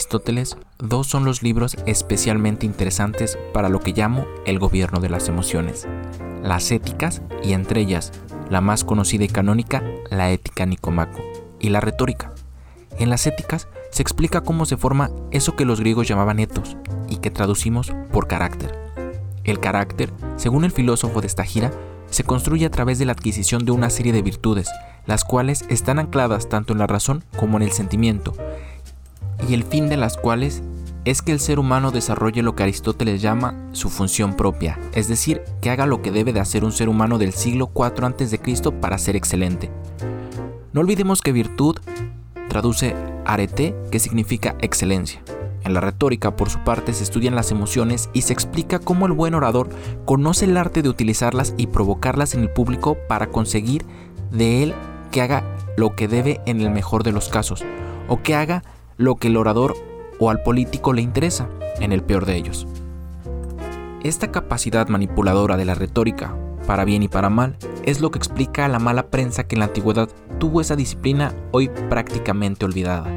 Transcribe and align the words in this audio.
Aristóteles, 0.00 0.56
dos 0.78 1.08
son 1.08 1.26
los 1.26 1.42
libros 1.42 1.76
especialmente 1.84 2.64
interesantes 2.64 3.38
para 3.52 3.68
lo 3.68 3.80
que 3.80 3.92
llamo 3.92 4.24
el 4.46 4.58
gobierno 4.58 4.98
de 4.98 5.10
las 5.10 5.28
emociones, 5.28 5.86
las 6.42 6.70
éticas 6.70 7.20
y 7.42 7.52
entre 7.52 7.82
ellas, 7.82 8.10
la 8.48 8.62
más 8.62 8.82
conocida 8.82 9.24
y 9.24 9.28
canónica, 9.28 9.84
la 10.08 10.30
ética 10.30 10.64
Nicomaco, 10.64 11.20
y 11.58 11.68
la 11.68 11.82
retórica. 11.82 12.32
En 12.98 13.10
las 13.10 13.26
éticas 13.26 13.68
se 13.90 14.00
explica 14.00 14.40
cómo 14.40 14.64
se 14.64 14.78
forma 14.78 15.10
eso 15.32 15.54
que 15.54 15.66
los 15.66 15.80
griegos 15.80 16.08
llamaban 16.08 16.38
etos 16.38 16.78
y 17.10 17.18
que 17.18 17.30
traducimos 17.30 17.92
por 18.10 18.26
carácter. 18.26 18.74
El 19.44 19.60
carácter, 19.60 20.10
según 20.36 20.64
el 20.64 20.72
filósofo 20.72 21.20
de 21.20 21.26
esta 21.26 21.44
gira, 21.44 21.72
se 22.08 22.24
construye 22.24 22.64
a 22.64 22.70
través 22.70 22.98
de 22.98 23.04
la 23.04 23.12
adquisición 23.12 23.66
de 23.66 23.72
una 23.72 23.90
serie 23.90 24.14
de 24.14 24.22
virtudes, 24.22 24.70
las 25.04 25.24
cuales 25.24 25.66
están 25.68 25.98
ancladas 25.98 26.48
tanto 26.48 26.72
en 26.72 26.78
la 26.78 26.86
razón 26.86 27.22
como 27.36 27.58
en 27.58 27.64
el 27.64 27.72
sentimiento, 27.72 28.32
y 29.50 29.54
el 29.54 29.64
fin 29.64 29.88
de 29.88 29.96
las 29.96 30.16
cuales 30.16 30.62
es 31.04 31.22
que 31.22 31.32
el 31.32 31.40
ser 31.40 31.58
humano 31.58 31.90
desarrolle 31.90 32.40
lo 32.40 32.54
que 32.54 32.62
Aristóteles 32.62 33.20
llama 33.20 33.56
su 33.72 33.90
función 33.90 34.36
propia, 34.36 34.78
es 34.94 35.08
decir, 35.08 35.42
que 35.60 35.70
haga 35.70 35.86
lo 35.86 36.02
que 36.02 36.12
debe 36.12 36.32
de 36.32 36.38
hacer 36.38 36.64
un 36.64 36.70
ser 36.70 36.88
humano 36.88 37.18
del 37.18 37.32
siglo 37.32 37.72
IV 37.74 38.04
a.C. 38.04 38.70
para 38.80 38.96
ser 38.96 39.16
excelente. 39.16 39.68
No 40.72 40.82
olvidemos 40.82 41.20
que 41.20 41.32
virtud 41.32 41.78
traduce 42.48 42.94
arete, 43.26 43.74
que 43.90 43.98
significa 43.98 44.54
excelencia. 44.60 45.20
En 45.64 45.74
la 45.74 45.80
retórica, 45.80 46.36
por 46.36 46.48
su 46.48 46.60
parte, 46.60 46.94
se 46.94 47.02
estudian 47.02 47.34
las 47.34 47.50
emociones 47.50 48.08
y 48.12 48.22
se 48.22 48.32
explica 48.32 48.78
cómo 48.78 49.06
el 49.06 49.12
buen 49.12 49.34
orador 49.34 49.68
conoce 50.04 50.44
el 50.44 50.56
arte 50.56 50.80
de 50.82 50.88
utilizarlas 50.88 51.54
y 51.56 51.66
provocarlas 51.66 52.34
en 52.34 52.42
el 52.42 52.50
público 52.50 52.96
para 53.08 53.26
conseguir 53.30 53.84
de 54.30 54.62
él 54.62 54.74
que 55.10 55.22
haga 55.22 55.42
lo 55.76 55.96
que 55.96 56.06
debe 56.06 56.40
en 56.46 56.60
el 56.60 56.70
mejor 56.70 57.02
de 57.02 57.10
los 57.10 57.28
casos, 57.28 57.64
o 58.06 58.22
que 58.22 58.36
haga 58.36 58.62
lo 59.00 59.16
que 59.16 59.28
el 59.28 59.38
orador 59.38 59.74
o 60.18 60.28
al 60.28 60.42
político 60.42 60.92
le 60.92 61.00
interesa, 61.00 61.48
en 61.80 61.90
el 61.92 62.02
peor 62.02 62.26
de 62.26 62.36
ellos. 62.36 62.66
Esta 64.02 64.30
capacidad 64.30 64.88
manipuladora 64.88 65.56
de 65.56 65.64
la 65.64 65.74
retórica, 65.74 66.36
para 66.66 66.84
bien 66.84 67.02
y 67.02 67.08
para 67.08 67.30
mal, 67.30 67.56
es 67.82 68.02
lo 68.02 68.10
que 68.10 68.18
explica 68.18 68.66
a 68.66 68.68
la 68.68 68.78
mala 68.78 69.06
prensa 69.06 69.44
que 69.44 69.56
en 69.56 69.60
la 69.60 69.66
antigüedad 69.66 70.10
tuvo 70.38 70.60
esa 70.60 70.76
disciplina 70.76 71.34
hoy 71.50 71.70
prácticamente 71.88 72.66
olvidada. 72.66 73.10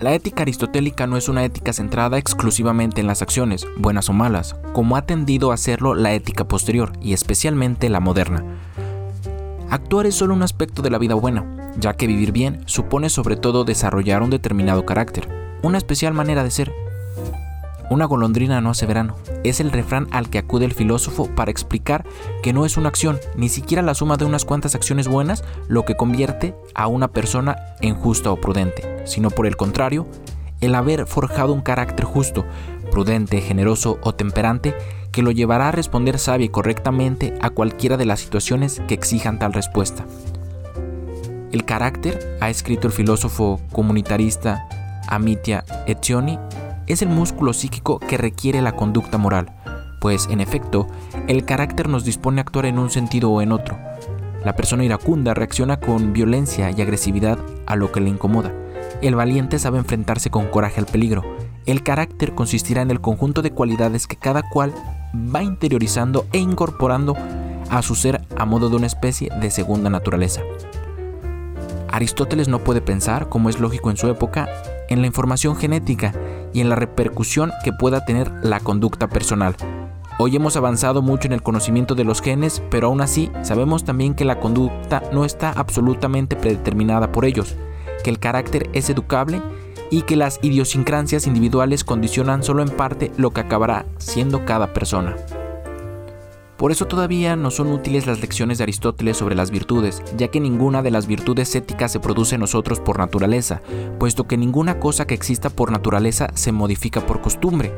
La 0.00 0.12
ética 0.12 0.42
aristotélica 0.42 1.06
no 1.06 1.16
es 1.16 1.28
una 1.28 1.44
ética 1.44 1.72
centrada 1.72 2.18
exclusivamente 2.18 3.00
en 3.00 3.06
las 3.06 3.22
acciones, 3.22 3.64
buenas 3.76 4.08
o 4.08 4.12
malas, 4.12 4.56
como 4.72 4.96
ha 4.96 5.02
tendido 5.02 5.52
a 5.52 5.54
hacerlo 5.54 5.94
la 5.94 6.14
ética 6.14 6.48
posterior 6.48 6.92
y 7.00 7.12
especialmente 7.12 7.88
la 7.88 8.00
moderna. 8.00 8.44
Actuar 9.70 10.06
es 10.06 10.16
solo 10.16 10.34
un 10.34 10.42
aspecto 10.42 10.82
de 10.82 10.90
la 10.90 10.98
vida 10.98 11.14
buena, 11.14 11.57
ya 11.78 11.94
que 11.94 12.06
vivir 12.06 12.32
bien 12.32 12.62
supone 12.66 13.10
sobre 13.10 13.36
todo 13.36 13.64
desarrollar 13.64 14.22
un 14.22 14.30
determinado 14.30 14.86
carácter, 14.86 15.28
una 15.62 15.78
especial 15.78 16.14
manera 16.14 16.44
de 16.44 16.50
ser. 16.50 16.72
Una 17.90 18.04
golondrina 18.04 18.60
no 18.60 18.70
hace 18.70 18.84
verano, 18.84 19.16
es 19.44 19.60
el 19.60 19.72
refrán 19.72 20.08
al 20.10 20.28
que 20.28 20.38
acude 20.38 20.66
el 20.66 20.74
filósofo 20.74 21.26
para 21.34 21.50
explicar 21.50 22.04
que 22.42 22.52
no 22.52 22.66
es 22.66 22.76
una 22.76 22.88
acción, 22.88 23.18
ni 23.34 23.48
siquiera 23.48 23.82
la 23.82 23.94
suma 23.94 24.16
de 24.18 24.26
unas 24.26 24.44
cuantas 24.44 24.74
acciones 24.74 25.08
buenas, 25.08 25.42
lo 25.68 25.84
que 25.84 25.96
convierte 25.96 26.54
a 26.74 26.86
una 26.86 27.08
persona 27.08 27.56
en 27.80 27.94
justa 27.94 28.30
o 28.30 28.36
prudente, 28.36 29.06
sino 29.06 29.30
por 29.30 29.46
el 29.46 29.56
contrario, 29.56 30.06
el 30.60 30.74
haber 30.74 31.06
forjado 31.06 31.54
un 31.54 31.62
carácter 31.62 32.04
justo, 32.04 32.44
prudente, 32.90 33.40
generoso 33.40 33.98
o 34.02 34.14
temperante 34.14 34.74
que 35.12 35.22
lo 35.22 35.30
llevará 35.30 35.68
a 35.68 35.72
responder 35.72 36.18
sabia 36.18 36.46
y 36.46 36.50
correctamente 36.50 37.34
a 37.40 37.50
cualquiera 37.50 37.96
de 37.96 38.04
las 38.04 38.20
situaciones 38.20 38.82
que 38.86 38.94
exijan 38.94 39.38
tal 39.38 39.52
respuesta. 39.52 40.04
El 41.52 41.64
carácter, 41.64 42.36
ha 42.40 42.50
escrito 42.50 42.86
el 42.86 42.92
filósofo 42.92 43.60
comunitarista 43.72 44.68
Amitya 45.08 45.64
Etzioni, 45.86 46.38
es 46.86 47.00
el 47.00 47.08
músculo 47.08 47.52
psíquico 47.52 47.98
que 47.98 48.18
requiere 48.18 48.60
la 48.60 48.72
conducta 48.72 49.16
moral, 49.16 49.52
pues 50.00 50.28
en 50.30 50.40
efecto, 50.40 50.86
el 51.26 51.44
carácter 51.44 51.88
nos 51.88 52.04
dispone 52.04 52.40
a 52.40 52.42
actuar 52.42 52.66
en 52.66 52.78
un 52.78 52.90
sentido 52.90 53.30
o 53.30 53.40
en 53.42 53.52
otro. 53.52 53.78
La 54.44 54.56
persona 54.56 54.84
iracunda 54.84 55.34
reacciona 55.34 55.80
con 55.80 56.12
violencia 56.12 56.70
y 56.70 56.80
agresividad 56.80 57.38
a 57.66 57.76
lo 57.76 57.92
que 57.92 58.00
le 58.00 58.10
incomoda. 58.10 58.52
El 59.00 59.14
valiente 59.14 59.58
sabe 59.58 59.78
enfrentarse 59.78 60.30
con 60.30 60.46
coraje 60.46 60.80
al 60.80 60.86
peligro. 60.86 61.24
El 61.66 61.82
carácter 61.82 62.34
consistirá 62.34 62.82
en 62.82 62.90
el 62.90 63.00
conjunto 63.00 63.42
de 63.42 63.50
cualidades 63.50 64.06
que 64.06 64.16
cada 64.16 64.42
cual 64.42 64.72
va 65.14 65.42
interiorizando 65.42 66.26
e 66.32 66.38
incorporando 66.38 67.16
a 67.70 67.82
su 67.82 67.94
ser 67.94 68.26
a 68.36 68.44
modo 68.44 68.70
de 68.70 68.76
una 68.76 68.86
especie 68.86 69.30
de 69.40 69.50
segunda 69.50 69.90
naturaleza. 69.90 70.42
Aristóteles 71.90 72.48
no 72.48 72.58
puede 72.58 72.80
pensar, 72.80 73.28
como 73.28 73.48
es 73.48 73.60
lógico 73.60 73.90
en 73.90 73.96
su 73.96 74.08
época, 74.08 74.48
en 74.88 75.00
la 75.00 75.06
información 75.06 75.56
genética 75.56 76.12
y 76.52 76.60
en 76.60 76.68
la 76.68 76.76
repercusión 76.76 77.52
que 77.64 77.72
pueda 77.72 78.04
tener 78.04 78.30
la 78.42 78.60
conducta 78.60 79.08
personal. 79.08 79.56
Hoy 80.18 80.34
hemos 80.34 80.56
avanzado 80.56 81.00
mucho 81.00 81.28
en 81.28 81.32
el 81.32 81.42
conocimiento 81.42 81.94
de 81.94 82.04
los 82.04 82.20
genes, 82.20 82.62
pero 82.70 82.88
aún 82.88 83.00
así 83.00 83.30
sabemos 83.42 83.84
también 83.84 84.14
que 84.14 84.24
la 84.24 84.40
conducta 84.40 85.02
no 85.12 85.24
está 85.24 85.50
absolutamente 85.52 86.36
predeterminada 86.36 87.12
por 87.12 87.24
ellos, 87.24 87.54
que 88.02 88.10
el 88.10 88.18
carácter 88.18 88.68
es 88.72 88.90
educable 88.90 89.40
y 89.90 90.02
que 90.02 90.16
las 90.16 90.40
idiosincrasias 90.42 91.26
individuales 91.26 91.84
condicionan 91.84 92.42
solo 92.42 92.62
en 92.62 92.70
parte 92.70 93.12
lo 93.16 93.30
que 93.30 93.40
acabará 93.40 93.86
siendo 93.98 94.44
cada 94.44 94.72
persona. 94.72 95.16
Por 96.58 96.72
eso 96.72 96.86
todavía 96.86 97.36
no 97.36 97.52
son 97.52 97.68
útiles 97.68 98.08
las 98.08 98.20
lecciones 98.20 98.58
de 98.58 98.64
Aristóteles 98.64 99.16
sobre 99.16 99.36
las 99.36 99.52
virtudes, 99.52 100.02
ya 100.16 100.26
que 100.26 100.40
ninguna 100.40 100.82
de 100.82 100.90
las 100.90 101.06
virtudes 101.06 101.54
éticas 101.54 101.92
se 101.92 102.00
produce 102.00 102.34
en 102.34 102.40
nosotros 102.40 102.80
por 102.80 102.98
naturaleza, 102.98 103.62
puesto 104.00 104.26
que 104.26 104.36
ninguna 104.36 104.80
cosa 104.80 105.06
que 105.06 105.14
exista 105.14 105.50
por 105.50 105.70
naturaleza 105.70 106.26
se 106.34 106.50
modifica 106.50 107.06
por 107.06 107.20
costumbre. 107.20 107.72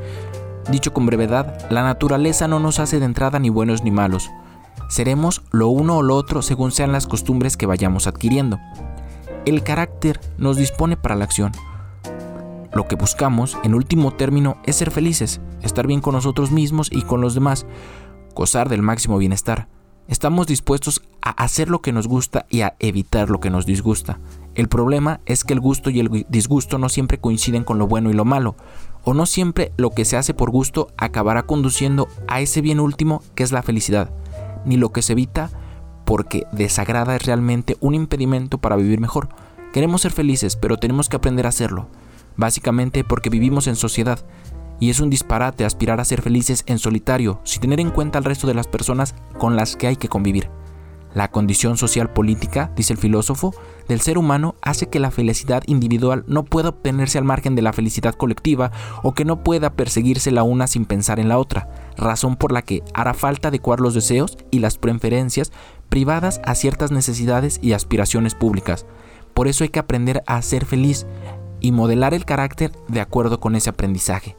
Dicho 0.73 0.95
con 0.95 1.05
brevedad, 1.05 1.71
la 1.71 1.83
naturaleza 1.83 2.49
no 2.49 2.59
nos 2.59 2.79
hace 2.79 2.99
de 3.01 3.05
entrada 3.05 3.39
ni 3.39 3.51
buenos 3.51 3.85
ni 3.85 3.91
malos. 3.91 4.31
Seremos 4.89 5.43
lo 5.51 5.69
uno 5.69 5.99
o 5.99 6.03
lo 6.03 6.17
otro 6.17 6.41
según 6.41 6.73
sean 6.73 6.91
las 6.91 7.07
costumbres 7.07 7.59
que 7.59 7.67
vayamos 7.67 8.07
adquiriendo. 8.07 8.59
El 9.45 9.63
carácter 9.63 10.21
nos 10.39 10.57
dispone 10.57 10.97
para 10.97 11.17
la 11.17 11.25
acción. 11.25 11.53
Lo 12.73 12.89
que 12.89 12.97
buscamos, 12.97 13.59
en 13.63 13.75
último 13.75 14.13
término, 14.13 14.57
es 14.65 14.77
ser 14.77 14.91
felices, 14.91 15.43
estar 15.61 15.87
bien 15.87 16.01
con 16.01 16.15
nosotros 16.15 16.51
mismos 16.51 16.89
y 16.91 17.03
con 17.03 17.21
los 17.21 17.35
demás, 17.35 17.67
gozar 18.35 18.69
del 18.69 18.83
máximo 18.83 19.19
bienestar. 19.19 19.69
Estamos 20.09 20.47
dispuestos 20.47 21.03
a 21.23 21.31
hacer 21.31 21.71
lo 21.71 21.83
que 21.83 21.93
nos 21.93 22.09
gusta 22.09 22.47
y 22.51 22.63
a 22.63 22.75
evitar 22.81 23.31
lo 23.31 23.39
que 23.39 23.51
nos 23.51 23.65
disgusta. 23.67 24.19
El 24.55 24.69
problema 24.69 25.21
es 25.25 25.45
que 25.45 25.53
el 25.53 25.61
gusto 25.61 25.91
y 25.91 26.01
el 26.01 26.27
disgusto 26.29 26.79
no 26.79 26.89
siempre 26.89 27.19
coinciden 27.19 27.63
con 27.63 27.79
lo 27.79 27.87
bueno 27.87 28.11
y 28.11 28.15
lo 28.15 28.25
malo, 28.25 28.57
o 29.05 29.15
no 29.15 29.27
siempre 29.27 29.73
lo 29.77 29.91
que 29.91 30.05
se 30.05 30.17
hace 30.17 30.35
por 30.35 30.51
gusto 30.51 30.89
acabará 30.97 31.45
conduciendo 31.45 32.09
a 32.27 32.41
ese 32.41 32.61
bien 32.61 32.81
último 32.81 33.23
que 33.35 33.45
es 33.45 33.53
la 33.53 33.63
felicidad, 33.63 34.11
ni 34.65 34.77
lo 34.77 34.91
que 34.91 35.03
se 35.03 35.13
evita 35.13 35.51
porque 36.05 36.45
desagrada 36.51 37.15
es 37.15 37.25
realmente 37.25 37.77
un 37.81 37.95
impedimento 37.95 38.59
para 38.59 38.75
vivir 38.75 38.99
mejor. 39.01 39.29
Queremos 39.73 40.03
ser 40.03 40.11
felices, 40.11 40.57
pero 40.57 40.77
tenemos 40.77 41.09
que 41.09 41.17
aprender 41.17 41.47
a 41.47 41.51
hacerlo, 41.51 41.87
básicamente 42.37 43.05
porque 43.05 43.31
vivimos 43.31 43.69
en 43.69 43.77
sociedad 43.77 44.19
y 44.81 44.91
es 44.91 44.99
un 44.99 45.11
disparate 45.11 45.65
aspirar 45.65 46.01
a 46.01 46.05
ser 46.05 46.23
felices 46.23 46.65
en 46.67 46.79
solitario 46.79 47.41
sin 47.45 47.61
tener 47.61 47.79
en 47.79 47.91
cuenta 47.91 48.19
al 48.19 48.25
resto 48.25 48.47
de 48.47 48.55
las 48.55 48.67
personas 48.67 49.15
con 49.39 49.55
las 49.55 49.77
que 49.77 49.87
hay 49.87 49.97
que 49.97 50.09
convivir. 50.09 50.51
La 51.13 51.29
condición 51.29 51.77
social 51.77 52.13
política, 52.13 52.71
dice 52.77 52.93
el 52.93 52.99
filósofo, 52.99 53.53
del 53.89 54.01
ser 54.01 54.17
humano 54.17 54.55
hace 54.63 54.89
que 54.89 55.01
la 55.01 55.11
felicidad 55.11 55.65
individual 55.67 56.25
no 56.29 56.45
pueda 56.45 56.69
obtenerse 56.69 57.19
al 57.19 57.25
margen 57.25 57.57
de 57.57 57.63
la 57.63 57.73
felicidad 57.73 58.15
colectiva 58.15 58.71
o 59.03 59.13
que 59.13 59.25
no 59.25 59.43
pueda 59.43 59.75
perseguirse 59.75 60.31
la 60.31 60.45
una 60.45 60.69
sin 60.69 60.85
pensar 60.85 61.19
en 61.19 61.29
la 61.29 61.39
otra, 61.39 61.69
razón 61.97 62.37
por 62.37 62.53
la 62.53 62.63
que 62.63 62.85
hará 62.95 63.13
falta 63.13 63.49
adecuar 63.49 63.81
los 63.81 63.95
deseos 63.95 64.39
y 64.53 64.61
las 64.61 64.79
preferencias 64.79 65.51
privadas 65.89 66.41
a 66.45 66.55
ciertas 66.55 66.93
necesidades 66.93 67.59
y 67.61 67.73
aspiraciones 67.73 68.37
públicas. 68.37 68.87
Por 69.35 69.49
eso 69.49 69.65
hay 69.65 69.71
que 69.71 69.81
aprender 69.81 70.23
a 70.29 70.41
ser 70.43 70.65
feliz 70.65 71.07
y 71.59 71.73
modelar 71.73 72.15
el 72.15 72.25
carácter 72.25 72.71
de 72.87 73.01
acuerdo 73.01 73.41
con 73.41 73.57
ese 73.57 73.71
aprendizaje. 73.71 74.37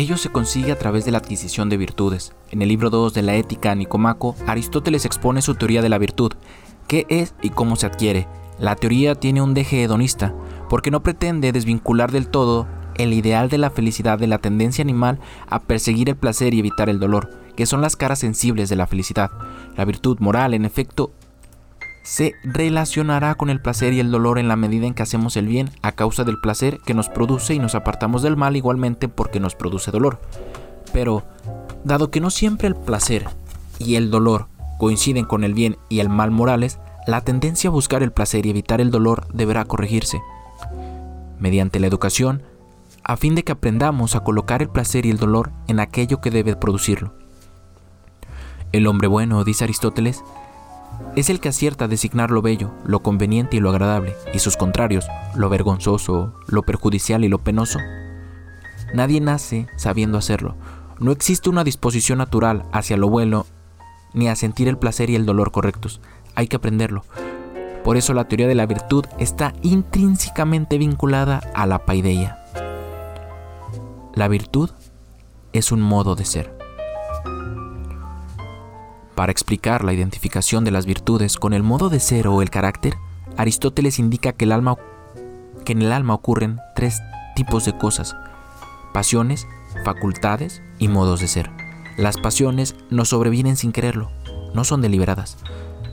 Ello 0.00 0.16
se 0.16 0.28
consigue 0.28 0.70
a 0.70 0.78
través 0.78 1.04
de 1.04 1.10
la 1.10 1.18
adquisición 1.18 1.68
de 1.68 1.76
virtudes. 1.76 2.32
En 2.52 2.62
el 2.62 2.68
libro 2.68 2.88
2 2.88 3.14
de 3.14 3.22
la 3.22 3.34
Ética 3.34 3.74
Nicomaco, 3.74 4.36
Aristóteles 4.46 5.04
expone 5.04 5.42
su 5.42 5.56
teoría 5.56 5.82
de 5.82 5.88
la 5.88 5.98
virtud, 5.98 6.34
qué 6.86 7.04
es 7.08 7.34
y 7.42 7.50
cómo 7.50 7.74
se 7.74 7.86
adquiere. 7.86 8.28
La 8.60 8.76
teoría 8.76 9.16
tiene 9.16 9.42
un 9.42 9.54
deje 9.54 9.82
hedonista, 9.82 10.36
porque 10.68 10.92
no 10.92 11.02
pretende 11.02 11.50
desvincular 11.50 12.12
del 12.12 12.28
todo 12.28 12.68
el 12.94 13.12
ideal 13.12 13.48
de 13.48 13.58
la 13.58 13.70
felicidad 13.70 14.20
de 14.20 14.28
la 14.28 14.38
tendencia 14.38 14.82
animal 14.82 15.18
a 15.48 15.58
perseguir 15.58 16.08
el 16.08 16.16
placer 16.16 16.54
y 16.54 16.60
evitar 16.60 16.88
el 16.88 17.00
dolor, 17.00 17.30
que 17.56 17.66
son 17.66 17.80
las 17.80 17.96
caras 17.96 18.20
sensibles 18.20 18.68
de 18.68 18.76
la 18.76 18.86
felicidad. 18.86 19.32
La 19.76 19.84
virtud 19.84 20.18
moral, 20.20 20.54
en 20.54 20.64
efecto, 20.64 21.10
se 22.08 22.36
relacionará 22.42 23.34
con 23.34 23.50
el 23.50 23.60
placer 23.60 23.92
y 23.92 24.00
el 24.00 24.10
dolor 24.10 24.38
en 24.38 24.48
la 24.48 24.56
medida 24.56 24.86
en 24.86 24.94
que 24.94 25.02
hacemos 25.02 25.36
el 25.36 25.46
bien 25.46 25.68
a 25.82 25.92
causa 25.92 26.24
del 26.24 26.40
placer 26.40 26.80
que 26.86 26.94
nos 26.94 27.10
produce 27.10 27.52
y 27.52 27.58
nos 27.58 27.74
apartamos 27.74 28.22
del 28.22 28.34
mal 28.34 28.56
igualmente 28.56 29.08
porque 29.08 29.40
nos 29.40 29.54
produce 29.54 29.90
dolor. 29.90 30.18
Pero, 30.90 31.24
dado 31.84 32.10
que 32.10 32.22
no 32.22 32.30
siempre 32.30 32.66
el 32.66 32.76
placer 32.76 33.26
y 33.78 33.96
el 33.96 34.10
dolor 34.10 34.46
coinciden 34.78 35.26
con 35.26 35.44
el 35.44 35.52
bien 35.52 35.76
y 35.90 36.00
el 36.00 36.08
mal 36.08 36.30
morales, 36.30 36.78
la 37.06 37.20
tendencia 37.20 37.68
a 37.68 37.72
buscar 37.72 38.02
el 38.02 38.10
placer 38.10 38.46
y 38.46 38.50
evitar 38.50 38.80
el 38.80 38.90
dolor 38.90 39.26
deberá 39.34 39.66
corregirse. 39.66 40.22
Mediante 41.38 41.78
la 41.78 41.88
educación, 41.88 42.42
a 43.04 43.18
fin 43.18 43.34
de 43.34 43.44
que 43.44 43.52
aprendamos 43.52 44.16
a 44.16 44.20
colocar 44.20 44.62
el 44.62 44.70
placer 44.70 45.04
y 45.04 45.10
el 45.10 45.18
dolor 45.18 45.52
en 45.66 45.78
aquello 45.78 46.22
que 46.22 46.30
debe 46.30 46.56
producirlo. 46.56 47.12
El 48.72 48.86
hombre 48.86 49.08
bueno, 49.08 49.44
dice 49.44 49.64
Aristóteles, 49.64 50.24
es 51.16 51.30
el 51.30 51.40
que 51.40 51.48
acierta 51.48 51.86
a 51.86 51.88
designar 51.88 52.30
lo 52.30 52.42
bello, 52.42 52.72
lo 52.84 53.00
conveniente 53.00 53.56
y 53.56 53.60
lo 53.60 53.70
agradable, 53.70 54.14
y 54.32 54.38
sus 54.38 54.56
contrarios, 54.56 55.06
lo 55.34 55.48
vergonzoso, 55.48 56.34
lo 56.46 56.62
perjudicial 56.62 57.24
y 57.24 57.28
lo 57.28 57.38
penoso. 57.38 57.78
Nadie 58.94 59.20
nace 59.20 59.66
sabiendo 59.76 60.18
hacerlo. 60.18 60.56
No 61.00 61.12
existe 61.12 61.50
una 61.50 61.64
disposición 61.64 62.18
natural 62.18 62.64
hacia 62.72 62.96
lo 62.96 63.08
bueno 63.08 63.46
ni 64.14 64.28
a 64.28 64.36
sentir 64.36 64.68
el 64.68 64.78
placer 64.78 65.10
y 65.10 65.16
el 65.16 65.26
dolor 65.26 65.52
correctos. 65.52 66.00
Hay 66.34 66.48
que 66.48 66.56
aprenderlo. 66.56 67.04
Por 67.84 67.96
eso 67.96 68.14
la 68.14 68.26
teoría 68.26 68.48
de 68.48 68.54
la 68.54 68.66
virtud 68.66 69.04
está 69.18 69.52
intrínsecamente 69.62 70.78
vinculada 70.78 71.40
a 71.54 71.66
la 71.66 71.84
paideia. 71.84 72.38
La 74.14 74.28
virtud 74.28 74.70
es 75.52 75.72
un 75.72 75.80
modo 75.80 76.14
de 76.14 76.24
ser. 76.24 76.57
Para 79.18 79.32
explicar 79.32 79.82
la 79.82 79.92
identificación 79.92 80.62
de 80.62 80.70
las 80.70 80.86
virtudes 80.86 81.38
con 81.38 81.52
el 81.52 81.64
modo 81.64 81.88
de 81.88 81.98
ser 81.98 82.28
o 82.28 82.40
el 82.40 82.50
carácter, 82.50 82.94
Aristóteles 83.36 83.98
indica 83.98 84.32
que, 84.32 84.44
el 84.44 84.52
alma, 84.52 84.76
que 85.64 85.72
en 85.72 85.82
el 85.82 85.90
alma 85.90 86.14
ocurren 86.14 86.60
tres 86.76 87.02
tipos 87.34 87.64
de 87.64 87.76
cosas, 87.76 88.14
pasiones, 88.94 89.48
facultades 89.84 90.62
y 90.78 90.86
modos 90.86 91.18
de 91.18 91.26
ser. 91.26 91.50
Las 91.96 92.16
pasiones 92.16 92.76
nos 92.90 93.08
sobrevienen 93.08 93.56
sin 93.56 93.72
quererlo, 93.72 94.12
no 94.54 94.62
son 94.62 94.82
deliberadas. 94.82 95.36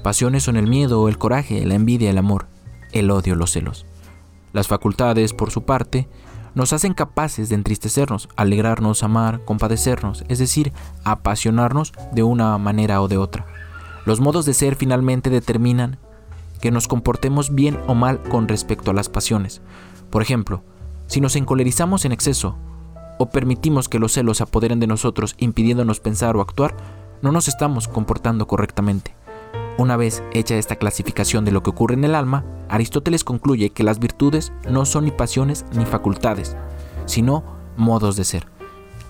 Pasiones 0.03 0.43
son 0.43 0.55
el 0.55 0.67
miedo, 0.67 1.09
el 1.09 1.17
coraje, 1.17 1.65
la 1.65 1.73
envidia, 1.73 2.11
el 2.11 2.19
amor, 2.19 2.45
el 2.91 3.09
odio, 3.09 3.33
los 3.33 3.53
celos. 3.53 3.87
Las 4.53 4.67
facultades, 4.67 5.33
por 5.33 5.49
su 5.49 5.63
parte, 5.63 6.07
nos 6.55 6.73
hacen 6.73 6.93
capaces 6.93 7.49
de 7.49 7.55
entristecernos, 7.55 8.29
alegrarnos, 8.35 9.03
amar, 9.03 9.43
compadecernos, 9.43 10.23
es 10.29 10.39
decir, 10.39 10.71
apasionarnos 11.03 11.93
de 12.13 12.23
una 12.23 12.57
manera 12.57 13.01
o 13.01 13.07
de 13.07 13.17
otra. 13.17 13.45
Los 14.05 14.21
modos 14.21 14.45
de 14.45 14.53
ser 14.53 14.75
finalmente 14.75 15.29
determinan 15.29 15.97
que 16.61 16.71
nos 16.71 16.87
comportemos 16.87 17.53
bien 17.53 17.77
o 17.87 17.93
mal 17.93 18.23
con 18.23 18.47
respecto 18.47 18.91
a 18.91 18.93
las 18.93 19.09
pasiones. 19.09 19.61
Por 20.09 20.21
ejemplo, 20.21 20.63
si 21.07 21.21
nos 21.21 21.35
encolerizamos 21.35 22.05
en 22.05 22.13
exceso 22.13 22.57
o 23.19 23.29
permitimos 23.29 23.89
que 23.89 23.99
los 23.99 24.13
celos 24.13 24.37
se 24.37 24.43
apoderen 24.43 24.79
de 24.79 24.87
nosotros 24.87 25.35
impidiéndonos 25.37 25.99
pensar 25.99 26.37
o 26.37 26.41
actuar, 26.41 26.75
no 27.21 27.31
nos 27.31 27.47
estamos 27.47 27.87
comportando 27.87 28.47
correctamente. 28.47 29.13
Una 29.77 29.97
vez 29.97 30.23
hecha 30.31 30.55
esta 30.55 30.77
clasificación 30.77 31.43
de 31.43 31.51
lo 31.51 31.61
que 31.61 31.69
ocurre 31.69 31.95
en 31.95 32.05
el 32.05 32.15
alma, 32.15 32.45
Aristóteles 32.69 33.25
concluye 33.25 33.71
que 33.71 33.83
las 33.83 33.99
virtudes 33.99 34.53
no 34.69 34.85
son 34.85 35.03
ni 35.03 35.11
pasiones 35.11 35.65
ni 35.75 35.85
facultades, 35.85 36.55
sino 37.05 37.43
modos 37.75 38.15
de 38.15 38.23
ser. 38.23 38.47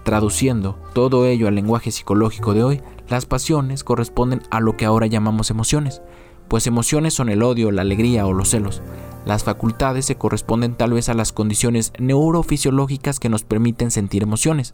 Traduciendo 0.03 0.79
todo 0.93 1.27
ello 1.27 1.47
al 1.47 1.55
lenguaje 1.55 1.91
psicológico 1.91 2.55
de 2.55 2.63
hoy, 2.63 2.81
las 3.09 3.27
pasiones 3.27 3.83
corresponden 3.83 4.41
a 4.49 4.59
lo 4.59 4.75
que 4.75 4.85
ahora 4.85 5.05
llamamos 5.05 5.51
emociones, 5.51 6.01
pues 6.47 6.65
emociones 6.65 7.13
son 7.13 7.29
el 7.29 7.43
odio, 7.43 7.71
la 7.71 7.83
alegría 7.83 8.25
o 8.25 8.33
los 8.33 8.49
celos. 8.49 8.81
Las 9.25 9.43
facultades 9.43 10.05
se 10.05 10.15
corresponden 10.15 10.75
tal 10.75 10.93
vez 10.93 11.09
a 11.09 11.13
las 11.13 11.31
condiciones 11.31 11.93
neurofisiológicas 11.99 13.19
que 13.19 13.29
nos 13.29 13.43
permiten 13.43 13.91
sentir 13.91 14.23
emociones, 14.23 14.73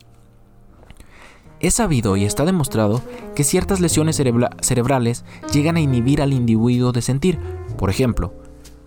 es 1.61 1.75
sabido 1.75 2.17
y 2.17 2.25
está 2.25 2.45
demostrado 2.45 3.01
que 3.35 3.43
ciertas 3.43 3.79
lesiones 3.79 4.15
cerebrales 4.61 5.25
llegan 5.53 5.77
a 5.77 5.81
inhibir 5.81 6.21
al 6.21 6.33
individuo 6.33 6.91
de 6.91 7.01
sentir, 7.01 7.39
por 7.77 7.89
ejemplo, 7.89 8.33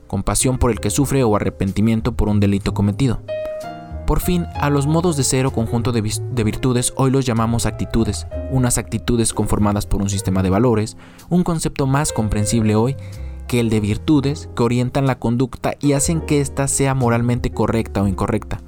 compasión 0.06 0.58
por 0.58 0.70
el 0.70 0.80
que 0.80 0.90
sufre 0.90 1.24
o 1.24 1.36
arrepentimiento 1.36 2.12
por 2.12 2.28
un 2.28 2.40
delito 2.40 2.74
cometido. 2.74 3.20
Por 4.06 4.20
fin, 4.20 4.46
a 4.56 4.68
los 4.68 4.86
modos 4.86 5.16
de 5.16 5.24
ser 5.24 5.46
o 5.46 5.50
conjunto 5.50 5.90
de, 5.90 6.02
de, 6.02 6.44
virtudes 6.44 6.92
hoy 6.96 7.10
los 7.10 7.24
llamamos 7.24 7.64
actitudes, 7.64 8.26
unas 8.50 8.76
actitudes 8.76 9.32
conformadas 9.32 9.86
por 9.86 10.02
un 10.02 10.10
sistema 10.10 10.42
de 10.42 10.50
valores, 10.50 10.98
un 11.30 11.42
concepto 11.42 11.86
más 11.86 12.12
comprensible 12.12 12.76
hoy 12.76 12.96
que 13.46 13.60
el 13.60 13.70
de 13.70 13.80
virtudes 13.80 14.50
que 14.54 14.62
orientan 14.62 15.06
la 15.06 15.18
conducta 15.18 15.74
y 15.80 15.92
hacen 15.92 16.20
que 16.20 16.40
ésta 16.40 16.68
sea 16.68 16.94
moralmente 16.94 17.50
correcta 17.50 18.02
o 18.02 18.08
incorrecta. 18.08 18.60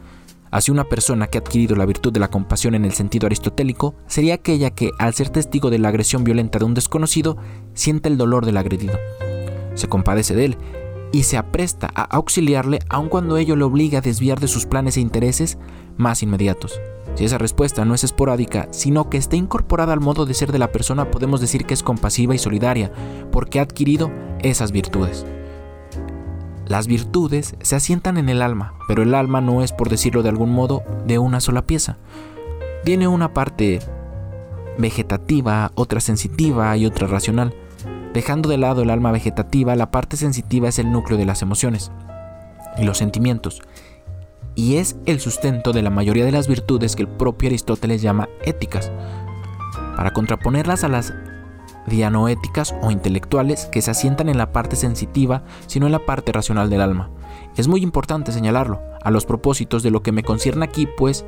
Así 0.56 0.70
una 0.70 0.84
persona 0.84 1.26
que 1.26 1.36
ha 1.36 1.42
adquirido 1.42 1.76
la 1.76 1.84
virtud 1.84 2.14
de 2.14 2.18
la 2.18 2.30
compasión 2.30 2.74
en 2.74 2.86
el 2.86 2.94
sentido 2.94 3.26
aristotélico 3.26 3.94
sería 4.06 4.32
aquella 4.32 4.70
que, 4.70 4.90
al 4.98 5.12
ser 5.12 5.28
testigo 5.28 5.68
de 5.68 5.78
la 5.78 5.88
agresión 5.88 6.24
violenta 6.24 6.58
de 6.58 6.64
un 6.64 6.72
desconocido, 6.72 7.36
siente 7.74 8.08
el 8.08 8.16
dolor 8.16 8.46
del 8.46 8.56
agredido. 8.56 8.98
Se 9.74 9.86
compadece 9.86 10.34
de 10.34 10.46
él 10.46 10.56
y 11.12 11.24
se 11.24 11.36
apresta 11.36 11.90
a 11.94 12.04
auxiliarle 12.04 12.78
aun 12.88 13.10
cuando 13.10 13.36
ello 13.36 13.54
le 13.54 13.64
obliga 13.64 13.98
a 13.98 14.00
desviar 14.00 14.40
de 14.40 14.48
sus 14.48 14.64
planes 14.64 14.96
e 14.96 15.02
intereses 15.02 15.58
más 15.98 16.22
inmediatos. 16.22 16.80
Si 17.16 17.26
esa 17.26 17.36
respuesta 17.36 17.84
no 17.84 17.94
es 17.94 18.04
esporádica, 18.04 18.68
sino 18.70 19.10
que 19.10 19.18
está 19.18 19.36
incorporada 19.36 19.92
al 19.92 20.00
modo 20.00 20.24
de 20.24 20.32
ser 20.32 20.52
de 20.52 20.58
la 20.58 20.72
persona, 20.72 21.10
podemos 21.10 21.42
decir 21.42 21.66
que 21.66 21.74
es 21.74 21.82
compasiva 21.82 22.34
y 22.34 22.38
solidaria, 22.38 22.90
porque 23.30 23.58
ha 23.58 23.62
adquirido 23.64 24.10
esas 24.40 24.72
virtudes. 24.72 25.26
Las 26.66 26.88
virtudes 26.88 27.54
se 27.60 27.76
asientan 27.76 28.18
en 28.18 28.28
el 28.28 28.42
alma, 28.42 28.74
pero 28.88 29.02
el 29.02 29.14
alma 29.14 29.40
no 29.40 29.62
es, 29.62 29.72
por 29.72 29.88
decirlo 29.88 30.24
de 30.24 30.30
algún 30.30 30.50
modo, 30.50 30.82
de 31.06 31.18
una 31.18 31.40
sola 31.40 31.62
pieza. 31.62 31.96
Tiene 32.84 33.06
una 33.06 33.32
parte 33.32 33.78
vegetativa, 34.76 35.70
otra 35.76 36.00
sensitiva 36.00 36.76
y 36.76 36.84
otra 36.84 37.06
racional. 37.06 37.54
Dejando 38.12 38.48
de 38.48 38.58
lado 38.58 38.82
el 38.82 38.90
alma 38.90 39.12
vegetativa, 39.12 39.76
la 39.76 39.92
parte 39.92 40.16
sensitiva 40.16 40.68
es 40.68 40.78
el 40.80 40.90
núcleo 40.90 41.16
de 41.18 41.26
las 41.26 41.42
emociones 41.42 41.92
y 42.78 42.84
los 42.84 42.98
sentimientos, 42.98 43.62
y 44.56 44.76
es 44.76 44.96
el 45.06 45.20
sustento 45.20 45.72
de 45.72 45.82
la 45.82 45.90
mayoría 45.90 46.24
de 46.24 46.32
las 46.32 46.48
virtudes 46.48 46.96
que 46.96 47.02
el 47.02 47.08
propio 47.08 47.48
Aristóteles 47.48 48.02
llama 48.02 48.28
éticas. 48.44 48.90
Para 49.96 50.12
contraponerlas 50.12 50.82
a 50.82 50.88
las 50.88 51.12
dianoéticas 51.86 52.74
o 52.82 52.90
intelectuales 52.90 53.66
que 53.66 53.82
se 53.82 53.90
asientan 53.90 54.28
en 54.28 54.38
la 54.38 54.52
parte 54.52 54.76
sensitiva, 54.76 55.44
sino 55.66 55.86
en 55.86 55.92
la 55.92 56.04
parte 56.04 56.32
racional 56.32 56.70
del 56.70 56.80
alma. 56.80 57.10
Es 57.56 57.68
muy 57.68 57.82
importante 57.82 58.32
señalarlo, 58.32 58.80
a 59.02 59.10
los 59.10 59.26
propósitos 59.26 59.82
de 59.82 59.90
lo 59.90 60.02
que 60.02 60.12
me 60.12 60.22
concierne 60.22 60.64
aquí, 60.64 60.86
pues 60.96 61.24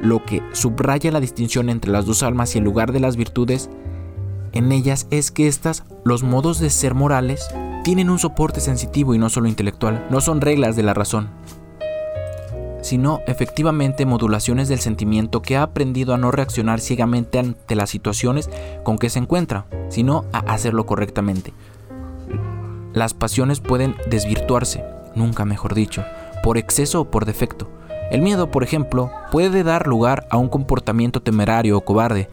lo 0.00 0.24
que 0.24 0.42
subraya 0.52 1.12
la 1.12 1.20
distinción 1.20 1.68
entre 1.68 1.92
las 1.92 2.06
dos 2.06 2.22
almas 2.22 2.54
y 2.54 2.58
el 2.58 2.64
lugar 2.64 2.92
de 2.92 3.00
las 3.00 3.16
virtudes 3.16 3.70
en 4.52 4.70
ellas 4.70 5.06
es 5.10 5.30
que 5.30 5.48
estas, 5.48 5.84
los 6.04 6.22
modos 6.22 6.58
de 6.58 6.70
ser 6.70 6.94
morales, 6.94 7.48
tienen 7.84 8.10
un 8.10 8.18
soporte 8.18 8.60
sensitivo 8.60 9.14
y 9.14 9.18
no 9.18 9.30
solo 9.30 9.48
intelectual, 9.48 10.06
no 10.10 10.20
son 10.20 10.40
reglas 10.40 10.76
de 10.76 10.82
la 10.82 10.94
razón, 10.94 11.30
sino 12.82 13.20
efectivamente 13.26 14.04
modulaciones 14.04 14.68
del 14.68 14.80
sentimiento 14.80 15.40
que 15.40 15.56
ha 15.56 15.62
aprendido 15.62 16.12
a 16.12 16.18
no 16.18 16.30
reaccionar 16.30 16.80
ciegamente 16.80 17.38
ante 17.38 17.74
las 17.74 17.88
situaciones 17.88 18.50
con 18.82 18.98
que 18.98 19.08
se 19.08 19.20
encuentra, 19.20 19.64
sino 19.88 20.26
a 20.32 20.40
hacerlo 20.40 20.84
correctamente. 20.84 21.54
Las 22.92 23.14
pasiones 23.14 23.60
pueden 23.60 23.94
desvirtuarse, 24.10 24.84
nunca 25.14 25.46
mejor 25.46 25.74
dicho, 25.74 26.04
por 26.42 26.58
exceso 26.58 27.00
o 27.00 27.10
por 27.10 27.24
defecto. 27.24 27.68
El 28.10 28.20
miedo, 28.20 28.50
por 28.50 28.62
ejemplo, 28.62 29.10
puede 29.30 29.62
dar 29.62 29.86
lugar 29.86 30.26
a 30.30 30.36
un 30.36 30.48
comportamiento 30.48 31.22
temerario 31.22 31.78
o 31.78 31.80
cobarde, 31.80 32.28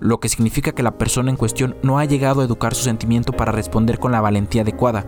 lo 0.00 0.20
que 0.20 0.28
significa 0.28 0.72
que 0.72 0.84
la 0.84 0.92
persona 0.92 1.30
en 1.30 1.36
cuestión 1.36 1.76
no 1.82 1.98
ha 1.98 2.04
llegado 2.04 2.40
a 2.40 2.44
educar 2.44 2.74
su 2.74 2.84
sentimiento 2.84 3.32
para 3.32 3.50
responder 3.50 3.98
con 3.98 4.12
la 4.12 4.20
valentía 4.20 4.62
adecuada, 4.62 5.06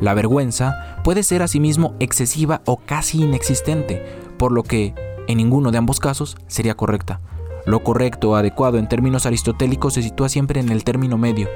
la 0.00 0.14
vergüenza 0.14 0.96
puede 1.04 1.22
ser 1.22 1.42
asimismo 1.42 1.94
excesiva 2.00 2.62
o 2.64 2.78
casi 2.78 3.22
inexistente, 3.22 4.02
por 4.38 4.52
lo 4.52 4.62
que, 4.62 4.94
en 5.28 5.36
ninguno 5.36 5.70
de 5.70 5.78
ambos 5.78 6.00
casos, 6.00 6.36
sería 6.46 6.74
correcta. 6.74 7.20
Lo 7.66 7.84
correcto 7.84 8.30
o 8.30 8.34
adecuado 8.36 8.78
en 8.78 8.88
términos 8.88 9.26
aristotélicos 9.26 9.94
se 9.94 10.02
sitúa 10.02 10.28
siempre 10.28 10.60
en 10.60 10.70
el 10.70 10.84
término 10.84 11.18
medio. 11.18 11.48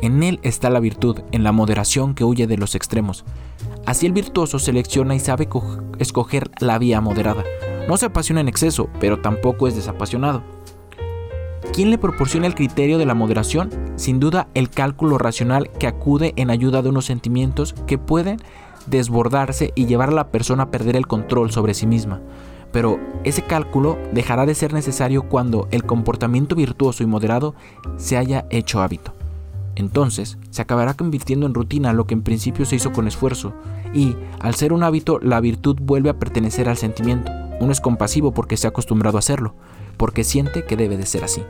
En 0.00 0.22
él 0.22 0.40
está 0.42 0.70
la 0.70 0.80
virtud, 0.80 1.20
en 1.30 1.44
la 1.44 1.52
moderación 1.52 2.14
que 2.14 2.24
huye 2.24 2.46
de 2.46 2.56
los 2.56 2.74
extremos. 2.74 3.24
Así 3.84 4.06
el 4.06 4.12
virtuoso 4.12 4.58
selecciona 4.58 5.14
y 5.14 5.20
sabe 5.20 5.48
escoger 5.98 6.50
la 6.60 6.78
vía 6.78 7.02
moderada. 7.02 7.44
No 7.86 7.98
se 7.98 8.06
apasiona 8.06 8.40
en 8.40 8.48
exceso, 8.48 8.88
pero 8.98 9.20
tampoco 9.20 9.68
es 9.68 9.74
desapasionado. 9.74 10.42
¿Quién 11.72 11.90
le 11.90 11.98
proporciona 11.98 12.46
el 12.46 12.54
criterio 12.54 12.98
de 12.98 13.06
la 13.06 13.14
moderación? 13.14 13.70
Sin 13.96 14.18
duda 14.18 14.48
el 14.54 14.70
cálculo 14.70 15.18
racional 15.18 15.70
que 15.78 15.86
acude 15.86 16.32
en 16.36 16.50
ayuda 16.50 16.82
de 16.82 16.88
unos 16.88 17.04
sentimientos 17.04 17.74
que 17.86 17.98
pueden 17.98 18.38
desbordarse 18.86 19.72
y 19.74 19.86
llevar 19.86 20.08
a 20.08 20.12
la 20.12 20.28
persona 20.28 20.64
a 20.64 20.70
perder 20.70 20.96
el 20.96 21.06
control 21.06 21.52
sobre 21.52 21.74
sí 21.74 21.86
misma. 21.86 22.20
Pero 22.72 22.98
ese 23.24 23.42
cálculo 23.42 23.98
dejará 24.12 24.46
de 24.46 24.54
ser 24.54 24.72
necesario 24.72 25.24
cuando 25.24 25.68
el 25.70 25.84
comportamiento 25.84 26.56
virtuoso 26.56 27.02
y 27.02 27.06
moderado 27.06 27.54
se 27.98 28.16
haya 28.16 28.46
hecho 28.50 28.80
hábito. 28.80 29.12
Entonces, 29.76 30.38
se 30.50 30.62
acabará 30.62 30.94
convirtiendo 30.94 31.46
en 31.46 31.54
rutina 31.54 31.92
lo 31.92 32.06
que 32.06 32.14
en 32.14 32.22
principio 32.22 32.66
se 32.66 32.76
hizo 32.76 32.92
con 32.92 33.06
esfuerzo, 33.06 33.54
y, 33.94 34.16
al 34.40 34.54
ser 34.54 34.72
un 34.72 34.82
hábito, 34.82 35.18
la 35.20 35.40
virtud 35.40 35.78
vuelve 35.80 36.10
a 36.10 36.18
pertenecer 36.18 36.68
al 36.68 36.76
sentimiento. 36.76 37.32
Uno 37.60 37.72
es 37.72 37.80
compasivo 37.80 38.32
porque 38.32 38.56
se 38.56 38.66
ha 38.66 38.70
acostumbrado 38.70 39.18
a 39.18 39.20
hacerlo, 39.20 39.54
porque 40.00 40.24
siente 40.24 40.64
que 40.64 40.78
debe 40.78 40.96
de 40.96 41.04
ser 41.04 41.24
así. 41.24 41.44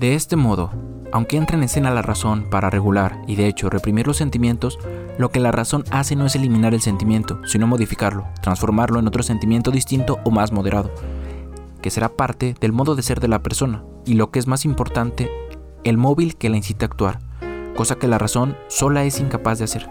De 0.00 0.16
este 0.16 0.34
modo, 0.34 0.72
aunque 1.12 1.36
entra 1.36 1.56
en 1.56 1.62
escena 1.62 1.92
la 1.92 2.02
razón 2.02 2.50
para 2.50 2.68
regular 2.68 3.22
y 3.28 3.36
de 3.36 3.46
hecho 3.46 3.70
reprimir 3.70 4.08
los 4.08 4.16
sentimientos, 4.16 4.80
lo 5.18 5.30
que 5.30 5.38
la 5.38 5.52
razón 5.52 5.84
hace 5.92 6.16
no 6.16 6.26
es 6.26 6.34
eliminar 6.34 6.74
el 6.74 6.80
sentimiento, 6.80 7.38
sino 7.46 7.68
modificarlo, 7.68 8.26
transformarlo 8.42 8.98
en 8.98 9.06
otro 9.06 9.22
sentimiento 9.22 9.70
distinto 9.70 10.18
o 10.24 10.32
más 10.32 10.50
moderado, 10.50 10.90
que 11.80 11.90
será 11.90 12.08
parte 12.08 12.56
del 12.60 12.72
modo 12.72 12.96
de 12.96 13.04
ser 13.04 13.20
de 13.20 13.28
la 13.28 13.44
persona, 13.44 13.84
y 14.04 14.14
lo 14.14 14.32
que 14.32 14.40
es 14.40 14.48
más 14.48 14.64
importante, 14.64 15.30
el 15.84 15.96
móvil 15.96 16.34
que 16.34 16.50
la 16.50 16.56
incita 16.56 16.86
a 16.86 16.88
actuar, 16.88 17.20
cosa 17.76 17.94
que 17.94 18.08
la 18.08 18.18
razón 18.18 18.56
sola 18.66 19.04
es 19.04 19.20
incapaz 19.20 19.58
de 19.58 19.66
hacer. 19.66 19.88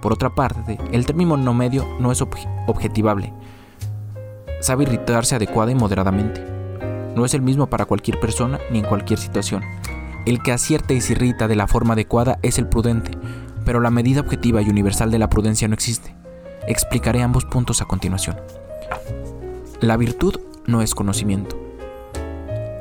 Por 0.00 0.12
otra 0.12 0.32
parte, 0.36 0.78
el 0.92 1.06
término 1.06 1.36
no 1.36 1.54
medio 1.54 1.84
no 1.98 2.12
es 2.12 2.22
objetivable. 2.22 3.32
Sabe 4.60 4.82
irritarse 4.84 5.36
adecuada 5.36 5.70
y 5.70 5.74
moderadamente. 5.74 6.44
No 7.14 7.24
es 7.24 7.34
el 7.34 7.42
mismo 7.42 7.68
para 7.68 7.84
cualquier 7.84 8.18
persona 8.18 8.58
ni 8.70 8.80
en 8.80 8.84
cualquier 8.84 9.18
situación. 9.18 9.62
El 10.26 10.42
que 10.42 10.52
acierta 10.52 10.94
y 10.94 11.00
se 11.00 11.12
irrita 11.12 11.48
de 11.48 11.56
la 11.56 11.68
forma 11.68 11.94
adecuada 11.94 12.38
es 12.42 12.58
el 12.58 12.68
prudente, 12.68 13.12
pero 13.64 13.80
la 13.80 13.90
medida 13.90 14.20
objetiva 14.20 14.60
y 14.60 14.68
universal 14.68 15.10
de 15.10 15.18
la 15.18 15.30
prudencia 15.30 15.68
no 15.68 15.74
existe. 15.74 16.14
Explicaré 16.66 17.22
ambos 17.22 17.44
puntos 17.44 17.80
a 17.80 17.84
continuación. 17.84 18.36
La 19.80 19.96
virtud 19.96 20.40
no 20.66 20.82
es 20.82 20.94
conocimiento. 20.94 21.56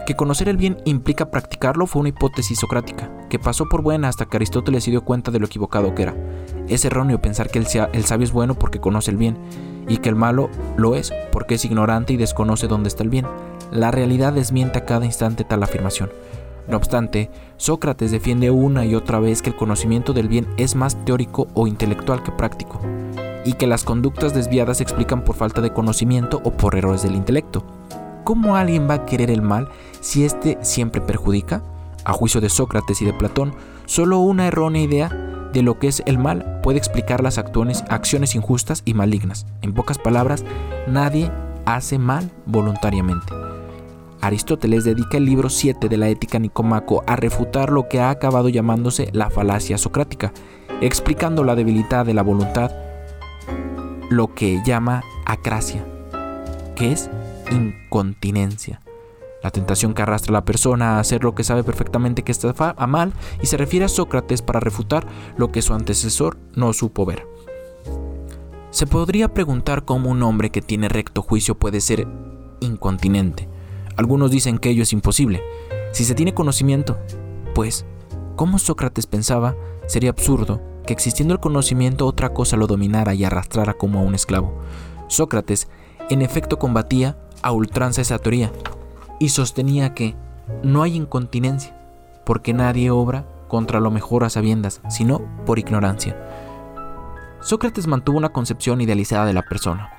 Que 0.08 0.16
conocer 0.16 0.50
el 0.50 0.58
bien 0.58 0.78
implica 0.86 1.30
practicarlo 1.30 1.86
fue 1.86 2.00
una 2.00 2.10
hipótesis 2.10 2.60
socrática, 2.60 3.12
que 3.30 3.40
pasó 3.40 3.70
por 3.70 3.82
buena 3.82 4.08
hasta 4.08 4.26
que 4.26 4.38
Aristóteles 4.38 4.84
se 4.84 4.92
dio 4.92 5.04
cuenta 5.04 5.32
de 5.32 5.40
lo 5.40 5.46
equivocado 5.46 5.94
que 5.94 6.04
era. 6.04 6.16
Es 6.68 6.84
erróneo 6.84 7.22
pensar 7.22 7.50
que 7.50 7.60
el, 7.60 7.68
sabio 7.68 8.26
es 8.26 8.32
bueno 8.32 8.56
porque 8.56 8.80
conoce 8.80 9.12
el 9.12 9.18
bien, 9.18 9.38
y 9.88 9.98
que 9.98 10.10
el 10.10 10.16
malo 10.16 10.50
lo 10.76 10.96
es 10.96 11.14
porque 11.32 11.56
es 11.56 11.64
ignorante 11.64 12.14
y 12.14 12.18
desconoce 12.18 12.68
dónde 12.68 12.90
está 12.90 13.04
el 13.04 13.10
bien. 13.10 13.26
La 13.72 13.92
realidad 13.92 14.34
desmiente 14.34 14.80
a 14.80 14.86
cada 14.86 15.06
instante 15.06 15.46
tal 15.46 15.64
afirmación. 15.64 16.10
No 16.68 16.76
obstante, 16.76 17.32
Sócrates 17.56 18.12
defiende 18.12 18.52
una 18.52 18.86
y 18.86 18.96
otra 18.96 19.20
vez 19.20 19.42
que 19.42 19.50
el 19.50 19.56
conocimiento 19.56 20.12
del 20.12 20.28
bien 20.28 20.48
es 20.58 20.76
más 20.76 20.98
teórico 21.06 21.48
o 21.54 21.68
intelectual 21.68 22.22
que 22.22 22.34
práctico, 22.34 22.82
y 23.46 23.54
que 23.54 23.68
las 23.68 23.86
conductas 23.86 24.34
desviadas 24.34 24.78
se 24.78 24.84
explican 24.84 25.24
por 25.24 25.38
falta 25.38 25.62
de 25.62 25.72
conocimiento 25.72 26.42
o 26.44 26.52
por 26.52 26.76
errores 26.76 27.04
del 27.04 27.16
intelecto. 27.16 27.64
¿Cómo 28.26 28.58
alguien 28.58 28.90
va 28.90 28.96
a 28.96 29.06
querer 29.06 29.32
el 29.32 29.42
mal 29.42 29.70
si 30.02 30.26
éste 30.26 30.58
siempre 30.62 31.00
perjudica? 31.00 31.64
A 32.04 32.12
juicio 32.12 32.42
de 32.42 32.50
Sócrates 32.50 33.02
y 33.02 33.06
de 33.06 33.14
Platón, 33.14 33.54
solo 33.86 34.20
una 34.20 34.48
errónea 34.48 34.82
idea 34.82 35.37
de 35.54 35.62
lo 35.62 35.80
que 35.80 35.88
es 35.88 36.04
el 36.06 36.18
mal 36.18 36.60
puede 36.62 36.78
explicar 36.78 37.24
las 37.24 37.38
acciones 37.38 38.36
injustas 38.36 38.82
y 38.86 38.94
malignas. 38.94 39.46
En 39.62 39.74
pocas 39.74 39.98
palabras, 39.98 40.44
nadie 40.88 41.32
hace 41.66 41.98
mal 41.98 42.32
voluntariamente. 42.46 43.34
Aristóteles 44.22 44.84
dedica 44.84 45.18
el 45.18 45.26
libro 45.26 45.50
7 45.50 45.90
de 45.90 45.98
la 45.98 46.10
Ética 46.10 46.40
Nicomaco 46.40 47.04
a 47.06 47.16
refutar 47.16 47.72
lo 47.72 47.88
que 47.88 48.00
ha 48.00 48.10
acabado 48.10 48.50
llamándose 48.50 49.10
la 49.14 49.30
falacia 49.30 49.78
socrática, 49.78 50.34
explicando 50.82 51.44
la 51.44 51.56
debilidad 51.56 52.06
de 52.06 52.14
la 52.14 52.24
voluntad, 52.24 52.72
lo 54.10 54.34
que 54.34 54.62
llama 54.66 55.04
acracia, 55.26 55.86
que 56.76 56.92
es 56.92 57.10
incontinencia. 57.52 58.82
La 59.44 59.52
tentación 59.52 59.94
que 59.94 60.02
arrastra 60.02 60.32
a 60.32 60.34
la 60.34 60.46
persona 60.46 60.98
a 60.98 61.00
hacer 61.00 61.24
lo 61.24 61.36
que 61.36 61.44
sabe 61.44 61.64
perfectamente 61.64 62.24
que 62.24 62.32
está 62.32 62.54
a 62.76 62.88
mal 62.88 63.14
y 63.42 63.46
se 63.46 63.58
refiere 63.58 63.86
a 63.86 63.90
Sócrates 63.90 64.42
para 64.42 64.60
refutar 64.60 65.08
lo 65.38 65.52
que 65.52 65.62
su 65.62 65.74
antecesor 65.74 66.38
no 66.56 66.74
supo 66.74 67.06
ver. 67.06 67.28
Se 68.72 68.88
podría 68.88 69.34
preguntar 69.34 69.86
cómo 69.86 70.10
un 70.10 70.24
hombre 70.24 70.50
que 70.50 70.62
tiene 70.62 70.90
recto 70.90 71.22
juicio 71.22 71.58
puede 71.58 71.82
ser 71.82 72.08
incontinente. 72.60 73.48
Algunos 73.96 74.32
dicen 74.32 74.58
que 74.58 74.70
ello 74.70 74.84
es 74.84 74.94
imposible. 74.94 75.42
Si 75.92 76.04
se 76.04 76.16
tiene 76.16 76.34
conocimiento, 76.34 76.98
pues, 77.56 77.86
como 78.36 78.60
Sócrates 78.60 79.08
pensaba, 79.08 79.56
sería 79.88 80.12
absurdo 80.12 80.62
que 80.86 80.94
existiendo 80.94 81.34
el 81.34 81.40
conocimiento 81.40 82.06
otra 82.06 82.34
cosa 82.34 82.58
lo 82.58 82.68
dominara 82.68 83.14
y 83.14 83.24
arrastrara 83.24 83.74
como 83.74 84.00
a 84.00 84.04
un 84.04 84.16
esclavo. 84.16 84.62
Sócrates, 85.08 85.68
en 86.10 86.22
efecto, 86.22 86.60
combatía 86.60 87.18
a 87.42 87.52
ultranza 87.52 88.02
esa 88.02 88.20
teoría 88.20 88.52
y 89.20 89.30
sostenía 89.30 89.94
que 89.94 90.16
no 90.64 90.84
hay 90.84 90.96
incontinencia, 90.96 91.76
porque 92.26 92.54
nadie 92.54 92.92
obra 92.92 93.26
contra 93.48 93.80
lo 93.80 93.92
mejor 93.92 94.24
a 94.24 94.30
sabiendas, 94.30 94.82
sino 94.90 95.22
por 95.46 95.60
ignorancia. 95.60 96.16
Sócrates 97.42 97.88
mantuvo 97.88 98.18
una 98.18 98.30
concepción 98.30 98.82
idealizada 98.82 99.26
de 99.26 99.34
la 99.34 99.44
persona, 99.44 99.90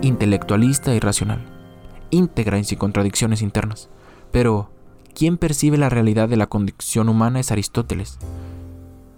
intelectualista 0.00 0.94
y 0.94 1.00
racional, 1.00 1.44
íntegra 2.10 2.58
y 2.58 2.64
sin 2.64 2.78
contradicciones 2.78 3.42
internas. 3.42 3.88
Pero, 4.30 4.70
quien 5.14 5.36
percibe 5.36 5.76
la 5.76 5.88
realidad 5.88 6.28
de 6.28 6.36
la 6.36 6.46
condición 6.46 7.08
humana 7.08 7.40
es 7.40 7.50
Aristóteles, 7.50 8.18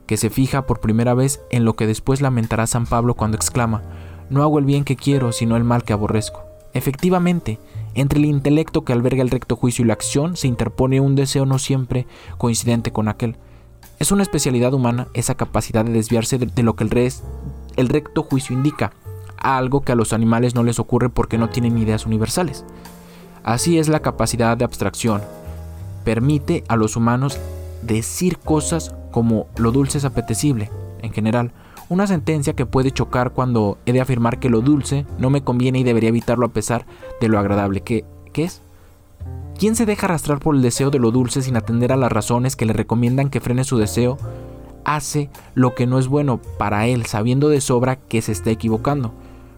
que 0.07 0.17
se 0.17 0.31
fija 0.31 0.67
por 0.67 0.81
primera 0.81 1.15
vez 1.15 1.41
en 1.51 1.65
lo 1.65 1.75
que 1.75 1.87
después 1.87 2.21
lamentará 2.21 2.67
San 2.67 2.87
Pablo 2.87 3.15
cuando 3.15 3.37
exclama, 3.37 3.83
no 4.31 4.43
hago 4.43 4.59
el 4.59 4.65
bien 4.65 4.85
que 4.85 4.97
quiero, 4.97 5.33
sino 5.33 5.57
el 5.57 5.65
mal 5.65 5.85
que 5.85 5.93
aborrezco. 5.93 6.43
Efectivamente, 6.75 7.59
entre 7.95 8.19
el 8.19 8.25
intelecto 8.27 8.85
que 8.85 8.93
alberga 8.93 9.23
el 9.23 9.31
recto 9.31 9.57
juicio 9.57 9.85
y 9.85 9.89
la 9.89 9.95
acción 9.95 10.37
se 10.37 10.49
interpone 10.49 11.01
un 11.01 11.15
deseo 11.15 11.47
no 11.47 11.59
siempre 11.59 12.07
coincidente 12.39 12.93
con 12.93 13.09
aquel. 13.09 13.37
Es 13.99 14.11
una 14.11 14.23
especialidad 14.23 14.75
humana 14.75 15.09
esa 15.15 15.35
capacidad 15.35 15.85
de 15.85 15.93
desviarse 15.93 16.39
de, 16.39 16.63
lo 16.63 16.75
que 16.75 16.85
el, 16.85 17.89
recto 17.89 18.23
juicio 18.23 18.57
indica, 18.57 18.93
algo 19.37 19.83
que 19.83 19.93
a 19.93 19.95
los 19.95 20.13
animales 20.13 20.55
no 20.55 20.63
les 20.63 20.79
ocurre 20.79 21.09
porque 21.09 21.39
no 21.39 21.51
tienen 21.51 21.79
ideas 21.79 22.07
universales. 22.07 22.65
Así 23.45 23.79
es 23.79 23.89
la 23.89 24.01
capacidad 24.01 24.57
de 24.57 24.65
abstracción. 24.65 25.23
Permite 26.05 26.65
a 26.69 26.77
los 26.77 26.97
humanos 26.97 27.39
decir 27.83 28.39
cosas 28.39 28.95
como 29.11 29.47
lo 29.57 29.71
dulce 29.71 29.99
es 29.99 30.05
apetecible, 30.05 30.71
en 31.03 31.13
general, 31.13 31.53
una 31.93 32.07
sentencia 32.07 32.55
que 32.55 32.65
puede 32.65 32.91
chocar 32.91 33.33
cuando 33.33 33.77
he 33.85 33.93
de 33.93 34.01
afirmar 34.01 34.39
que 34.39 34.49
lo 34.49 34.63
dulce 34.63 35.05
no 35.19 35.29
me 35.29 35.45
conviene 35.45 35.81
y 35.81 35.85
debería 35.85 36.09
evitarlo 36.09 36.47
a 36.47 36.53
pesar 36.53 36.87
de 37.21 37.29
lo 37.29 37.39
agradable 37.39 37.83
que, 37.83 38.05
es. 38.35 38.63
¿Quién 39.59 39.77
se 39.77 39.85
deja 39.85 40.07
arrastrar 40.07 40.39
por 40.39 40.57
el 40.57 40.63
deseo 40.63 40.91
de 40.91 40.99
lo 40.99 41.11
dulce 41.11 41.43
sin 41.43 41.57
atender 41.57 41.93
a 41.93 41.99
las 41.99 42.11
razones 42.11 42.57
que 42.57 42.65
le 42.65 42.73
recomiendan 42.73 43.29
que 43.29 43.41
frene 43.41 43.65
su 43.65 43.77
deseo? 43.77 44.17
Hace 44.85 45.29
lo 45.55 45.75
que 45.75 45.87
no 45.87 45.99
es 45.99 46.09
bueno 46.09 46.41
para 46.59 46.87
él, 46.87 47.05
sabiendo 47.05 47.51
de 47.51 47.61
sobra 47.61 47.97
que 47.97 48.23
se 48.23 48.33
está 48.33 48.51
equivocando. 48.51 49.13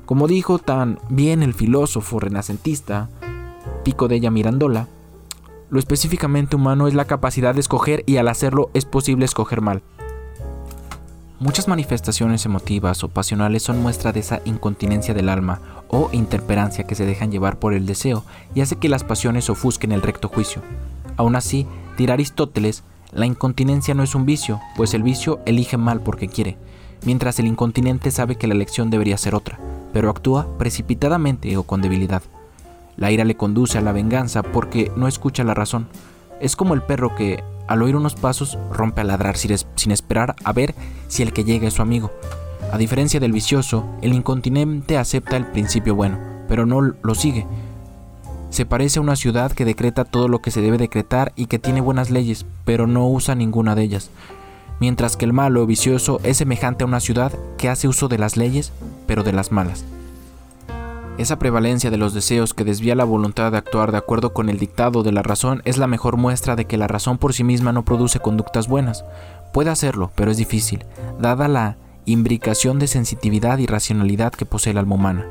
Como 0.04 0.26
dijo 0.26 0.58
tan 0.58 0.98
bien 1.08 1.42
el 1.42 1.54
filósofo 1.54 2.18
renacentista 2.18 3.08
Pico 3.84 4.08
de 4.08 4.16
ella 4.16 4.32
Mirandola, 4.32 4.88
lo 5.70 5.78
específicamente 5.78 6.56
humano 6.56 6.88
es 6.88 6.94
la 6.94 7.06
capacidad 7.06 7.54
de 7.54 7.60
escoger 7.60 8.02
y 8.06 8.16
al 8.16 8.28
hacerlo 8.28 8.70
es 8.74 8.84
posible 8.84 9.24
escoger 9.24 9.60
mal. 9.60 9.82
Muchas 11.40 11.66
manifestaciones 11.66 12.46
emotivas 12.46 13.02
o 13.02 13.08
pasionales 13.08 13.64
son 13.64 13.82
muestra 13.82 14.12
de 14.12 14.20
esa 14.20 14.40
incontinencia 14.44 15.14
del 15.14 15.28
alma 15.28 15.60
o 15.88 16.08
interperancia 16.12 16.84
que 16.84 16.94
se 16.94 17.04
dejan 17.04 17.32
llevar 17.32 17.58
por 17.58 17.74
el 17.74 17.86
deseo 17.86 18.24
y 18.54 18.60
hace 18.60 18.76
que 18.76 18.88
las 18.88 19.02
pasiones 19.02 19.50
ofusquen 19.50 19.90
el 19.90 20.00
recto 20.00 20.28
juicio. 20.28 20.62
Aún 21.16 21.34
así, 21.34 21.66
dirá 21.98 22.14
Aristóteles, 22.14 22.84
la 23.12 23.26
incontinencia 23.26 23.94
no 23.94 24.04
es 24.04 24.14
un 24.14 24.26
vicio, 24.26 24.60
pues 24.76 24.94
el 24.94 25.02
vicio 25.02 25.40
elige 25.44 25.76
mal 25.76 26.00
porque 26.00 26.28
quiere, 26.28 26.56
mientras 27.04 27.38
el 27.40 27.46
incontinente 27.46 28.12
sabe 28.12 28.36
que 28.36 28.46
la 28.46 28.54
elección 28.54 28.90
debería 28.90 29.18
ser 29.18 29.34
otra, 29.34 29.58
pero 29.92 30.10
actúa 30.10 30.56
precipitadamente 30.56 31.56
o 31.56 31.64
con 31.64 31.82
debilidad. 31.82 32.22
La 32.96 33.10
ira 33.10 33.24
le 33.24 33.36
conduce 33.36 33.78
a 33.78 33.80
la 33.82 33.92
venganza 33.92 34.44
porque 34.44 34.92
no 34.96 35.08
escucha 35.08 35.42
la 35.42 35.54
razón. 35.54 35.88
Es 36.40 36.54
como 36.54 36.74
el 36.74 36.82
perro 36.82 37.14
que, 37.16 37.42
al 37.66 37.83
oír 37.83 37.97
unos 37.97 38.14
pasos, 38.14 38.59
rompe 38.73 39.00
a 39.00 39.04
ladrar 39.04 39.37
sin 39.37 39.90
esperar 39.90 40.37
a 40.44 40.52
ver 40.52 40.75
si 41.09 41.23
el 41.23 41.33
que 41.33 41.44
llega 41.44 41.68
es 41.68 41.75
su 41.75 41.83
amigo. 41.83 42.12
A 42.73 42.78
diferencia 42.78 43.21
del 43.21 43.33
vicioso, 43.33 43.87
el 44.02 44.12
incontinente 44.12 44.99
acepta 44.99 45.37
el 45.37 45.47
principio 45.47 45.94
bueno, 45.94 46.18
pero 46.49 46.66
no 46.66 46.80
lo 46.80 47.14
sigue. 47.14 47.47
Se 48.50 48.66
parece 48.66 48.99
a 48.99 49.02
una 49.02 49.16
ciudad 49.16 49.52
que 49.52 49.64
decreta 49.64 50.04
todo 50.04 50.28
lo 50.28 50.40
que 50.40 50.50
se 50.50 50.61
debe 50.61 50.78
decretar 50.78 51.33
y 51.37 51.47
que 51.47 51.59
tiene 51.59 51.80
buenas 51.80 52.11
leyes, 52.11 52.47
pero 52.64 52.87
no 52.87 53.09
usa 53.09 53.35
ninguna 53.35 53.75
de 53.75 53.83
ellas. 53.83 54.11
Mientras 54.80 55.16
que 55.16 55.25
el 55.25 55.33
malo 55.33 55.62
o 55.62 55.66
vicioso 55.66 56.21
es 56.25 56.37
semejante 56.37 56.85
a 56.85 56.87
una 56.87 57.00
ciudad 57.00 57.33
que 57.59 57.68
hace 57.68 57.88
uso 57.88 58.09
de 58.09 58.18
las 58.18 58.37
leyes, 58.37 58.73
pero 59.06 59.23
de 59.23 59.33
las 59.33 59.52
malas. 59.52 59.85
Esa 61.16 61.38
prevalencia 61.38 61.92
de 61.92 61.97
los 61.97 62.12
deseos 62.12 62.54
que 62.54 62.64
desvía 62.64 62.97
la 62.97 63.04
voluntad 63.04 63.52
de 63.52 63.59
actuar 63.59 63.92
de 63.92 63.99
acuerdo 63.99 64.33
con 64.33 64.49
el 64.49 64.59
dictado 64.59 65.04
de 65.04 65.12
la 65.12 65.23
razón 65.23 65.62
es 65.64 65.78
la 65.78 65.87
mejor 65.87 66.16
muestra 66.16 66.56
de 66.56 66.64
que 66.64 66.76
la 66.76 66.88
razón 66.88 67.18
por 67.18 67.33
sí 67.35 67.44
misma 67.44 67.73
no 67.73 67.85
produce 67.85 68.18
conductas 68.18 68.66
buenas. 68.66 69.04
Puede 69.52 69.71
hacerlo, 69.71 70.11
pero 70.16 70.33
es 70.33 70.38
difícil, 70.38 70.85
dada 71.21 71.47
la 71.47 71.76
imbricación 72.04 72.80
de 72.80 72.88
sensitividad 72.88 73.59
y 73.59 73.66
racionalidad 73.66 74.33
que 74.33 74.44
posee 74.44 74.73
el 74.73 74.78
alma 74.78 74.97
humana. 74.97 75.25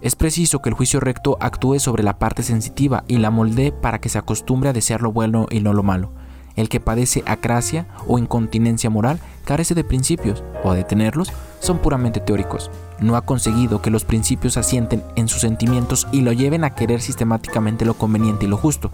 Es 0.00 0.14
preciso 0.14 0.62
que 0.62 0.68
el 0.68 0.76
juicio 0.76 1.00
recto 1.00 1.36
actúe 1.40 1.80
sobre 1.80 2.04
la 2.04 2.20
parte 2.20 2.44
sensitiva 2.44 3.02
y 3.08 3.16
la 3.16 3.32
moldee 3.32 3.72
para 3.72 4.00
que 4.00 4.08
se 4.08 4.18
acostumbre 4.18 4.68
a 4.68 4.72
desear 4.72 5.02
lo 5.02 5.10
bueno 5.10 5.48
y 5.50 5.58
no 5.58 5.72
lo 5.72 5.82
malo. 5.82 6.12
El 6.54 6.68
que 6.68 6.78
padece 6.78 7.24
acracia 7.26 7.88
o 8.06 8.16
incontinencia 8.16 8.90
moral 8.90 9.18
carece 9.44 9.74
de 9.74 9.82
principios, 9.82 10.44
o 10.62 10.72
de 10.72 10.84
tenerlos, 10.84 11.32
son 11.60 11.78
puramente 11.78 12.20
teóricos. 12.20 12.70
No 13.00 13.16
ha 13.16 13.22
conseguido 13.22 13.82
que 13.82 13.90
los 13.90 14.04
principios 14.04 14.56
asienten 14.56 15.02
en 15.16 15.28
sus 15.28 15.40
sentimientos 15.40 16.06
y 16.12 16.22
lo 16.22 16.32
lleven 16.32 16.64
a 16.64 16.74
querer 16.74 17.00
sistemáticamente 17.00 17.84
lo 17.84 17.94
conveniente 17.94 18.46
y 18.46 18.48
lo 18.48 18.56
justo. 18.56 18.90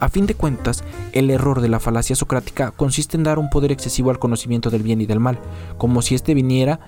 A 0.00 0.08
fin 0.08 0.26
de 0.26 0.34
cuentas, 0.34 0.84
el 1.12 1.30
error 1.30 1.60
de 1.60 1.68
la 1.68 1.80
falacia 1.80 2.14
socrática 2.14 2.70
consiste 2.70 3.16
en 3.16 3.24
dar 3.24 3.38
un 3.38 3.50
poder 3.50 3.72
excesivo 3.72 4.10
al 4.10 4.20
conocimiento 4.20 4.70
del 4.70 4.82
bien 4.82 5.00
y 5.00 5.06
del 5.06 5.18
mal, 5.18 5.38
como 5.76 6.02
si 6.02 6.14
éste 6.14 6.34
viniera 6.34 6.78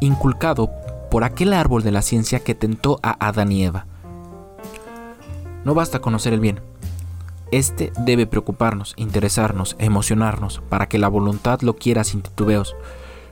inculcado 0.00 0.70
por 1.10 1.24
aquel 1.24 1.52
árbol 1.52 1.82
de 1.82 1.92
la 1.92 2.02
ciencia 2.02 2.40
que 2.40 2.54
tentó 2.54 2.98
a 3.02 3.26
Adán 3.26 3.52
y 3.52 3.64
Eva. 3.64 3.86
No 5.64 5.74
basta 5.74 6.00
conocer 6.00 6.32
el 6.32 6.40
bien. 6.40 6.71
Este 7.52 7.92
debe 7.98 8.26
preocuparnos, 8.26 8.94
interesarnos, 8.96 9.76
emocionarnos, 9.78 10.62
para 10.70 10.88
que 10.88 10.96
la 10.96 11.08
voluntad 11.08 11.60
lo 11.60 11.76
quiera 11.76 12.02
sin 12.02 12.22
titubeos. 12.22 12.74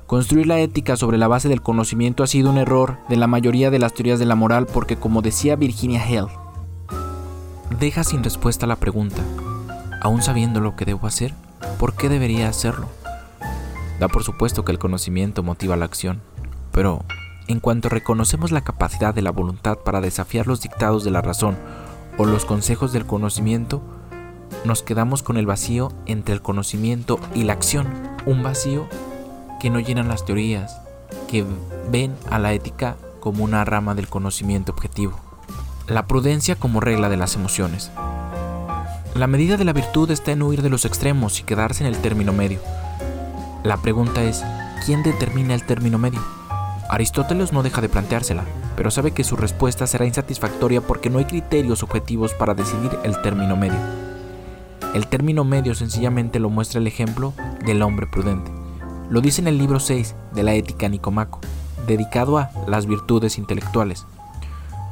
Construir 0.07 0.47
la 0.47 0.61
ética 0.61 0.97
sobre 0.97 1.17
la 1.17 1.27
base 1.27 1.49
del 1.49 1.63
conocimiento 1.63 2.23
ha 2.23 2.27
sido 2.27 2.51
un 2.51 2.59
error 2.59 2.99
de 3.09 3.17
la 3.17 3.27
mayoría 3.27 3.71
de 3.71 3.79
las 3.79 3.95
teorías 3.95 4.19
de 4.19 4.27
la 4.27 4.35
moral 4.35 4.67
porque, 4.67 4.97
como 4.97 5.23
decía 5.23 5.57
Virginia 5.57 6.05
Hale, 6.05 6.29
deja 7.79 8.05
sin 8.05 8.23
respuesta 8.23 8.67
la 8.67 8.77
pregunta, 8.77 9.23
aún 10.03 10.21
sabiendo 10.21 10.61
lo 10.61 10.77
que 10.77 10.85
debo 10.85 11.07
hacer, 11.07 11.33
¿por 11.79 11.95
qué 11.95 12.11
debería 12.11 12.47
hacerlo? 12.47 12.89
Da 14.01 14.09
por 14.09 14.23
supuesto 14.23 14.67
que 14.67 14.73
el 14.73 14.79
conocimiento 14.79 15.43
motiva 15.43 15.79
la 15.79 15.87
acción, 15.87 16.21
pero 16.73 17.07
en 17.49 17.59
cuanto 17.59 17.89
reconocemos 17.89 18.53
la 18.53 18.61
capacidad 18.61 19.15
de 19.15 19.23
la 19.23 19.31
voluntad 19.31 19.79
para 19.79 20.03
desafiar 20.03 20.47
los 20.47 20.61
dictados 20.61 21.05
de 21.05 21.11
la 21.11 21.23
razón 21.23 21.57
o 22.19 22.27
los 22.27 22.45
consejos 22.45 22.93
del 22.93 23.07
conocimiento, 23.07 23.81
nos 24.65 24.83
quedamos 24.83 25.23
con 25.23 25.37
el 25.37 25.47
vacío 25.47 25.93
entre 26.07 26.35
el 26.35 26.43
conocimiento 26.43 27.19
y 27.35 27.45
la 27.45 27.55
acción, 27.55 27.87
un 28.27 28.43
vacío 28.43 28.89
que 29.61 29.71
no 29.71 29.81
llenan 29.81 30.09
las 30.09 30.25
teorías, 30.25 30.81
que 31.29 31.45
ven 31.91 32.15
a 32.31 32.39
la 32.39 32.53
ética 32.53 32.97
como 33.21 33.45
una 33.45 33.65
rama 33.65 33.95
del 33.95 34.09
conocimiento 34.09 34.73
objetivo. 34.73 35.19
La 35.87 36.07
prudencia 36.07 36.57
como 36.57 36.81
regla 36.81 37.09
de 37.09 37.17
las 37.17 37.35
emociones. 37.35 37.91
La 39.15 39.27
medida 39.27 39.57
de 39.57 39.65
la 39.65 39.73
virtud 39.73 40.11
está 40.11 40.33
en 40.33 40.43
huir 40.43 40.63
de 40.63 40.71
los 40.71 40.85
extremos 40.85 41.41
y 41.41 41.43
quedarse 41.43 41.85
en 41.85 41.93
el 41.93 42.01
término 42.01 42.33
medio. 42.33 42.61
La 43.65 43.77
pregunta 43.77 44.23
es, 44.23 44.43
¿quién 44.87 45.03
determina 45.03 45.55
el 45.55 45.67
término 45.67 45.99
medio? 45.99 46.21
Aristóteles 46.89 47.53
no 47.53 47.63
deja 47.63 47.81
de 47.81 47.89
planteársela, 47.89 48.45
pero 48.77 48.91
sabe 48.91 49.13
que 49.13 49.25
su 49.25 49.37
respuesta 49.37 49.87
será 49.87 50.07
insatisfactoria 50.07 50.81
porque 50.81 51.11
no 51.11 51.19
hay 51.19 51.25
criterios 51.25 51.83
objetivos 51.83 52.35
para 52.35 52.55
decidir 52.55 52.99
el 53.05 53.21
término 53.23 53.57
medio. 53.57 54.00
El 54.95 55.07
término 55.07 55.45
medio 55.45 55.77
sencillamente 55.77 56.41
lo 56.41 56.51
muestra 56.51 56.81
el 56.81 56.87
ejemplo 56.89 57.33
del 57.65 57.83
hombre 57.83 58.09
prudente. 58.09 58.51
Lo 59.09 59.21
dice 59.21 59.41
en 59.41 59.47
el 59.47 59.57
libro 59.57 59.79
6 59.79 60.17
de 60.35 60.43
la 60.43 60.55
Ética 60.55 60.89
Nicomaco, 60.89 61.39
dedicado 61.87 62.39
a 62.39 62.51
las 62.67 62.87
virtudes 62.87 63.39
intelectuales. 63.39 64.05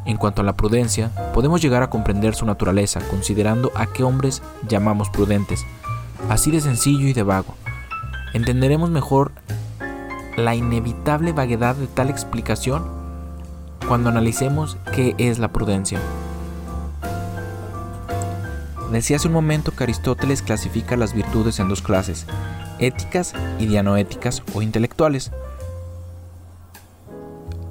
En 0.06 0.16
cuanto 0.16 0.42
a 0.42 0.44
la 0.44 0.56
prudencia, 0.56 1.10
podemos 1.34 1.60
llegar 1.60 1.82
a 1.82 1.90
comprender 1.90 2.36
su 2.36 2.46
naturaleza 2.46 3.00
considerando 3.10 3.72
a 3.74 3.86
qué 3.86 4.04
hombres 4.04 4.40
llamamos 4.68 5.10
prudentes, 5.10 5.66
así 6.28 6.52
de 6.52 6.60
sencillo 6.60 7.08
y 7.08 7.12
de 7.12 7.24
vago. 7.24 7.54
Entenderemos 8.34 8.90
mejor 8.90 9.32
la 10.36 10.54
inevitable 10.54 11.32
vaguedad 11.32 11.74
de 11.74 11.88
tal 11.88 12.08
explicación 12.08 12.84
cuando 13.88 14.10
analicemos 14.10 14.76
qué 14.94 15.16
es 15.18 15.40
la 15.40 15.48
prudencia. 15.48 15.98
Decía 18.90 19.16
hace 19.16 19.28
un 19.28 19.34
momento 19.34 19.72
que 19.72 19.84
Aristóteles 19.84 20.40
clasifica 20.40 20.96
las 20.96 21.14
virtudes 21.14 21.60
en 21.60 21.68
dos 21.68 21.82
clases, 21.82 22.26
éticas 22.78 23.34
y 23.58 23.66
dianoéticas 23.66 24.42
o 24.54 24.62
intelectuales. 24.62 25.30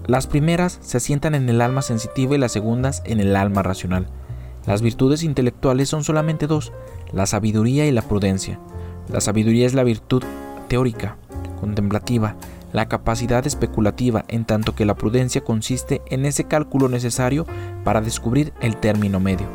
Las 0.05 0.27
primeras 0.27 0.77
se 0.81 0.97
asientan 0.97 1.33
en 1.33 1.49
el 1.49 1.59
alma 1.61 1.81
sensitiva 1.81 2.35
y 2.35 2.37
las 2.37 2.51
segundas 2.51 3.01
en 3.05 3.19
el 3.19 3.35
alma 3.35 3.63
racional. 3.63 4.07
Las 4.67 4.81
virtudes 4.81 5.23
intelectuales 5.23 5.89
son 5.89 6.03
solamente 6.03 6.45
dos, 6.45 6.71
la 7.11 7.25
sabiduría 7.25 7.87
y 7.87 7.91
la 7.91 8.03
prudencia. 8.03 8.59
La 9.09 9.19
sabiduría 9.19 9.65
es 9.65 9.73
la 9.73 9.83
virtud 9.83 10.23
teórica, 10.67 11.17
contemplativa, 11.59 12.35
la 12.73 12.87
capacidad 12.87 13.47
especulativa, 13.47 14.23
en 14.27 14.45
tanto 14.45 14.75
que 14.75 14.85
la 14.85 14.95
prudencia 14.95 15.43
consiste 15.43 16.01
en 16.09 16.25
ese 16.25 16.43
cálculo 16.43 16.89
necesario 16.89 17.47
para 17.83 18.01
descubrir 18.01 18.53
el 18.61 18.77
término 18.77 19.19
medio. 19.19 19.47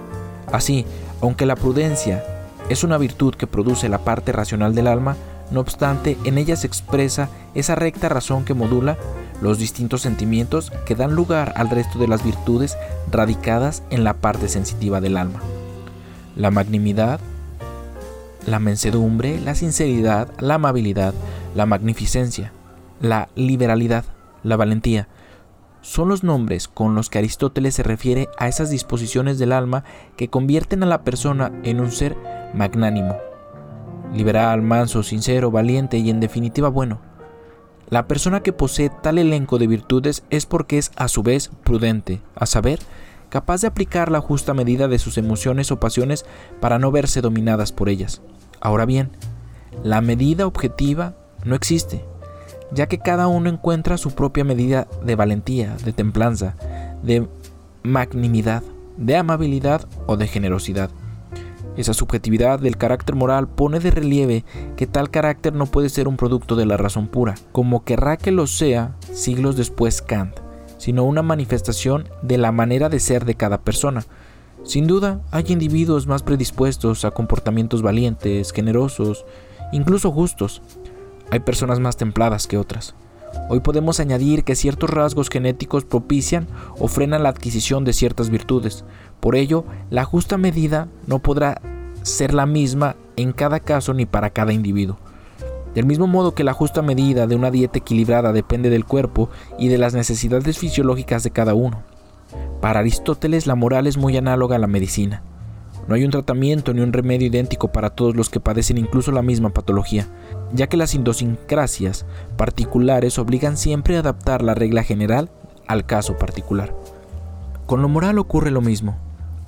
Así, 0.51 0.85
aunque 1.23 1.47
la 1.47 1.57
prudencia 1.57 2.23
es 2.69 2.85
una 2.85 2.99
virtud 2.99 3.35
que 3.35 3.47
produce 3.47 3.89
la 3.89 3.99
parte 3.99 4.33
racional 4.33 4.75
del 4.75 4.89
alma, 4.89 5.17
no 5.51 5.61
obstante, 5.61 6.19
en 6.25 6.37
ella 6.37 6.57
se 6.57 6.67
expresa 6.67 7.29
esa 7.55 7.75
recta 7.75 8.09
razón 8.09 8.45
que 8.45 8.55
modula 8.55 8.99
los 9.41 9.59
distintos 9.59 10.03
sentimientos 10.03 10.73
que 10.85 10.95
dan 10.95 11.15
lugar 11.15 11.53
al 11.57 11.71
resto 11.71 11.99
de 11.99 12.09
las 12.09 12.25
virtudes 12.25 12.77
radicadas 13.11 13.83
en 13.91 14.05
la 14.05 14.15
parte 14.15 14.49
sensitiva 14.49 15.01
del 15.01 15.17
alma. 15.17 15.41
La 16.37 16.51
magnanimidad, 16.51 17.21
la 18.47 18.59
mensedumbre, 18.59 19.41
la 19.41 19.55
sinceridad, 19.55 20.29
la 20.41 20.55
amabilidad, 20.55 21.15
la 21.55 21.67
magnificencia, 21.67 22.53
la 23.01 23.29
liberalidad, 23.35 24.05
la 24.43 24.57
valentía, 24.57 25.07
son 25.83 26.09
los 26.09 26.25
nombres 26.25 26.69
con 26.69 26.95
los 26.95 27.11
que 27.11 27.19
Aristóteles 27.19 27.75
se 27.75 27.83
refiere 27.83 28.29
a 28.39 28.49
esas 28.49 28.71
disposiciones 28.71 29.39
del 29.39 29.53
alma 29.53 29.85
que 30.17 30.29
convierten 30.29 30.83
a 30.83 30.87
la 30.87 31.03
persona 31.03 31.53
en 31.65 31.81
un 31.81 31.91
ser 31.91 32.17
magnánimo, 32.55 33.17
liberal, 34.15 34.63
manso, 34.63 35.03
sincero, 35.03 35.51
valiente 35.51 35.99
y 35.99 36.09
en 36.09 36.21
definitiva 36.21 36.69
bueno. 36.69 37.01
La 37.89 38.07
persona 38.07 38.43
que 38.43 38.55
posee 38.55 38.91
tal 39.03 39.19
elenco 39.19 39.59
de 39.59 39.67
virtudes 39.67 40.25
es 40.31 40.47
porque 40.47 40.79
es 40.79 40.93
a 40.97 41.09
su 41.09 41.23
vez 41.23 41.51
prudente, 41.63 42.23
a 42.35 42.47
saber, 42.47 42.79
capaz 43.29 43.61
de 43.61 43.67
aplicar 43.67 44.11
la 44.11 44.21
justa 44.21 44.55
medida 44.55 44.89
de 44.89 44.99
sus 44.99 45.19
emociones 45.19 45.71
o 45.73 45.81
pasiones 45.81 46.25
para 46.61 46.79
no 46.79 46.91
verse 46.91 47.21
dominadas 47.21 47.73
por 47.73 47.89
ellas. 47.89 48.23
Ahora 48.61 48.87
bien, 48.87 49.11
la 49.83 50.01
medida 50.01 50.47
objetiva 50.47 51.17
no 51.45 51.55
existe, 51.55 52.05
ya 52.75 52.87
que 52.87 52.99
cada 52.99 53.29
uno 53.29 53.49
encuentra 53.49 53.99
su 53.99 54.13
propia 54.13 54.45
medida 54.45 54.87
de 55.05 55.15
valentía, 55.15 55.77
de 55.85 55.93
templanza, 55.93 56.57
de 57.03 57.27
magnanimidad, 57.83 58.63
de 58.97 59.17
amabilidad 59.17 59.87
o 60.07 60.17
de 60.17 60.27
generosidad. 60.27 60.91
Esa 61.77 61.95
subjetividad 61.95 62.59
del 62.59 62.77
carácter 62.77 63.15
moral 63.15 63.49
pone 63.49 63.81
de 63.81 63.91
relieve 63.91 64.45
que 64.77 64.87
tal 64.87 65.11
carácter 65.11 65.55
no 65.55 65.67
puede 65.67 65.89
ser 65.89 66.07
un 66.07 66.19
producto 66.19 66.55
de 66.55 66.67
la 66.67 66.77
razón 66.77 67.09
pura, 67.09 67.35
como 67.51 67.83
querrá 67.83 68.19
que 68.19 68.31
lo 68.31 68.47
sea 68.47 68.95
siglos 69.13 69.57
después 69.57 70.03
Kant, 70.03 70.37
sino 70.77 71.05
una 71.05 71.23
manifestación 71.23 72.09
de 72.21 72.37
la 72.37 72.53
manera 72.53 72.91
de 72.91 73.01
ser 73.01 73.25
de 73.25 73.37
cada 73.37 73.63
persona. 73.63 74.05
Sin 74.65 74.87
duda, 74.87 75.21
hay 75.31 75.45
individuos 75.49 76.07
más 76.07 76.23
predispuestos 76.23 77.05
a 77.05 77.11
comportamientos 77.11 77.81
valientes, 77.81 78.53
generosos, 78.53 79.25
incluso 79.73 80.13
justos, 80.13 80.61
hay 81.33 81.41
personas 81.41 81.81
más 81.81 81.97
templadas 81.97 82.47
que 82.47 82.59
otras. 82.59 82.95
Hoy 83.49 83.61
podemos 83.61 84.01
añadir 84.01 84.45
que 84.45 84.55
ciertos 84.55 84.91
rasgos 84.91 85.31
genéticos 85.31 85.83
propician 85.87 86.47
o 86.79 86.89
frenan 86.89 87.23
la 87.23 87.31
adquisición 87.31 87.85
de 87.85 87.95
ciertas 87.95 88.29
virtudes. 88.29 88.85
Por 89.19 89.35
ello, 89.35 89.65
la 89.89 90.05
justa 90.05 90.37
medida 90.37 90.89
no 91.07 91.21
podrá 91.21 91.63
ser 92.03 92.35
la 92.35 92.45
misma 92.45 92.97
en 93.17 93.33
cada 93.33 93.61
caso 93.61 93.95
ni 93.95 94.05
para 94.05 94.29
cada 94.29 94.53
individuo. 94.53 94.99
Del 95.75 95.87
mismo 95.87 96.07
modo 96.07 96.35
que 96.35 96.45
la 96.45 96.53
justa 96.53 96.83
medida 96.83 97.27
de 97.27 97.35
una 97.35 97.51
dieta 97.51 97.79
equilibrada 97.79 98.35
depende 98.35 98.69
del 98.69 98.85
cuerpo 98.85 99.31
y 99.59 99.69
de 99.69 99.79
las 99.79 99.95
necesidades 99.95 100.59
fisiológicas 100.59 101.23
de 101.23 101.31
cada 101.31 101.55
uno. 101.55 101.83
Para 102.61 102.81
Aristóteles 102.81 103.47
la 103.47 103.55
moral 103.55 103.87
es 103.87 103.97
muy 103.97 104.19
análoga 104.19 104.57
a 104.57 104.59
la 104.59 104.67
medicina. 104.67 105.23
No 105.89 105.97
hay 105.97 106.05
un 106.05 106.11
tratamiento 106.11 106.73
ni 106.73 106.81
un 106.81 106.93
remedio 106.93 107.27
idéntico 107.27 107.73
para 107.73 107.91
todos 107.91 108.15
los 108.15 108.31
que 108.31 108.41
padecen 108.41 108.79
incluso 108.79 109.11
la 109.11 109.23
misma 109.23 109.51
patología, 109.51 110.07
ya 110.53 110.67
que 110.67 110.77
las 110.77 110.95
idiosincrasias 110.95 112.07
particulares 112.37 113.19
obligan 113.19 113.57
siempre 113.57 113.97
a 113.97 114.01
adaptar 114.01 114.43
la 114.43 114.55
regla 114.55 114.83
general 114.83 115.31
al 115.67 115.87
caso 115.87 116.17
particular. 116.17 116.75
Con 117.67 117.83
lo 117.83 117.89
moral 117.89 118.19
ocurre 118.19 118.51
lo 118.51 118.61
mismo. 118.61 118.97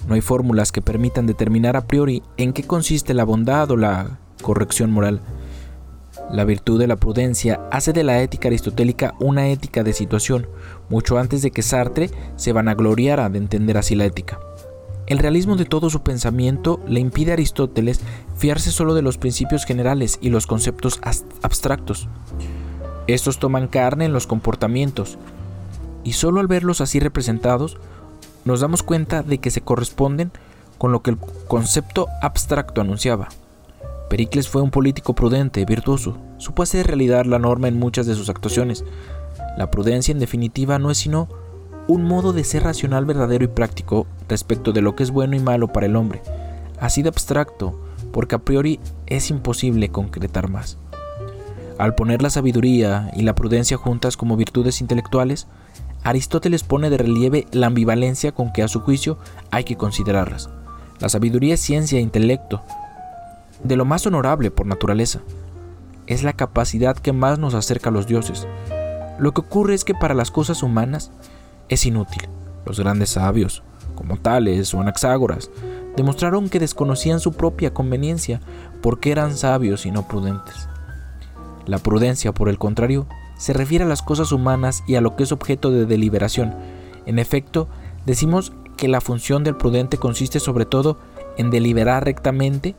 No 0.09 0.15
hay 0.15 0.21
fórmulas 0.21 0.73
que 0.73 0.83
permitan 0.83 1.27
determinar 1.27 1.77
a 1.77 1.87
priori 1.87 2.23
en 2.37 2.53
qué 2.53 2.63
consiste 2.63 3.15
la 3.15 3.25
bondad 3.25 3.71
o 3.71 3.77
la 3.77 4.19
corrección 4.43 4.91
moral. 4.91 5.21
La 6.31 6.45
virtud 6.45 6.79
de 6.79 6.87
la 6.87 6.97
prudencia 6.97 7.61
hace 7.71 7.93
de 7.93 8.05
la 8.05 8.21
ética 8.21 8.49
aristotélica 8.49 9.15
una 9.21 9.49
ética 9.49 9.83
de 9.83 9.93
situación, 9.93 10.47
mucho 10.89 11.19
antes 11.19 11.43
de 11.43 11.51
que 11.51 11.63
Sartre 11.63 12.11
se 12.37 12.53
vanagloriara 12.53 13.29
de 13.29 13.39
entender 13.39 13.77
así 13.77 13.95
la 13.95 14.05
ética. 14.05 14.39
El 15.07 15.19
realismo 15.19 15.57
de 15.57 15.67
todo 15.67 15.91
su 15.91 16.03
pensamiento 16.03 16.81
le 16.89 17.01
impide 17.01 17.33
a 17.33 17.35
Aristóteles 17.35 18.01
fiarse 18.37 18.71
solo 18.71 18.95
de 18.95 19.03
los 19.03 19.19
principios 19.19 19.65
generales 19.65 20.19
y 20.23 20.31
los 20.31 20.47
conceptos 20.47 20.99
abstractos. 21.43 22.09
Estos 23.07 23.39
toman 23.39 23.69
carne 23.69 24.07
en 24.07 24.15
los 24.15 24.27
comportamientos, 24.27 25.19
y 26.05 26.15
solo 26.15 26.41
al 26.41 26.47
verlos 26.47 26.81
así 26.81 27.01
representados, 27.01 27.77
nos 28.47 28.61
damos 28.61 28.83
cuenta 28.83 29.23
de 29.23 29.39
que 29.39 29.51
se 29.51 29.61
corresponden 29.61 30.31
con 30.79 30.91
lo 30.93 31.03
que 31.03 31.11
el 31.11 31.19
concepto 31.49 32.09
abstracto 32.23 32.81
anunciaba. 32.81 33.29
Pericles 34.09 34.49
fue 34.49 34.63
un 34.63 34.71
político 34.71 35.15
prudente, 35.15 35.65
virtuoso, 35.65 36.17
supo 36.39 36.63
hacer 36.63 36.87
realidad 36.87 37.25
la 37.27 37.39
norma 37.39 37.69
en 37.69 37.79
muchas 37.79 38.07
de 38.07 38.15
sus 38.15 38.29
actuaciones. 38.29 38.85
La 39.59 39.71
prudencia, 39.71 40.13
en 40.13 40.19
definitiva, 40.19 40.79
no 40.79 40.91
es 40.91 40.99
sino 40.99 41.29
un 41.87 42.05
modo 42.05 42.33
de 42.33 42.45
ser 42.45 42.65
racional, 42.65 43.05
verdadero 43.05 43.45
y 43.45 43.49
práctico 43.49 44.07
respecto 44.29 44.73
de 44.73 44.81
lo 44.81 44.97
que 44.97 45.03
es 45.03 45.11
bueno 45.11 45.37
y 45.37 45.41
malo 45.41 45.69
para 45.69 45.87
el 45.87 45.97
hombre, 45.97 46.23
así 46.81 47.03
de 47.03 47.09
abstracto, 47.09 47.79
porque 48.13 48.37
a 48.37 48.39
priori 48.39 48.81
es 49.07 49.31
imposible 49.31 49.91
concretar 49.91 50.49
más. 50.49 50.79
Al 51.79 51.95
poner 51.95 52.23
la 52.23 52.31
sabiduría 52.31 53.11
y 53.17 53.23
la 53.23 53.35
prudencia 53.35 53.77
juntas 53.77 54.17
como 54.17 54.37
virtudes 54.37 54.81
intelectuales, 54.81 55.49
Aristóteles 56.05 56.63
pone 56.63 56.91
de 56.91 56.99
relieve 56.99 57.47
la 57.51 57.67
ambivalencia 57.67 58.33
con 58.33 58.53
que 58.53 58.63
a 58.63 58.69
su 58.69 58.81
juicio 58.81 59.19
hay 59.51 59.65
que 59.65 59.77
considerarlas. 59.77 60.51
La 61.01 61.09
sabiduría 61.09 61.55
es 61.55 61.61
ciencia 61.61 61.99
e 61.99 62.03
intelecto, 62.03 62.63
de 63.63 63.77
lo 63.77 63.85
más 63.85 64.07
honorable 64.07 64.51
por 64.51 64.67
naturaleza. 64.67 65.21
Es 66.07 66.23
la 66.23 66.35
capacidad 66.35 66.97
que 66.97 67.13
más 67.13 67.39
nos 67.39 67.55
acerca 67.55 67.89
a 67.89 67.93
los 67.93 68.07
dioses. 68.07 68.47
Lo 69.19 69.33
que 69.33 69.41
ocurre 69.41 69.75
es 69.75 69.85
que 69.85 69.95
para 69.95 70.15
las 70.15 70.31
cosas 70.31 70.63
humanas 70.63 71.11
es 71.69 71.87
inútil. 71.87 72.29
Los 72.67 72.81
grandes 72.81 73.11
sabios, 73.11 73.63
como 73.95 74.17
Tales 74.17 74.73
o 74.75 74.81
Anaxágoras, 74.81 75.51
demostraron 75.97 76.49
que 76.49 76.61
desconocían 76.61 77.21
su 77.21 77.33
propia 77.33 77.73
conveniencia 77.73 78.41
porque 78.83 79.13
eran 79.13 79.37
sabios 79.37 79.87
y 79.87 79.91
no 79.91 80.09
prudentes. 80.09 80.69
La 81.67 81.79
prudencia, 81.79 82.33
por 82.33 82.49
el 82.49 82.59
contrario, 82.59 83.07
se 83.39 83.53
refiere 83.53 83.85
a 83.85 83.89
las 83.89 84.03
cosas 84.03 84.33
humanas 84.33 84.83
y 84.87 84.97
a 84.97 85.01
lo 85.01 85.17
que 85.17 85.25
es 85.25 85.33
objeto 85.33 85.71
de 85.71 85.87
deliberación. 85.87 86.55
En 87.07 87.19
efecto, 87.19 87.69
decimos 88.07 88.53
que 88.77 88.89
la 88.89 89.01
función 89.01 89.45
del 89.45 89.57
prudente 89.57 89.99
consiste 89.99 90.41
sobre 90.41 90.67
todo 90.67 90.99
en 91.37 91.51
deliberar 91.51 92.05
rectamente 92.05 92.75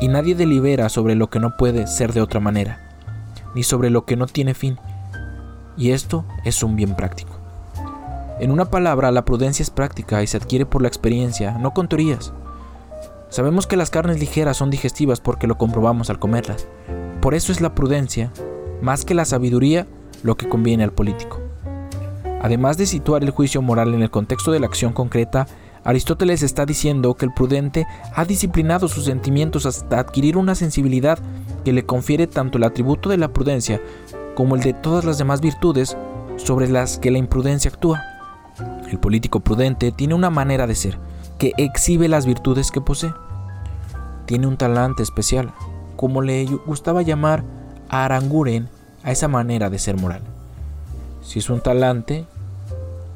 y 0.00 0.08
nadie 0.08 0.34
delibera 0.34 0.88
sobre 0.88 1.14
lo 1.14 1.30
que 1.30 1.40
no 1.40 1.56
puede 1.56 1.86
ser 1.86 2.12
de 2.12 2.20
otra 2.20 2.40
manera, 2.40 2.80
ni 3.54 3.62
sobre 3.62 3.90
lo 3.90 4.04
que 4.04 4.16
no 4.16 4.26
tiene 4.26 4.54
fin. 4.54 4.78
Y 5.76 5.90
esto 5.90 6.24
es 6.44 6.62
un 6.62 6.76
bien 6.76 6.94
práctico. 6.94 7.35
En 8.38 8.50
una 8.50 8.66
palabra, 8.66 9.10
la 9.12 9.24
prudencia 9.24 9.62
es 9.62 9.70
práctica 9.70 10.22
y 10.22 10.26
se 10.26 10.36
adquiere 10.36 10.66
por 10.66 10.82
la 10.82 10.88
experiencia, 10.88 11.52
no 11.58 11.72
con 11.72 11.88
teorías. 11.88 12.34
Sabemos 13.30 13.66
que 13.66 13.76
las 13.76 13.90
carnes 13.90 14.20
ligeras 14.20 14.58
son 14.58 14.70
digestivas 14.70 15.20
porque 15.20 15.46
lo 15.46 15.56
comprobamos 15.56 16.10
al 16.10 16.18
comerlas. 16.18 16.68
Por 17.22 17.34
eso 17.34 17.50
es 17.50 17.62
la 17.62 17.74
prudencia, 17.74 18.30
más 18.82 19.06
que 19.06 19.14
la 19.14 19.24
sabiduría, 19.24 19.86
lo 20.22 20.36
que 20.36 20.48
conviene 20.48 20.84
al 20.84 20.92
político. 20.92 21.40
Además 22.42 22.76
de 22.76 22.84
situar 22.84 23.24
el 23.24 23.30
juicio 23.30 23.62
moral 23.62 23.94
en 23.94 24.02
el 24.02 24.10
contexto 24.10 24.52
de 24.52 24.60
la 24.60 24.66
acción 24.66 24.92
concreta, 24.92 25.46
Aristóteles 25.82 26.42
está 26.42 26.66
diciendo 26.66 27.14
que 27.14 27.24
el 27.24 27.32
prudente 27.32 27.86
ha 28.14 28.24
disciplinado 28.24 28.86
sus 28.88 29.04
sentimientos 29.04 29.66
hasta 29.66 29.98
adquirir 29.98 30.36
una 30.36 30.54
sensibilidad 30.54 31.18
que 31.64 31.72
le 31.72 31.86
confiere 31.86 32.26
tanto 32.26 32.58
el 32.58 32.64
atributo 32.64 33.08
de 33.08 33.16
la 33.16 33.32
prudencia 33.32 33.80
como 34.34 34.56
el 34.56 34.62
de 34.62 34.74
todas 34.74 35.04
las 35.04 35.16
demás 35.16 35.40
virtudes 35.40 35.96
sobre 36.36 36.68
las 36.68 36.98
que 36.98 37.10
la 37.10 37.18
imprudencia 37.18 37.70
actúa. 37.70 38.15
El 38.90 38.98
político 38.98 39.40
prudente 39.40 39.92
tiene 39.92 40.14
una 40.14 40.30
manera 40.30 40.66
de 40.66 40.74
ser 40.74 40.98
que 41.38 41.52
exhibe 41.56 42.08
las 42.08 42.26
virtudes 42.26 42.70
que 42.70 42.80
posee. 42.80 43.12
Tiene 44.26 44.46
un 44.46 44.56
talante 44.56 45.02
especial, 45.02 45.52
como 45.96 46.22
le 46.22 46.44
gustaba 46.44 47.02
llamar 47.02 47.44
a 47.88 48.04
Aranguren 48.04 48.68
a 49.02 49.12
esa 49.12 49.28
manera 49.28 49.70
de 49.70 49.78
ser 49.78 49.96
moral. 49.96 50.22
Si 51.22 51.38
es 51.38 51.50
un 51.50 51.60
talante, 51.60 52.26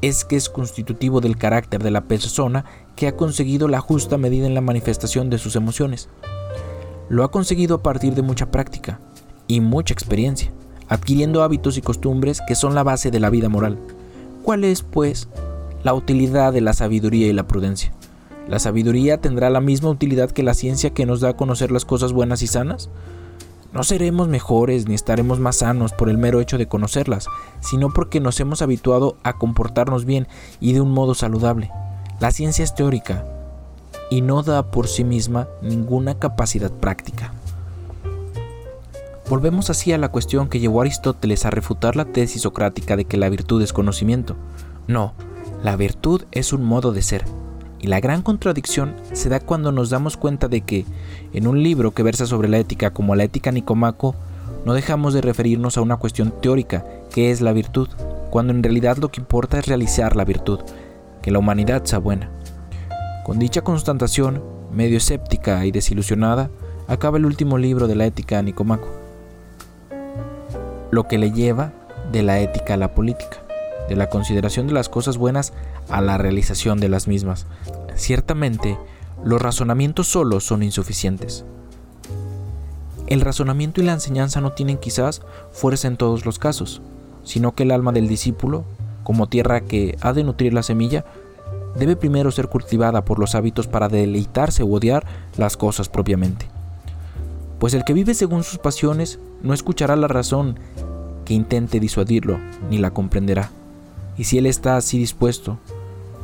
es 0.01 0.25
que 0.25 0.35
es 0.35 0.49
constitutivo 0.49 1.21
del 1.21 1.37
carácter 1.37 1.83
de 1.83 1.91
la 1.91 2.01
persona 2.01 2.65
que 2.95 3.07
ha 3.07 3.15
conseguido 3.15 3.67
la 3.67 3.79
justa 3.79 4.17
medida 4.17 4.47
en 4.47 4.53
la 4.53 4.61
manifestación 4.61 5.29
de 5.29 5.37
sus 5.37 5.55
emociones. 5.55 6.09
Lo 7.09 7.23
ha 7.23 7.31
conseguido 7.31 7.75
a 7.75 7.83
partir 7.83 8.15
de 8.15 8.21
mucha 8.21 8.51
práctica 8.51 8.99
y 9.47 9.61
mucha 9.61 9.93
experiencia, 9.93 10.51
adquiriendo 10.87 11.43
hábitos 11.43 11.77
y 11.77 11.81
costumbres 11.81 12.41
que 12.47 12.55
son 12.55 12.75
la 12.75 12.83
base 12.83 13.11
de 13.11 13.19
la 13.19 13.29
vida 13.29 13.49
moral. 13.49 13.77
¿Cuál 14.43 14.63
es, 14.63 14.81
pues, 14.81 15.27
la 15.83 15.93
utilidad 15.93 16.53
de 16.53 16.61
la 16.61 16.73
sabiduría 16.73 17.27
y 17.27 17.33
la 17.33 17.47
prudencia. 17.47 17.91
¿La 18.47 18.59
sabiduría 18.59 19.19
tendrá 19.19 19.49
la 19.49 19.61
misma 19.61 19.89
utilidad 19.89 20.31
que 20.31 20.43
la 20.43 20.53
ciencia 20.53 20.91
que 20.91 21.05
nos 21.05 21.21
da 21.21 21.29
a 21.29 21.37
conocer 21.37 21.71
las 21.71 21.85
cosas 21.85 22.13
buenas 22.13 22.41
y 22.41 22.47
sanas? 22.47 22.89
No 23.73 23.83
seremos 23.83 24.27
mejores 24.27 24.87
ni 24.87 24.95
estaremos 24.95 25.39
más 25.39 25.57
sanos 25.57 25.93
por 25.93 26.09
el 26.09 26.17
mero 26.17 26.41
hecho 26.41 26.57
de 26.57 26.67
conocerlas, 26.67 27.27
sino 27.61 27.89
porque 27.93 28.19
nos 28.19 28.39
hemos 28.39 28.61
habituado 28.61 29.15
a 29.23 29.37
comportarnos 29.37 30.05
bien 30.05 30.27
y 30.59 30.73
de 30.73 30.81
un 30.81 30.91
modo 30.91 31.15
saludable. 31.15 31.71
La 32.19 32.31
ciencia 32.31 32.63
es 32.63 32.75
teórica 32.75 33.25
y 34.09 34.21
no 34.21 34.43
da 34.43 34.71
por 34.71 34.87
sí 34.87 35.03
misma 35.03 35.47
ninguna 35.61 36.19
capacidad 36.19 36.71
práctica. 36.71 37.33
Volvemos 39.29 39.69
así 39.69 39.93
a 39.93 39.97
la 39.97 40.09
cuestión 40.09 40.49
que 40.49 40.59
llevó 40.59 40.81
a 40.81 40.83
Aristóteles 40.83 41.45
a 41.45 41.51
refutar 41.51 41.95
la 41.95 42.05
tesis 42.05 42.41
socrática 42.41 42.97
de 42.97 43.05
que 43.05 43.17
la 43.17 43.29
virtud 43.29 43.61
es 43.61 43.71
conocimiento. 43.73 44.35
No, 44.87 45.13
la 45.63 45.75
virtud 45.75 46.23
es 46.31 46.53
un 46.53 46.65
modo 46.65 46.91
de 46.91 47.01
ser, 47.01 47.23
y 47.79 47.87
la 47.87 47.99
gran 47.99 48.21
contradicción 48.21 48.93
se 49.13 49.29
da 49.29 49.39
cuando 49.39 49.71
nos 49.71 49.89
damos 49.89 50.17
cuenta 50.17 50.47
de 50.47 50.61
que, 50.61 50.85
en 51.33 51.47
un 51.47 51.63
libro 51.63 51.91
que 51.91 52.03
versa 52.03 52.25
sobre 52.25 52.49
la 52.49 52.57
ética 52.57 52.91
como 52.91 53.15
la 53.15 53.23
ética 53.23 53.51
Nicomaco, 53.51 54.15
no 54.65 54.73
dejamos 54.73 55.13
de 55.13 55.21
referirnos 55.21 55.77
a 55.77 55.81
una 55.81 55.97
cuestión 55.97 56.33
teórica, 56.41 56.85
que 57.11 57.31
es 57.31 57.41
la 57.41 57.53
virtud, 57.53 57.89
cuando 58.29 58.53
en 58.53 58.61
realidad 58.61 58.97
lo 58.97 59.09
que 59.09 59.19
importa 59.19 59.57
es 59.57 59.65
realizar 59.65 60.15
la 60.15 60.25
virtud, 60.25 60.59
que 61.21 61.31
la 61.31 61.39
humanidad 61.39 61.83
sea 61.85 61.99
buena. 61.99 62.29
Con 63.25 63.39
dicha 63.39 63.61
constatación, 63.61 64.43
medio 64.71 64.97
escéptica 64.97 65.65
y 65.65 65.71
desilusionada, 65.71 66.51
acaba 66.87 67.17
el 67.17 67.25
último 67.25 67.57
libro 67.57 67.87
de 67.87 67.95
la 67.95 68.05
ética 68.05 68.41
Nicomaco, 68.41 69.00
lo 70.91 71.07
que 71.07 71.17
le 71.17 71.31
lleva 71.31 71.73
de 72.11 72.23
la 72.23 72.39
ética 72.39 72.75
a 72.75 72.77
la 72.77 72.93
política 72.93 73.41
de 73.91 73.97
la 73.97 74.09
consideración 74.09 74.67
de 74.67 74.73
las 74.73 74.87
cosas 74.87 75.17
buenas 75.17 75.51
a 75.89 75.99
la 75.99 76.17
realización 76.17 76.79
de 76.79 76.87
las 76.87 77.09
mismas. 77.09 77.45
Ciertamente, 77.95 78.77
los 79.21 79.41
razonamientos 79.41 80.07
solos 80.07 80.45
son 80.45 80.63
insuficientes. 80.63 81.43
El 83.07 83.19
razonamiento 83.19 83.81
y 83.81 83.83
la 83.83 83.91
enseñanza 83.91 84.39
no 84.39 84.53
tienen 84.53 84.77
quizás 84.77 85.21
fuerza 85.51 85.89
en 85.89 85.97
todos 85.97 86.25
los 86.25 86.39
casos, 86.39 86.81
sino 87.25 87.53
que 87.53 87.63
el 87.63 87.71
alma 87.71 87.91
del 87.91 88.07
discípulo, 88.07 88.63
como 89.03 89.27
tierra 89.27 89.59
que 89.59 89.97
ha 89.99 90.13
de 90.13 90.23
nutrir 90.23 90.53
la 90.53 90.63
semilla, 90.63 91.03
debe 91.77 91.97
primero 91.97 92.31
ser 92.31 92.47
cultivada 92.47 93.03
por 93.03 93.19
los 93.19 93.35
hábitos 93.35 93.67
para 93.67 93.89
deleitarse 93.89 94.63
o 94.63 94.67
odiar 94.67 95.05
las 95.37 95.57
cosas 95.57 95.89
propiamente. 95.89 96.47
Pues 97.59 97.73
el 97.73 97.83
que 97.83 97.93
vive 97.93 98.13
según 98.13 98.43
sus 98.43 98.57
pasiones 98.57 99.19
no 99.43 99.53
escuchará 99.53 99.95
la 99.95 100.07
razón 100.07 100.57
que 101.25 101.33
intente 101.33 101.79
disuadirlo, 101.79 102.39
ni 102.69 102.77
la 102.77 102.91
comprenderá. 102.91 103.49
Y 104.17 104.25
si 104.25 104.37
él 104.37 104.45
está 104.45 104.77
así 104.77 104.97
dispuesto, 104.97 105.57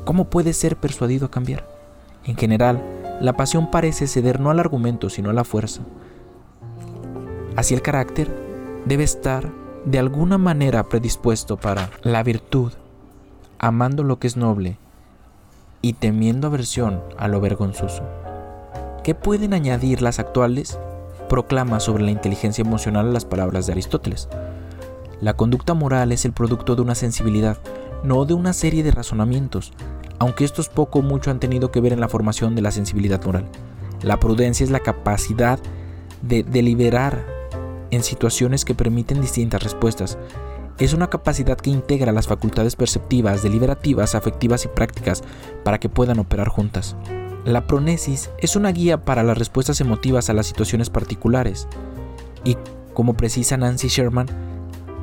¿cómo 0.05 0.25
puede 0.25 0.53
ser 0.53 0.77
persuadido 0.77 1.27
a 1.27 1.31
cambiar? 1.31 1.67
En 2.25 2.35
general, 2.35 2.81
la 3.21 3.33
pasión 3.33 3.71
parece 3.71 4.07
ceder 4.07 4.39
no 4.39 4.51
al 4.51 4.59
argumento, 4.59 5.09
sino 5.09 5.29
a 5.29 5.33
la 5.33 5.43
fuerza. 5.43 5.81
Así 7.55 7.73
el 7.73 7.81
carácter 7.81 8.29
debe 8.85 9.03
estar 9.03 9.49
de 9.85 9.99
alguna 9.99 10.37
manera 10.37 10.83
predispuesto 10.83 11.57
para 11.57 11.89
la 12.03 12.21
virtud, 12.21 12.73
amando 13.57 14.03
lo 14.03 14.19
que 14.19 14.27
es 14.27 14.37
noble 14.37 14.77
y 15.81 15.93
temiendo 15.93 16.47
aversión 16.47 17.01
a 17.17 17.27
lo 17.27 17.39
vergonzoso. 17.39 18.03
¿Qué 19.03 19.15
pueden 19.15 19.53
añadir 19.53 20.01
las 20.01 20.19
actuales? 20.19 20.77
Proclama 21.29 21.79
sobre 21.79 22.03
la 22.03 22.11
inteligencia 22.11 22.61
emocional 22.61 23.13
las 23.13 23.25
palabras 23.25 23.65
de 23.65 23.73
Aristóteles. 23.73 24.29
La 25.19 25.33
conducta 25.33 25.73
moral 25.73 26.11
es 26.11 26.25
el 26.25 26.31
producto 26.31 26.75
de 26.75 26.81
una 26.81 26.95
sensibilidad, 26.95 27.57
no 28.03 28.23
de 28.25 28.33
una 28.33 28.53
serie 28.53 28.83
de 28.83 28.91
razonamientos, 28.91 29.73
aunque 30.19 30.45
estos 30.45 30.69
poco 30.69 30.99
o 30.99 31.01
mucho 31.01 31.31
han 31.31 31.39
tenido 31.39 31.71
que 31.71 31.81
ver 31.81 31.93
en 31.93 31.99
la 31.99 32.07
formación 32.07 32.55
de 32.55 32.61
la 32.61 32.71
sensibilidad 32.71 33.23
moral. 33.23 33.45
La 34.01 34.19
prudencia 34.19 34.63
es 34.63 34.69
la 34.69 34.79
capacidad 34.79 35.59
de 36.21 36.43
deliberar 36.43 37.25
en 37.91 38.03
situaciones 38.03 38.63
que 38.63 38.75
permiten 38.75 39.21
distintas 39.21 39.63
respuestas. 39.63 40.17
Es 40.77 40.93
una 40.93 41.09
capacidad 41.09 41.57
que 41.57 41.71
integra 41.71 42.11
las 42.11 42.27
facultades 42.27 42.75
perceptivas, 42.75 43.41
deliberativas, 43.41 44.15
afectivas 44.15 44.65
y 44.65 44.67
prácticas 44.67 45.23
para 45.63 45.79
que 45.79 45.89
puedan 45.89 46.19
operar 46.19 46.49
juntas. 46.49 46.95
La 47.47 47.65
pronesis 47.65 48.29
es 48.39 48.57
una 48.57 48.73
guía 48.73 49.05
para 49.05 49.23
las 49.23 49.37
respuestas 49.37 49.79
emotivas 49.79 50.29
a 50.29 50.33
las 50.33 50.47
situaciones 50.47 50.89
particulares 50.89 51.69
y 52.43 52.57
como 52.93 53.13
precisa 53.13 53.55
Nancy 53.55 53.87
Sherman, 53.87 54.27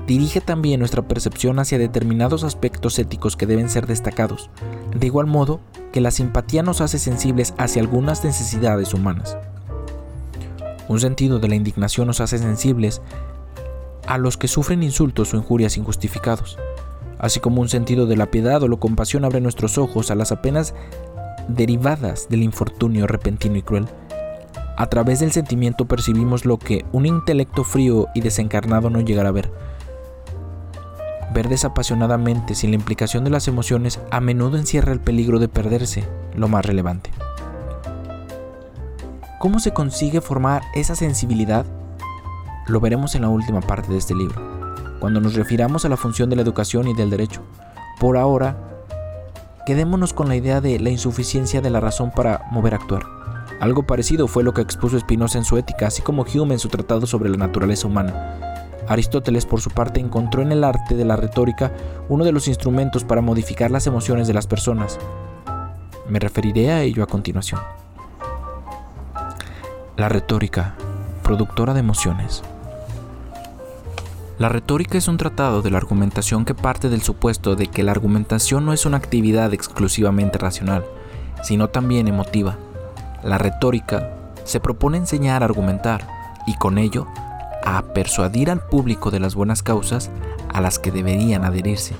dirige 0.06 0.42
también 0.42 0.80
nuestra 0.80 1.00
percepción 1.08 1.58
hacia 1.58 1.78
determinados 1.78 2.44
aspectos 2.44 2.98
éticos 2.98 3.36
que 3.36 3.46
deben 3.46 3.70
ser 3.70 3.86
destacados, 3.86 4.50
de 4.94 5.06
igual 5.06 5.26
modo 5.26 5.60
que 5.90 6.02
la 6.02 6.10
simpatía 6.10 6.62
nos 6.62 6.82
hace 6.82 6.98
sensibles 6.98 7.54
hacia 7.56 7.80
algunas 7.80 8.22
necesidades 8.24 8.92
humanas. 8.92 9.38
Un 10.86 11.00
sentido 11.00 11.38
de 11.38 11.48
la 11.48 11.54
indignación 11.54 12.08
nos 12.08 12.20
hace 12.20 12.36
sensibles 12.36 13.00
a 14.06 14.18
los 14.18 14.36
que 14.36 14.48
sufren 14.48 14.82
insultos 14.82 15.32
o 15.32 15.38
injurias 15.38 15.78
injustificados, 15.78 16.58
así 17.18 17.40
como 17.40 17.62
un 17.62 17.70
sentido 17.70 18.04
de 18.04 18.18
la 18.18 18.30
piedad 18.30 18.62
o 18.62 18.68
la 18.68 18.76
compasión 18.76 19.24
abre 19.24 19.40
nuestros 19.40 19.78
ojos 19.78 20.10
a 20.10 20.14
las 20.14 20.30
apenas 20.30 20.74
derivadas 21.48 22.28
del 22.28 22.42
infortunio 22.42 23.06
repentino 23.06 23.56
y 23.56 23.62
cruel. 23.62 23.86
A 24.76 24.86
través 24.86 25.20
del 25.20 25.32
sentimiento 25.32 25.86
percibimos 25.86 26.44
lo 26.44 26.58
que 26.58 26.84
un 26.92 27.06
intelecto 27.06 27.64
frío 27.64 28.08
y 28.14 28.20
desencarnado 28.20 28.90
no 28.90 29.00
llegará 29.00 29.28
a 29.28 29.32
ver, 29.32 29.50
Ver 31.34 31.48
desapasionadamente 31.48 32.54
sin 32.54 32.70
la 32.70 32.76
implicación 32.76 33.24
de 33.24 33.30
las 33.30 33.48
emociones 33.48 33.98
a 34.12 34.20
menudo 34.20 34.56
encierra 34.56 34.92
el 34.92 35.00
peligro 35.00 35.40
de 35.40 35.48
perderse 35.48 36.04
lo 36.36 36.46
más 36.46 36.64
relevante. 36.64 37.10
¿Cómo 39.40 39.58
se 39.58 39.72
consigue 39.72 40.20
formar 40.20 40.62
esa 40.76 40.94
sensibilidad? 40.94 41.66
Lo 42.68 42.78
veremos 42.78 43.16
en 43.16 43.22
la 43.22 43.30
última 43.30 43.60
parte 43.60 43.90
de 43.90 43.98
este 43.98 44.14
libro, 44.14 44.40
cuando 45.00 45.20
nos 45.20 45.34
refiramos 45.34 45.84
a 45.84 45.88
la 45.88 45.96
función 45.96 46.30
de 46.30 46.36
la 46.36 46.42
educación 46.42 46.86
y 46.86 46.94
del 46.94 47.10
derecho. 47.10 47.42
Por 47.98 48.16
ahora, 48.16 48.73
quedémonos 49.64 50.12
con 50.12 50.28
la 50.28 50.36
idea 50.36 50.60
de 50.60 50.78
la 50.78 50.90
insuficiencia 50.90 51.60
de 51.60 51.70
la 51.70 51.80
razón 51.80 52.10
para 52.10 52.46
mover 52.50 52.74
a 52.74 52.76
actuar. 52.76 53.02
Algo 53.60 53.84
parecido 53.84 54.28
fue 54.28 54.42
lo 54.42 54.52
que 54.52 54.62
expuso 54.62 54.98
Spinoza 54.98 55.38
en 55.38 55.44
su 55.44 55.56
ética, 55.56 55.86
así 55.86 56.02
como 56.02 56.24
Hume 56.24 56.54
en 56.54 56.60
su 56.60 56.68
tratado 56.68 57.06
sobre 57.06 57.30
la 57.30 57.36
naturaleza 57.36 57.86
humana. 57.86 58.40
Aristóteles, 58.88 59.46
por 59.46 59.60
su 59.60 59.70
parte, 59.70 60.00
encontró 60.00 60.42
en 60.42 60.52
el 60.52 60.64
arte 60.64 60.94
de 60.94 61.04
la 61.04 61.16
retórica 61.16 61.72
uno 62.08 62.24
de 62.24 62.32
los 62.32 62.48
instrumentos 62.48 63.04
para 63.04 63.22
modificar 63.22 63.70
las 63.70 63.86
emociones 63.86 64.28
de 64.28 64.34
las 64.34 64.46
personas. 64.46 64.98
Me 66.08 66.18
referiré 66.18 66.70
a 66.70 66.82
ello 66.82 67.02
a 67.02 67.06
continuación. 67.06 67.60
La 69.96 70.08
retórica, 70.08 70.74
productora 71.22 71.72
de 71.72 71.80
emociones. 71.80 72.42
La 74.36 74.48
retórica 74.48 74.98
es 74.98 75.06
un 75.06 75.16
tratado 75.16 75.62
de 75.62 75.70
la 75.70 75.78
argumentación 75.78 76.44
que 76.44 76.54
parte 76.54 76.88
del 76.88 77.02
supuesto 77.02 77.54
de 77.54 77.68
que 77.68 77.84
la 77.84 77.92
argumentación 77.92 78.66
no 78.66 78.72
es 78.72 78.84
una 78.84 78.96
actividad 78.96 79.54
exclusivamente 79.54 80.38
racional, 80.38 80.84
sino 81.44 81.68
también 81.68 82.08
emotiva. 82.08 82.56
La 83.22 83.38
retórica 83.38 84.10
se 84.42 84.58
propone 84.58 84.98
enseñar 84.98 85.42
a 85.42 85.44
argumentar 85.44 86.08
y 86.48 86.56
con 86.56 86.78
ello 86.78 87.06
a 87.64 87.80
persuadir 87.94 88.50
al 88.50 88.58
público 88.58 89.12
de 89.12 89.20
las 89.20 89.36
buenas 89.36 89.62
causas 89.62 90.10
a 90.52 90.60
las 90.60 90.80
que 90.80 90.90
deberían 90.90 91.44
adherirse. 91.44 91.94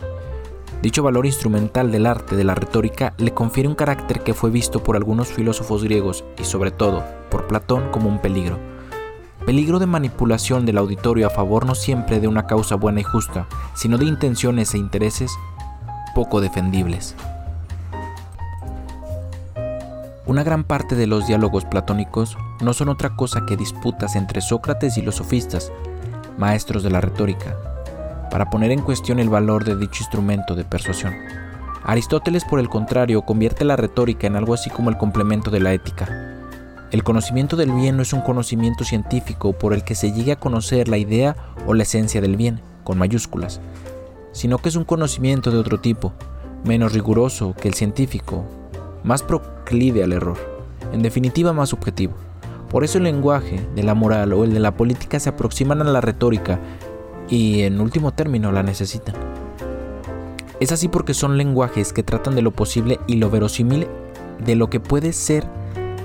Dicho 0.83 1.05
valor 1.05 1.27
instrumental 1.27 1.93
del 1.93 2.05
arte 2.05 2.35
de 2.35 2.43
la 2.43 2.57
retórica 2.57 3.15
le 3.17 3.33
confiere 3.33 3.69
un 3.69 3.77
carácter 3.77 4.25
que 4.25 4.35
fue 4.35 4.51
visto 4.51 4.83
por 4.83 4.97
algunos 4.97 5.29
filósofos 5.29 5.85
griegos 5.85 6.25
y 6.37 6.45
sobre 6.45 6.73
todo 6.73 7.05
por 7.31 7.47
Platón 7.47 7.93
como 7.93 8.09
un 8.09 8.21
peligro. 8.21 8.74
Peligro 9.47 9.79
de 9.79 9.85
manipulación 9.85 10.65
del 10.65 10.79
auditorio 10.79 11.27
a 11.27 11.31
favor 11.31 11.67
no 11.67 11.75
siempre 11.75 12.19
de 12.19 12.29
una 12.29 12.47
causa 12.47 12.77
buena 12.77 13.01
y 13.01 13.03
justa, 13.03 13.47
sino 13.75 13.99
de 13.99 14.07
intenciones 14.07 14.73
e 14.73 14.79
intereses 14.79 15.31
poco 16.15 16.41
defendibles. 16.41 17.15
Una 20.25 20.43
gran 20.43 20.65
parte 20.65 20.95
de 20.95 21.07
los 21.07 21.27
diálogos 21.27 21.67
platónicos 21.67 22.39
no 22.63 22.73
son 22.73 22.89
otra 22.89 23.15
cosa 23.17 23.45
que 23.47 23.59
disputas 23.59 24.17
entre 24.17 24.41
Sócrates 24.41 24.97
y 24.97 25.03
los 25.03 25.17
sofistas, 25.17 25.71
maestros 26.39 26.83
de 26.83 26.91
la 26.91 27.03
retórica, 27.03 27.55
para 28.31 28.49
poner 28.49 28.71
en 28.71 28.81
cuestión 28.81 29.19
el 29.19 29.29
valor 29.29 29.65
de 29.65 29.77
dicho 29.77 30.03
instrumento 30.03 30.55
de 30.55 30.65
persuasión. 30.65 31.13
Aristóteles, 31.85 32.47
por 32.47 32.61
el 32.61 32.71
contrario, 32.71 33.21
convierte 33.23 33.67
la 33.67 33.77
retórica 33.77 34.27
en 34.27 34.37
algo 34.37 34.55
así 34.55 34.71
como 34.71 34.89
el 34.89 34.97
complemento 34.97 35.51
de 35.51 35.61
la 35.61 35.75
ética. 35.75 36.24
El 36.95 37.03
conocimiento 37.03 37.57
del 37.57 37.73
bien 37.73 37.97
no 37.97 38.03
es 38.03 38.13
un 38.13 38.21
conocimiento 38.21 38.85
científico 38.85 39.53
por 39.53 39.75
el 39.75 39.83
que 39.83 39.97
se 39.97 40.13
llegue 40.13 40.31
a 40.31 40.39
conocer 40.39 40.87
la 40.87 40.97
idea 40.97 41.35
o 41.67 41.75
la 41.75 41.83
esencia 41.83 42.21
del 42.21 42.37
bien, 42.37 42.61
con 42.85 42.99
mayúsculas, 42.99 43.61
sino 44.31 44.59
que 44.59 44.69
es 44.69 44.77
un 44.77 44.85
conocimiento 44.85 45.51
de 45.51 45.59
otro 45.59 45.81
tipo, 45.81 46.13
menos 46.63 46.93
riguroso 46.93 47.53
que 47.61 47.67
el 47.67 47.75
científico, 47.75 48.45
más 49.03 49.25
proclive 49.25 50.05
al 50.05 50.13
error, 50.13 50.39
en 50.93 51.03
definitiva 51.03 51.53
más 51.53 51.71
subjetivo. 51.71 52.15
Por 52.71 52.85
eso 52.85 52.99
el 52.99 53.05
lenguaje 53.05 53.59
de 53.75 53.83
la 53.83 53.95
moral 53.95 54.33
o 54.33 54.45
el 54.45 54.55
de 54.55 54.61
la 54.61 54.77
política 54.77 55.19
se 55.19 55.31
aproximan 55.31 55.83
a 55.83 55.91
la 55.91 56.01
retórica 56.01 56.61
y 57.29 57.63
en 57.63 57.81
último 57.81 58.13
término 58.13 58.53
la 58.53 58.63
necesitan. 58.63 59.17
Es 60.61 60.71
así 60.71 60.87
porque 60.87 61.13
son 61.13 61.39
lenguajes 61.39 61.93
que 61.93 62.05
tratan 62.05 62.37
de 62.37 62.43
lo 62.43 62.53
posible 62.53 63.01
y 63.09 63.17
lo 63.17 63.31
verosímil 63.31 63.89
de 64.39 64.55
lo 64.55 64.71
que 64.71 64.79
puede 64.79 65.13
ser 65.13 65.45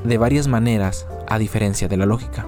de 0.03 0.17
varias 0.17 0.47
maneras 0.47 1.07
a 1.27 1.37
diferencia 1.37 1.87
de 1.87 1.97
la 1.97 2.05
lógica, 2.05 2.45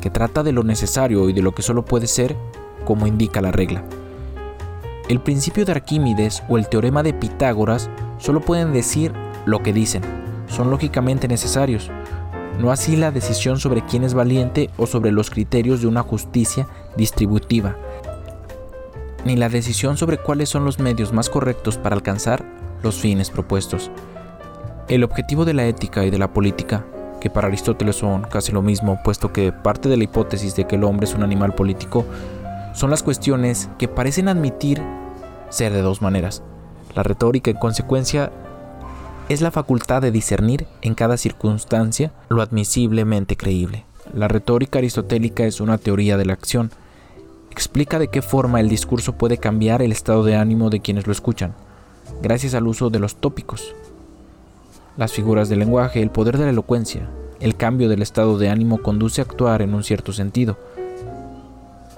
que 0.00 0.10
trata 0.10 0.42
de 0.42 0.52
lo 0.52 0.62
necesario 0.62 1.28
y 1.28 1.32
de 1.32 1.42
lo 1.42 1.54
que 1.54 1.62
solo 1.62 1.84
puede 1.84 2.06
ser 2.06 2.36
como 2.84 3.06
indica 3.06 3.40
la 3.40 3.52
regla. 3.52 3.84
El 5.08 5.20
principio 5.20 5.64
de 5.64 5.72
Arquímedes 5.72 6.42
o 6.48 6.58
el 6.58 6.68
teorema 6.68 7.02
de 7.02 7.14
Pitágoras 7.14 7.88
solo 8.18 8.40
pueden 8.40 8.72
decir 8.72 9.12
lo 9.46 9.62
que 9.62 9.72
dicen, 9.72 10.02
son 10.46 10.70
lógicamente 10.70 11.28
necesarios, 11.28 11.90
no 12.58 12.72
así 12.72 12.96
la 12.96 13.10
decisión 13.10 13.58
sobre 13.58 13.84
quién 13.84 14.04
es 14.04 14.14
valiente 14.14 14.70
o 14.76 14.86
sobre 14.86 15.12
los 15.12 15.30
criterios 15.30 15.80
de 15.80 15.86
una 15.86 16.02
justicia 16.02 16.66
distributiva, 16.96 17.76
ni 19.24 19.36
la 19.36 19.48
decisión 19.48 19.96
sobre 19.96 20.18
cuáles 20.18 20.48
son 20.48 20.64
los 20.64 20.78
medios 20.78 21.12
más 21.12 21.30
correctos 21.30 21.78
para 21.78 21.96
alcanzar 21.96 22.44
los 22.82 22.96
fines 22.96 23.30
propuestos. 23.30 23.90
El 24.88 25.04
objetivo 25.04 25.44
de 25.44 25.52
la 25.52 25.66
ética 25.66 26.06
y 26.06 26.10
de 26.10 26.16
la 26.16 26.32
política, 26.32 26.86
que 27.20 27.28
para 27.28 27.48
Aristóteles 27.48 27.96
son 27.96 28.22
casi 28.22 28.52
lo 28.52 28.62
mismo, 28.62 28.98
puesto 29.04 29.34
que 29.34 29.52
parte 29.52 29.90
de 29.90 29.98
la 29.98 30.04
hipótesis 30.04 30.56
de 30.56 30.66
que 30.66 30.76
el 30.76 30.84
hombre 30.84 31.04
es 31.04 31.14
un 31.14 31.22
animal 31.22 31.54
político, 31.54 32.06
son 32.72 32.88
las 32.88 33.02
cuestiones 33.02 33.68
que 33.78 33.86
parecen 33.86 34.28
admitir 34.28 34.82
ser 35.50 35.74
de 35.74 35.82
dos 35.82 36.00
maneras. 36.00 36.42
La 36.94 37.02
retórica, 37.02 37.50
en 37.50 37.58
consecuencia, 37.58 38.32
es 39.28 39.42
la 39.42 39.50
facultad 39.50 40.00
de 40.00 40.10
discernir 40.10 40.66
en 40.80 40.94
cada 40.94 41.18
circunstancia 41.18 42.12
lo 42.30 42.40
admisiblemente 42.40 43.36
creíble. 43.36 43.84
La 44.14 44.26
retórica 44.26 44.78
aristotélica 44.78 45.44
es 45.44 45.60
una 45.60 45.76
teoría 45.76 46.16
de 46.16 46.24
la 46.24 46.32
acción. 46.32 46.70
Explica 47.50 47.98
de 47.98 48.08
qué 48.08 48.22
forma 48.22 48.58
el 48.60 48.70
discurso 48.70 49.18
puede 49.18 49.36
cambiar 49.36 49.82
el 49.82 49.92
estado 49.92 50.24
de 50.24 50.36
ánimo 50.36 50.70
de 50.70 50.80
quienes 50.80 51.06
lo 51.06 51.12
escuchan, 51.12 51.52
gracias 52.22 52.54
al 52.54 52.66
uso 52.66 52.88
de 52.88 53.00
los 53.00 53.16
tópicos. 53.16 53.74
Las 54.98 55.12
figuras 55.12 55.48
del 55.48 55.60
lenguaje, 55.60 56.02
el 56.02 56.10
poder 56.10 56.38
de 56.38 56.44
la 56.46 56.50
elocuencia, 56.50 57.08
el 57.38 57.54
cambio 57.54 57.88
del 57.88 58.02
estado 58.02 58.36
de 58.36 58.48
ánimo 58.48 58.82
conduce 58.82 59.20
a 59.20 59.24
actuar 59.24 59.62
en 59.62 59.72
un 59.72 59.84
cierto 59.84 60.12
sentido. 60.12 60.58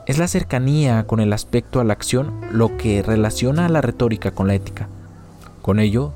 Es 0.06 0.18
la 0.18 0.28
cercanía 0.28 1.06
con 1.06 1.18
el 1.18 1.32
aspecto 1.32 1.80
a 1.80 1.84
la 1.84 1.94
acción 1.94 2.42
lo 2.52 2.76
que 2.76 3.02
relaciona 3.02 3.64
a 3.64 3.68
la 3.70 3.80
retórica 3.80 4.32
con 4.32 4.48
la 4.48 4.54
ética. 4.54 4.90
Con 5.62 5.80
ello, 5.80 6.12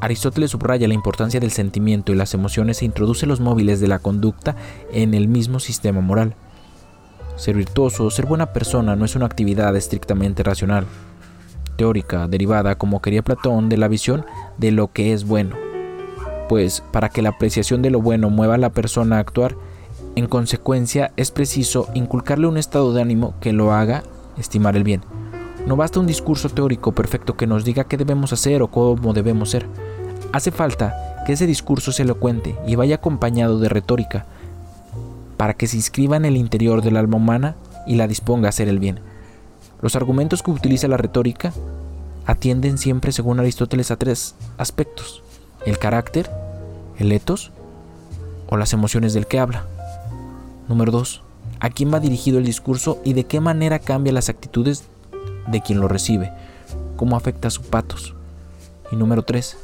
Aristóteles 0.00 0.50
subraya 0.50 0.88
la 0.88 0.94
importancia 0.94 1.38
del 1.38 1.52
sentimiento 1.52 2.10
y 2.10 2.16
las 2.16 2.34
emociones 2.34 2.82
e 2.82 2.86
introduce 2.86 3.24
los 3.24 3.38
móviles 3.38 3.78
de 3.78 3.86
la 3.86 4.00
conducta 4.00 4.56
en 4.92 5.14
el 5.14 5.28
mismo 5.28 5.60
sistema 5.60 6.00
moral. 6.00 6.34
Ser 7.36 7.54
virtuoso 7.54 8.10
ser 8.10 8.26
buena 8.26 8.46
persona 8.46 8.96
no 8.96 9.04
es 9.04 9.14
una 9.14 9.26
actividad 9.26 9.76
estrictamente 9.76 10.42
racional, 10.42 10.86
teórica, 11.76 12.26
derivada, 12.26 12.74
como 12.74 13.00
quería 13.00 13.22
Platón, 13.22 13.68
de 13.68 13.76
la 13.76 13.86
visión 13.86 14.26
de 14.58 14.72
lo 14.72 14.92
que 14.92 15.12
es 15.12 15.24
bueno. 15.24 15.69
Pues 16.50 16.82
para 16.90 17.10
que 17.10 17.22
la 17.22 17.28
apreciación 17.28 17.80
de 17.80 17.90
lo 17.90 18.02
bueno 18.02 18.28
mueva 18.28 18.56
a 18.56 18.58
la 18.58 18.70
persona 18.70 19.18
a 19.18 19.20
actuar, 19.20 19.54
en 20.16 20.26
consecuencia 20.26 21.12
es 21.16 21.30
preciso 21.30 21.86
inculcarle 21.94 22.48
un 22.48 22.56
estado 22.56 22.92
de 22.92 23.00
ánimo 23.00 23.34
que 23.40 23.52
lo 23.52 23.72
haga 23.72 24.02
estimar 24.36 24.74
el 24.74 24.82
bien. 24.82 25.00
No 25.68 25.76
basta 25.76 26.00
un 26.00 26.08
discurso 26.08 26.48
teórico 26.48 26.90
perfecto 26.90 27.36
que 27.36 27.46
nos 27.46 27.64
diga 27.64 27.84
qué 27.84 27.96
debemos 27.96 28.32
hacer 28.32 28.62
o 28.62 28.66
cómo 28.66 29.12
debemos 29.12 29.50
ser 29.50 29.68
Hace 30.32 30.50
falta 30.50 31.22
que 31.24 31.34
ese 31.34 31.46
discurso 31.46 31.92
sea 31.92 32.02
elocuente 32.02 32.56
y 32.66 32.74
vaya 32.74 32.96
acompañado 32.96 33.60
de 33.60 33.68
retórica, 33.68 34.26
para 35.36 35.54
que 35.54 35.68
se 35.68 35.76
inscriba 35.76 36.16
en 36.16 36.24
el 36.24 36.36
interior 36.36 36.82
del 36.82 36.96
alma 36.96 37.18
humana 37.18 37.54
y 37.86 37.94
la 37.94 38.08
disponga 38.08 38.48
a 38.48 38.50
hacer 38.50 38.66
el 38.66 38.80
bien. 38.80 38.98
Los 39.82 39.94
argumentos 39.94 40.42
que 40.42 40.50
utiliza 40.50 40.88
la 40.88 40.96
retórica 40.96 41.52
atienden 42.26 42.76
siempre, 42.76 43.12
según 43.12 43.38
Aristóteles, 43.38 43.92
a 43.92 43.96
tres 43.96 44.34
aspectos: 44.58 45.22
el 45.66 45.78
carácter, 45.78 46.30
el 46.98 47.12
etos 47.12 47.52
o 48.48 48.56
las 48.56 48.72
emociones 48.72 49.14
del 49.14 49.26
que 49.26 49.38
habla. 49.38 49.64
Número 50.68 50.92
2. 50.92 51.22
¿A 51.60 51.70
quién 51.70 51.92
va 51.92 52.00
dirigido 52.00 52.38
el 52.38 52.44
discurso 52.44 53.00
y 53.04 53.12
de 53.12 53.24
qué 53.24 53.40
manera 53.40 53.78
cambia 53.78 54.12
las 54.12 54.28
actitudes 54.28 54.84
de 55.46 55.60
quien 55.60 55.80
lo 55.80 55.88
recibe? 55.88 56.32
¿Cómo 56.96 57.16
afecta 57.16 57.50
su 57.50 57.62
patos? 57.62 58.14
Y 58.90 58.96
número 58.96 59.22
3 59.22 59.56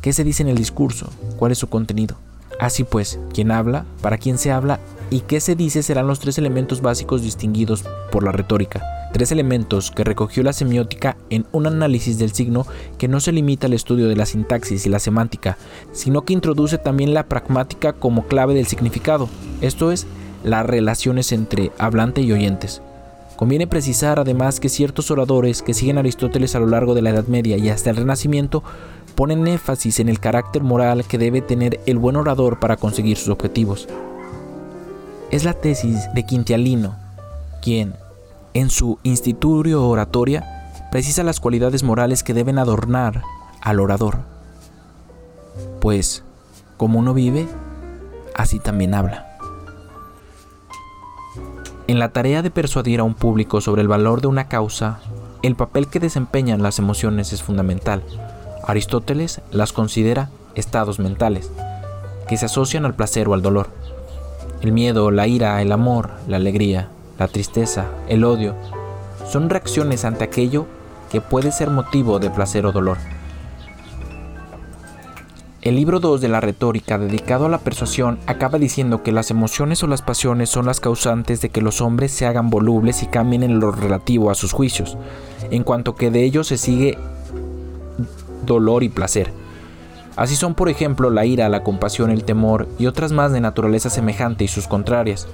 ¿Qué 0.00 0.12
se 0.12 0.22
dice 0.22 0.42
en 0.42 0.48
el 0.48 0.56
discurso? 0.56 1.10
¿Cuál 1.38 1.52
es 1.52 1.58
su 1.58 1.68
contenido? 1.68 2.16
Así 2.60 2.84
pues, 2.84 3.18
quien 3.34 3.50
habla, 3.50 3.84
para 4.00 4.16
quien 4.18 4.38
se 4.38 4.52
habla 4.52 4.78
y 5.10 5.20
qué 5.20 5.40
se 5.40 5.56
dice 5.56 5.82
serán 5.82 6.06
los 6.06 6.20
tres 6.20 6.38
elementos 6.38 6.80
básicos 6.80 7.22
distinguidos 7.22 7.84
por 8.12 8.22
la 8.22 8.30
retórica. 8.30 8.97
Tres 9.12 9.32
elementos 9.32 9.90
que 9.90 10.04
recogió 10.04 10.42
la 10.42 10.52
semiótica 10.52 11.16
en 11.30 11.46
un 11.52 11.66
análisis 11.66 12.18
del 12.18 12.32
signo 12.32 12.66
que 12.98 13.08
no 13.08 13.20
se 13.20 13.32
limita 13.32 13.66
al 13.66 13.72
estudio 13.72 14.06
de 14.06 14.16
la 14.16 14.26
sintaxis 14.26 14.84
y 14.86 14.90
la 14.90 14.98
semántica, 14.98 15.56
sino 15.92 16.22
que 16.22 16.34
introduce 16.34 16.76
también 16.78 17.14
la 17.14 17.26
pragmática 17.26 17.94
como 17.94 18.26
clave 18.26 18.54
del 18.54 18.66
significado, 18.66 19.28
esto 19.60 19.92
es, 19.92 20.06
las 20.44 20.66
relaciones 20.66 21.32
entre 21.32 21.72
hablante 21.78 22.20
y 22.20 22.32
oyentes. 22.32 22.82
Conviene 23.36 23.66
precisar 23.66 24.18
además 24.18 24.58
que 24.58 24.68
ciertos 24.68 25.10
oradores 25.10 25.62
que 25.62 25.72
siguen 25.72 25.96
a 25.96 26.00
Aristóteles 26.00 26.54
a 26.54 26.60
lo 26.60 26.66
largo 26.66 26.94
de 26.94 27.02
la 27.02 27.10
Edad 27.10 27.28
Media 27.28 27.56
y 27.56 27.68
hasta 27.70 27.90
el 27.90 27.96
Renacimiento 27.96 28.64
ponen 29.14 29.46
énfasis 29.46 30.00
en 30.00 30.08
el 30.08 30.20
carácter 30.20 30.62
moral 30.62 31.04
que 31.04 31.18
debe 31.18 31.40
tener 31.40 31.80
el 31.86 31.98
buen 31.98 32.16
orador 32.16 32.60
para 32.60 32.76
conseguir 32.76 33.16
sus 33.16 33.28
objetivos. 33.28 33.88
Es 35.30 35.44
la 35.44 35.54
tesis 35.54 36.12
de 36.14 36.24
Quintialino, 36.24 36.96
quien, 37.62 37.94
en 38.58 38.70
su 38.70 38.98
Institurio 39.04 39.86
Oratoria, 39.86 40.72
precisa 40.90 41.22
las 41.22 41.38
cualidades 41.38 41.84
morales 41.84 42.24
que 42.24 42.34
deben 42.34 42.58
adornar 42.58 43.22
al 43.60 43.78
orador. 43.78 44.18
Pues, 45.80 46.24
como 46.76 46.98
uno 46.98 47.14
vive, 47.14 47.46
así 48.34 48.58
también 48.58 48.94
habla. 48.94 49.26
En 51.86 52.00
la 52.00 52.08
tarea 52.08 52.42
de 52.42 52.50
persuadir 52.50 52.98
a 52.98 53.04
un 53.04 53.14
público 53.14 53.60
sobre 53.60 53.80
el 53.80 53.88
valor 53.88 54.20
de 54.20 54.26
una 54.26 54.48
causa, 54.48 54.98
el 55.42 55.54
papel 55.54 55.86
que 55.86 56.00
desempeñan 56.00 56.60
las 56.60 56.80
emociones 56.80 57.32
es 57.32 57.44
fundamental. 57.44 58.02
Aristóteles 58.66 59.40
las 59.52 59.72
considera 59.72 60.30
estados 60.56 60.98
mentales, 60.98 61.50
que 62.26 62.36
se 62.36 62.46
asocian 62.46 62.84
al 62.84 62.94
placer 62.94 63.28
o 63.28 63.34
al 63.34 63.42
dolor. 63.42 63.68
El 64.62 64.72
miedo, 64.72 65.12
la 65.12 65.28
ira, 65.28 65.62
el 65.62 65.70
amor, 65.70 66.10
la 66.26 66.38
alegría, 66.38 66.88
la 67.18 67.28
tristeza, 67.28 67.86
el 68.08 68.24
odio, 68.24 68.54
son 69.28 69.50
reacciones 69.50 70.04
ante 70.04 70.24
aquello 70.24 70.66
que 71.10 71.20
puede 71.20 71.52
ser 71.52 71.70
motivo 71.70 72.18
de 72.18 72.30
placer 72.30 72.64
o 72.66 72.72
dolor. 72.72 72.98
El 75.60 75.74
libro 75.74 75.98
2 75.98 76.20
de 76.20 76.28
la 76.28 76.40
retórica, 76.40 76.98
dedicado 76.98 77.46
a 77.46 77.48
la 77.48 77.58
persuasión, 77.58 78.18
acaba 78.26 78.58
diciendo 78.58 79.02
que 79.02 79.10
las 79.10 79.30
emociones 79.30 79.82
o 79.82 79.88
las 79.88 80.02
pasiones 80.02 80.48
son 80.48 80.66
las 80.66 80.78
causantes 80.78 81.40
de 81.40 81.50
que 81.50 81.60
los 81.60 81.80
hombres 81.80 82.12
se 82.12 82.26
hagan 82.26 82.48
volubles 82.48 83.02
y 83.02 83.06
cambien 83.06 83.42
en 83.42 83.58
lo 83.58 83.72
relativo 83.72 84.30
a 84.30 84.36
sus 84.36 84.52
juicios, 84.52 84.96
en 85.50 85.64
cuanto 85.64 85.96
que 85.96 86.12
de 86.12 86.22
ellos 86.22 86.46
se 86.46 86.56
sigue 86.56 86.96
dolor 88.46 88.84
y 88.84 88.88
placer. 88.88 89.32
Así 90.14 90.36
son, 90.36 90.54
por 90.54 90.68
ejemplo, 90.68 91.10
la 91.10 91.26
ira, 91.26 91.48
la 91.48 91.64
compasión, 91.64 92.10
el 92.10 92.24
temor 92.24 92.68
y 92.78 92.86
otras 92.86 93.12
más 93.12 93.32
de 93.32 93.40
naturaleza 93.40 93.90
semejante 93.90 94.44
y 94.44 94.48
sus 94.48 94.68
contrarias. 94.68 95.26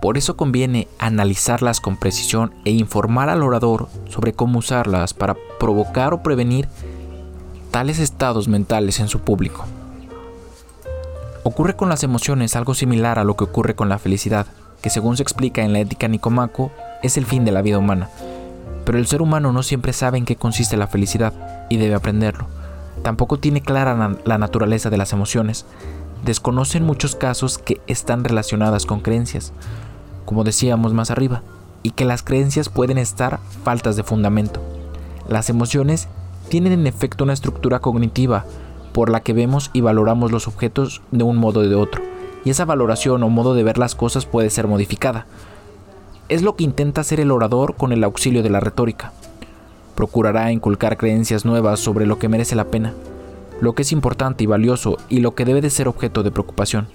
Por 0.00 0.16
eso 0.16 0.36
conviene 0.36 0.88
analizarlas 0.98 1.80
con 1.80 1.96
precisión 1.96 2.52
e 2.64 2.70
informar 2.70 3.28
al 3.28 3.42
orador 3.42 3.88
sobre 4.08 4.32
cómo 4.32 4.58
usarlas 4.58 5.12
para 5.14 5.36
provocar 5.58 6.14
o 6.14 6.22
prevenir 6.22 6.68
tales 7.70 7.98
estados 7.98 8.48
mentales 8.48 8.98
en 9.00 9.08
su 9.08 9.20
público. 9.20 9.66
Ocurre 11.42 11.76
con 11.76 11.88
las 11.88 12.02
emociones 12.02 12.56
algo 12.56 12.74
similar 12.74 13.18
a 13.18 13.24
lo 13.24 13.36
que 13.36 13.44
ocurre 13.44 13.74
con 13.74 13.88
la 13.88 13.98
felicidad, 13.98 14.46
que 14.82 14.90
según 14.90 15.16
se 15.16 15.22
explica 15.22 15.62
en 15.62 15.72
la 15.72 15.80
ética 15.80 16.08
Nicomaco, 16.08 16.70
es 17.02 17.16
el 17.16 17.26
fin 17.26 17.44
de 17.44 17.52
la 17.52 17.62
vida 17.62 17.78
humana. 17.78 18.08
Pero 18.84 18.98
el 18.98 19.06
ser 19.06 19.22
humano 19.22 19.52
no 19.52 19.62
siempre 19.62 19.92
sabe 19.92 20.18
en 20.18 20.24
qué 20.24 20.36
consiste 20.36 20.76
la 20.76 20.86
felicidad 20.86 21.66
y 21.68 21.76
debe 21.76 21.94
aprenderlo 21.94 22.46
Tampoco 23.02 23.38
tiene 23.38 23.62
clara 23.62 24.16
la 24.24 24.38
naturaleza 24.38 24.90
de 24.90 24.98
las 24.98 25.12
emociones. 25.12 25.64
Desconoce 26.24 26.78
en 26.78 26.84
muchos 26.84 27.16
casos 27.16 27.58
que 27.58 27.80
están 27.86 28.24
relacionadas 28.24 28.84
con 28.84 29.00
creencias, 29.00 29.52
como 30.24 30.44
decíamos 30.44 30.94
más 30.94 31.10
arriba, 31.10 31.42
y 31.82 31.90
que 31.90 32.04
las 32.04 32.22
creencias 32.22 32.68
pueden 32.68 32.98
estar 32.98 33.40
faltas 33.64 33.96
de 33.96 34.02
fundamento. 34.02 34.60
Las 35.28 35.50
emociones 35.50 36.08
tienen 36.48 36.72
en 36.72 36.86
efecto 36.86 37.24
una 37.24 37.32
estructura 37.32 37.78
cognitiva 37.78 38.44
por 38.92 39.10
la 39.10 39.20
que 39.20 39.32
vemos 39.32 39.70
y 39.72 39.80
valoramos 39.80 40.32
los 40.32 40.48
objetos 40.48 41.02
de 41.10 41.24
un 41.24 41.36
modo 41.36 41.60
o 41.60 41.62
de 41.62 41.74
otro, 41.74 42.02
y 42.44 42.50
esa 42.50 42.64
valoración 42.64 43.22
o 43.22 43.28
modo 43.28 43.54
de 43.54 43.62
ver 43.62 43.78
las 43.78 43.94
cosas 43.94 44.26
puede 44.26 44.50
ser 44.50 44.66
modificada. 44.66 45.26
Es 46.28 46.42
lo 46.42 46.56
que 46.56 46.64
intenta 46.64 47.00
hacer 47.00 47.20
el 47.20 47.30
orador 47.30 47.76
con 47.76 47.92
el 47.92 48.04
auxilio 48.04 48.42
de 48.42 48.50
la 48.50 48.60
retórica 48.60 49.12
procurará 50.00 50.50
inculcar 50.50 50.96
creencias 50.96 51.44
nuevas 51.44 51.78
sobre 51.78 52.06
lo 52.06 52.18
que 52.18 52.30
merece 52.30 52.56
la 52.56 52.64
pena, 52.64 52.94
lo 53.60 53.74
que 53.74 53.82
es 53.82 53.92
importante 53.92 54.42
y 54.42 54.46
valioso 54.46 54.96
y 55.10 55.20
lo 55.20 55.34
que 55.34 55.44
debe 55.44 55.60
de 55.60 55.68
ser 55.68 55.88
objeto 55.88 56.22
de 56.22 56.30
preocupación. 56.30 56.88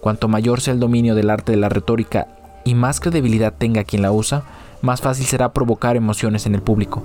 Cuanto 0.00 0.26
mayor 0.26 0.62
sea 0.62 0.72
el 0.72 0.80
dominio 0.80 1.14
del 1.14 1.28
arte 1.28 1.52
de 1.52 1.58
la 1.58 1.68
retórica 1.68 2.28
y 2.66 2.74
más 2.74 3.00
credibilidad 3.00 3.54
tenga 3.56 3.84
quien 3.84 4.02
la 4.02 4.12
usa, 4.12 4.42
más 4.82 5.00
fácil 5.00 5.24
será 5.24 5.52
provocar 5.52 5.96
emociones 5.96 6.46
en 6.46 6.54
el 6.54 6.60
público. 6.60 7.02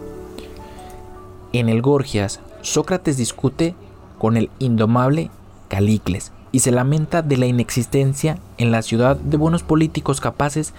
En 1.54 1.70
el 1.70 1.82
Gorgias, 1.84 2.42
Sócrates 2.62 3.16
discute 3.16 3.76
con 4.18 4.38
el 4.38 4.50
indomable 4.58 5.30
Calicles 5.70 6.32
y 6.52 6.60
se 6.60 6.72
lamenta 6.72 7.22
de 7.22 7.38
la 7.38 7.46
inexistencia 7.46 8.40
en 8.58 8.72
la 8.72 8.82
ciudad 8.82 9.16
de 9.16 9.38
buenos 9.38 9.62
políticos 9.62 10.20
capaces 10.20 10.74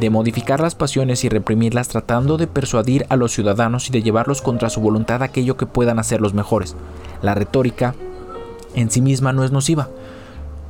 de 0.00 0.10
modificar 0.10 0.58
las 0.58 0.74
pasiones 0.74 1.22
y 1.22 1.28
reprimirlas 1.28 1.86
tratando 1.86 2.36
de 2.36 2.48
persuadir 2.48 3.06
a 3.10 3.16
los 3.16 3.32
ciudadanos 3.32 3.88
y 3.88 3.92
de 3.92 4.02
llevarlos 4.02 4.42
contra 4.42 4.68
su 4.68 4.80
voluntad 4.80 5.22
aquello 5.22 5.56
que 5.56 5.66
puedan 5.66 6.00
hacer 6.00 6.20
los 6.20 6.34
mejores. 6.34 6.74
La 7.22 7.34
retórica 7.34 7.94
en 8.74 8.90
sí 8.90 9.00
misma 9.00 9.32
no 9.32 9.44
es 9.44 9.52
nociva, 9.52 9.88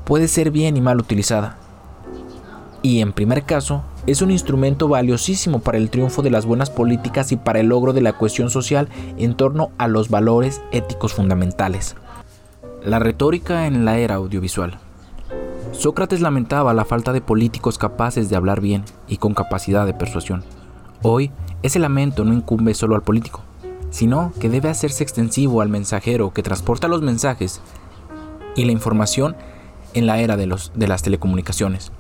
puede 0.05 0.29
ser 0.29 0.51
bien 0.51 0.77
y 0.77 0.83
mal 0.83 1.01
utilizada. 1.01 1.64
Y 2.85 3.01
en 3.01 3.15
primer 3.15 3.45
caso, 3.45 3.83
es 4.07 4.21
un 4.21 4.31
instrumento 4.31 4.89
valiosísimo 4.89 5.61
para 5.61 5.79
el 5.79 5.89
triunfo 5.89 6.21
de 6.21 6.29
las 6.29 6.45
buenas 6.45 6.69
políticas 6.69 7.33
y 7.33 7.37
para 7.37 7.61
el 7.61 7.69
logro 7.69 7.95
de 7.95 8.03
la 8.03 8.13
cohesión 8.13 8.51
social 8.51 8.91
en 9.17 9.35
torno 9.35 9.71
a 9.79 9.89
los 9.89 10.11
valores 10.11 10.61
éticos 10.71 11.15
fundamentales. 11.15 11.97
La 12.85 12.99
retórica 12.99 13.67
en 13.67 13.87
la 13.87 13.97
era 13.97 14.17
audiovisual. 14.17 14.79
Sócrates 15.73 16.21
lamentaba 16.21 16.75
la 16.75 16.85
falta 16.85 17.15
de 17.15 17.23
políticos 17.23 17.79
capaces 17.79 18.29
de 18.29 18.37
hablar 18.37 18.61
bien 18.61 18.85
y 19.09 19.17
con 19.17 19.33
capacidad 19.33 19.87
de 19.87 19.95
persuasión. 19.95 20.45
Hoy, 21.01 21.31
ese 21.63 21.79
lamento 21.79 22.23
no 22.27 22.35
incumbe 22.35 22.75
solo 22.75 22.97
al 22.97 23.03
político, 23.03 23.41
sino 23.89 24.31
que 24.39 24.51
debe 24.51 24.69
hacerse 24.69 25.03
extensivo 25.03 25.63
al 25.63 25.71
mensajero 25.71 26.35
que 26.35 26.43
transporta 26.43 26.87
los 26.87 27.01
mensajes 27.01 27.63
y 28.57 28.67
la 28.67 28.73
información 28.73 29.37
en 29.95 30.07
la 30.07 30.21
era 30.21 30.37
de, 30.37 30.55
de 30.75 30.87
las 30.87 31.03
telecomunicaciones. 31.03 31.91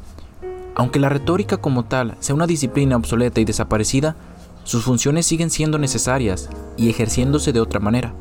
Aunque 0.74 0.98
la 0.98 1.08
retórica 1.08 1.56
como 1.56 1.84
tal 1.84 2.16
sea 2.20 2.34
una 2.34 2.46
disciplina 2.46 2.96
obsoleta 2.96 3.40
y 3.40 3.44
desaparecida, 3.44 4.16
sus 4.64 4.84
funciones 4.84 5.26
siguen 5.26 5.50
siendo 5.50 5.78
necesarias 5.78 6.48
y 6.76 6.90
ejerciéndose 6.90 7.52
de 7.52 7.60
otra 7.60 7.80
manera. 7.80 8.14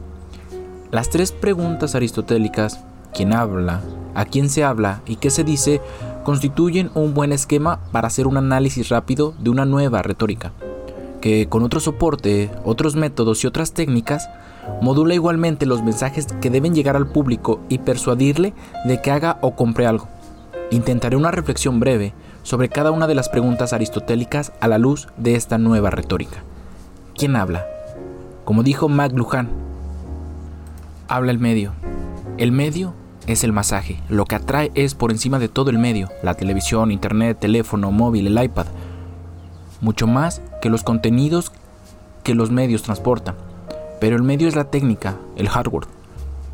Las 0.91 1.09
tres 1.09 1.31
preguntas 1.31 1.95
aristotélicas, 1.95 2.83
¿quién 3.13 3.33
habla? 3.33 3.81
a 4.15 4.25
quién 4.25 4.49
se 4.49 4.63
habla 4.63 5.01
y 5.05 5.17
qué 5.17 5.29
se 5.29 5.43
dice 5.43 5.81
constituyen 6.23 6.89
un 6.93 7.13
buen 7.13 7.31
esquema 7.31 7.79
para 7.91 8.07
hacer 8.07 8.27
un 8.27 8.37
análisis 8.37 8.89
rápido 8.89 9.33
de 9.39 9.49
una 9.49 9.65
nueva 9.65 10.01
retórica, 10.01 10.53
que 11.19 11.47
con 11.49 11.63
otro 11.63 11.79
soporte, 11.79 12.49
otros 12.63 12.95
métodos 12.95 13.43
y 13.43 13.47
otras 13.47 13.73
técnicas, 13.73 14.29
modula 14.81 15.13
igualmente 15.13 15.65
los 15.65 15.83
mensajes 15.83 16.27
que 16.41 16.49
deben 16.49 16.73
llegar 16.73 16.95
al 16.95 17.07
público 17.07 17.59
y 17.67 17.79
persuadirle 17.79 18.53
de 18.85 19.01
que 19.01 19.11
haga 19.11 19.37
o 19.41 19.55
compre 19.55 19.85
algo. 19.85 20.07
Intentaré 20.71 21.17
una 21.17 21.31
reflexión 21.31 21.79
breve 21.81 22.13
sobre 22.43 22.69
cada 22.69 22.91
una 22.91 23.07
de 23.07 23.15
las 23.15 23.29
preguntas 23.29 23.73
aristotélicas 23.73 24.51
a 24.59 24.67
la 24.67 24.77
luz 24.77 25.07
de 25.17 25.35
esta 25.35 25.57
nueva 25.57 25.89
retórica. 25.89 26.43
¿Quién 27.15 27.35
habla? 27.35 27.65
Como 28.45 28.63
dijo 28.63 28.89
McLuhan, 28.89 29.49
habla 31.07 31.31
el 31.31 31.39
medio. 31.39 31.73
El 32.37 32.51
medio 32.51 32.93
es 33.27 33.43
el 33.43 33.53
masaje. 33.53 34.01
Lo 34.09 34.25
que 34.25 34.35
atrae 34.35 34.71
es 34.75 34.95
por 34.95 35.11
encima 35.11 35.39
de 35.39 35.47
todo 35.47 35.69
el 35.69 35.77
medio, 35.77 36.09
la 36.21 36.33
televisión, 36.33 36.91
internet, 36.91 37.37
teléfono, 37.39 37.91
móvil, 37.91 38.27
el 38.27 38.43
iPad. 38.43 38.67
Mucho 39.81 40.07
más 40.07 40.41
que 40.61 40.69
los 40.69 40.83
contenidos 40.83 41.51
que 42.23 42.35
los 42.35 42.51
medios 42.51 42.83
transportan. 42.83 43.35
Pero 43.99 44.15
el 44.15 44.23
medio 44.23 44.47
es 44.47 44.55
la 44.55 44.65
técnica, 44.65 45.15
el 45.35 45.49
hardware. 45.49 45.87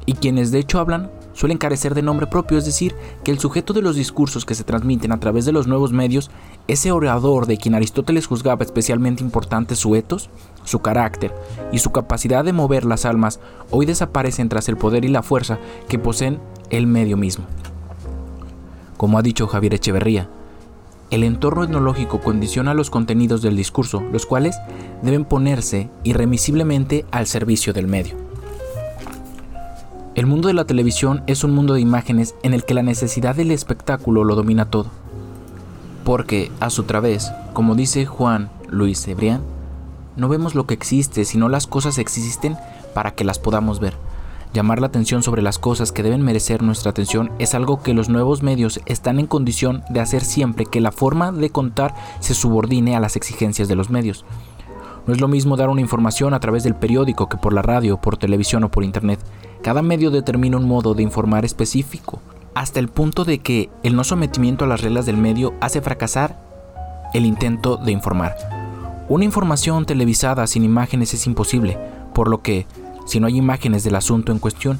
Y 0.05 0.13
quienes 0.13 0.51
de 0.51 0.59
hecho 0.59 0.79
hablan 0.79 1.09
suelen 1.39 1.57
carecer 1.57 1.95
de 1.95 2.01
nombre 2.01 2.27
propio, 2.27 2.57
es 2.57 2.65
decir, 2.65 2.93
que 3.23 3.31
el 3.31 3.39
sujeto 3.39 3.71
de 3.71 3.81
los 3.81 3.95
discursos 3.95 4.43
que 4.43 4.55
se 4.55 4.65
transmiten 4.65 5.13
a 5.13 5.21
través 5.21 5.45
de 5.45 5.53
los 5.53 5.67
nuevos 5.67 5.93
medios, 5.93 6.29
ese 6.67 6.91
orador 6.91 7.45
de 7.45 7.55
quien 7.55 7.75
Aristóteles 7.75 8.27
juzgaba 8.27 8.65
especialmente 8.65 9.23
importante 9.23 9.77
su 9.77 9.95
etos, 9.95 10.29
su 10.65 10.79
carácter 10.79 11.33
y 11.71 11.79
su 11.79 11.91
capacidad 11.91 12.43
de 12.43 12.51
mover 12.51 12.83
las 12.83 13.05
almas, 13.05 13.39
hoy 13.71 13.85
desaparecen 13.85 14.49
tras 14.49 14.67
el 14.67 14.75
poder 14.75 15.05
y 15.05 15.07
la 15.07 15.23
fuerza 15.23 15.59
que 15.87 15.97
poseen 15.97 16.41
el 16.71 16.87
medio 16.87 17.15
mismo. 17.15 17.45
Como 18.97 19.17
ha 19.17 19.21
dicho 19.21 19.47
Javier 19.47 19.75
Echeverría, 19.75 20.29
el 21.09 21.23
entorno 21.23 21.63
etnológico 21.63 22.19
condiciona 22.19 22.73
los 22.73 22.89
contenidos 22.89 23.41
del 23.41 23.55
discurso, 23.55 24.03
los 24.11 24.25
cuales 24.25 24.57
deben 25.01 25.23
ponerse 25.23 25.89
irremisiblemente 26.03 27.05
al 27.11 27.27
servicio 27.27 27.71
del 27.71 27.87
medio. 27.87 28.28
El 30.19 30.25
mundo 30.25 30.49
de 30.49 30.53
la 30.53 30.65
televisión 30.65 31.23
es 31.27 31.45
un 31.45 31.55
mundo 31.55 31.75
de 31.75 31.79
imágenes 31.79 32.35
en 32.43 32.53
el 32.53 32.65
que 32.65 32.73
la 32.73 32.83
necesidad 32.83 33.37
del 33.37 33.51
espectáculo 33.51 34.25
lo 34.25 34.35
domina 34.35 34.69
todo. 34.69 34.87
Porque, 36.03 36.51
a 36.59 36.69
su 36.69 36.83
través, 36.83 37.31
como 37.53 37.73
dice 37.73 38.05
Juan 38.05 38.49
Luis 38.67 39.01
Cebrián, 39.01 39.43
no 40.17 40.27
vemos 40.27 40.55
lo 40.55 40.67
que 40.67 40.73
existe, 40.73 41.23
sino 41.23 41.47
las 41.47 41.67
cosas 41.67 41.97
existen 41.99 42.57
para 42.93 43.11
que 43.11 43.23
las 43.23 43.39
podamos 43.39 43.79
ver. 43.79 43.93
Llamar 44.53 44.81
la 44.81 44.87
atención 44.87 45.23
sobre 45.23 45.41
las 45.41 45.57
cosas 45.57 45.93
que 45.93 46.03
deben 46.03 46.21
merecer 46.21 46.63
nuestra 46.63 46.91
atención 46.91 47.31
es 47.39 47.55
algo 47.55 47.81
que 47.81 47.93
los 47.93 48.09
nuevos 48.09 48.43
medios 48.43 48.81
están 48.87 49.19
en 49.19 49.25
condición 49.25 49.83
de 49.89 50.01
hacer 50.01 50.25
siempre 50.25 50.65
que 50.65 50.81
la 50.81 50.91
forma 50.91 51.31
de 51.31 51.49
contar 51.49 51.95
se 52.19 52.33
subordine 52.33 52.93
a 52.93 52.99
las 52.99 53.15
exigencias 53.15 53.69
de 53.69 53.75
los 53.77 53.89
medios. 53.89 54.25
No 55.07 55.13
es 55.13 55.21
lo 55.21 55.29
mismo 55.29 55.55
dar 55.55 55.69
una 55.69 55.79
información 55.79 56.33
a 56.33 56.41
través 56.41 56.65
del 56.65 56.75
periódico 56.75 57.29
que 57.29 57.37
por 57.37 57.53
la 57.53 57.61
radio, 57.61 58.01
por 58.01 58.17
televisión 58.17 58.65
o 58.65 58.69
por 58.69 58.83
internet. 58.83 59.21
Cada 59.61 59.81
medio 59.81 60.09
determina 60.09 60.57
un 60.57 60.67
modo 60.67 60.93
de 60.93 61.03
informar 61.03 61.45
específico, 61.45 62.21
hasta 62.53 62.79
el 62.79 62.87
punto 62.87 63.25
de 63.25 63.39
que 63.39 63.69
el 63.83 63.95
no 63.95 64.03
sometimiento 64.03 64.65
a 64.65 64.67
las 64.67 64.81
reglas 64.81 65.05
del 65.05 65.17
medio 65.17 65.53
hace 65.59 65.81
fracasar 65.81 66.39
el 67.13 67.25
intento 67.25 67.77
de 67.77 67.91
informar. 67.91 68.35
Una 69.09 69.25
información 69.25 69.85
televisada 69.85 70.47
sin 70.47 70.63
imágenes 70.63 71.13
es 71.13 71.27
imposible, 71.27 71.77
por 72.13 72.29
lo 72.29 72.41
que 72.41 72.67
si 73.05 73.19
no 73.19 73.27
hay 73.27 73.37
imágenes 73.37 73.83
del 73.83 73.95
asunto 73.95 74.31
en 74.31 74.39
cuestión, 74.39 74.79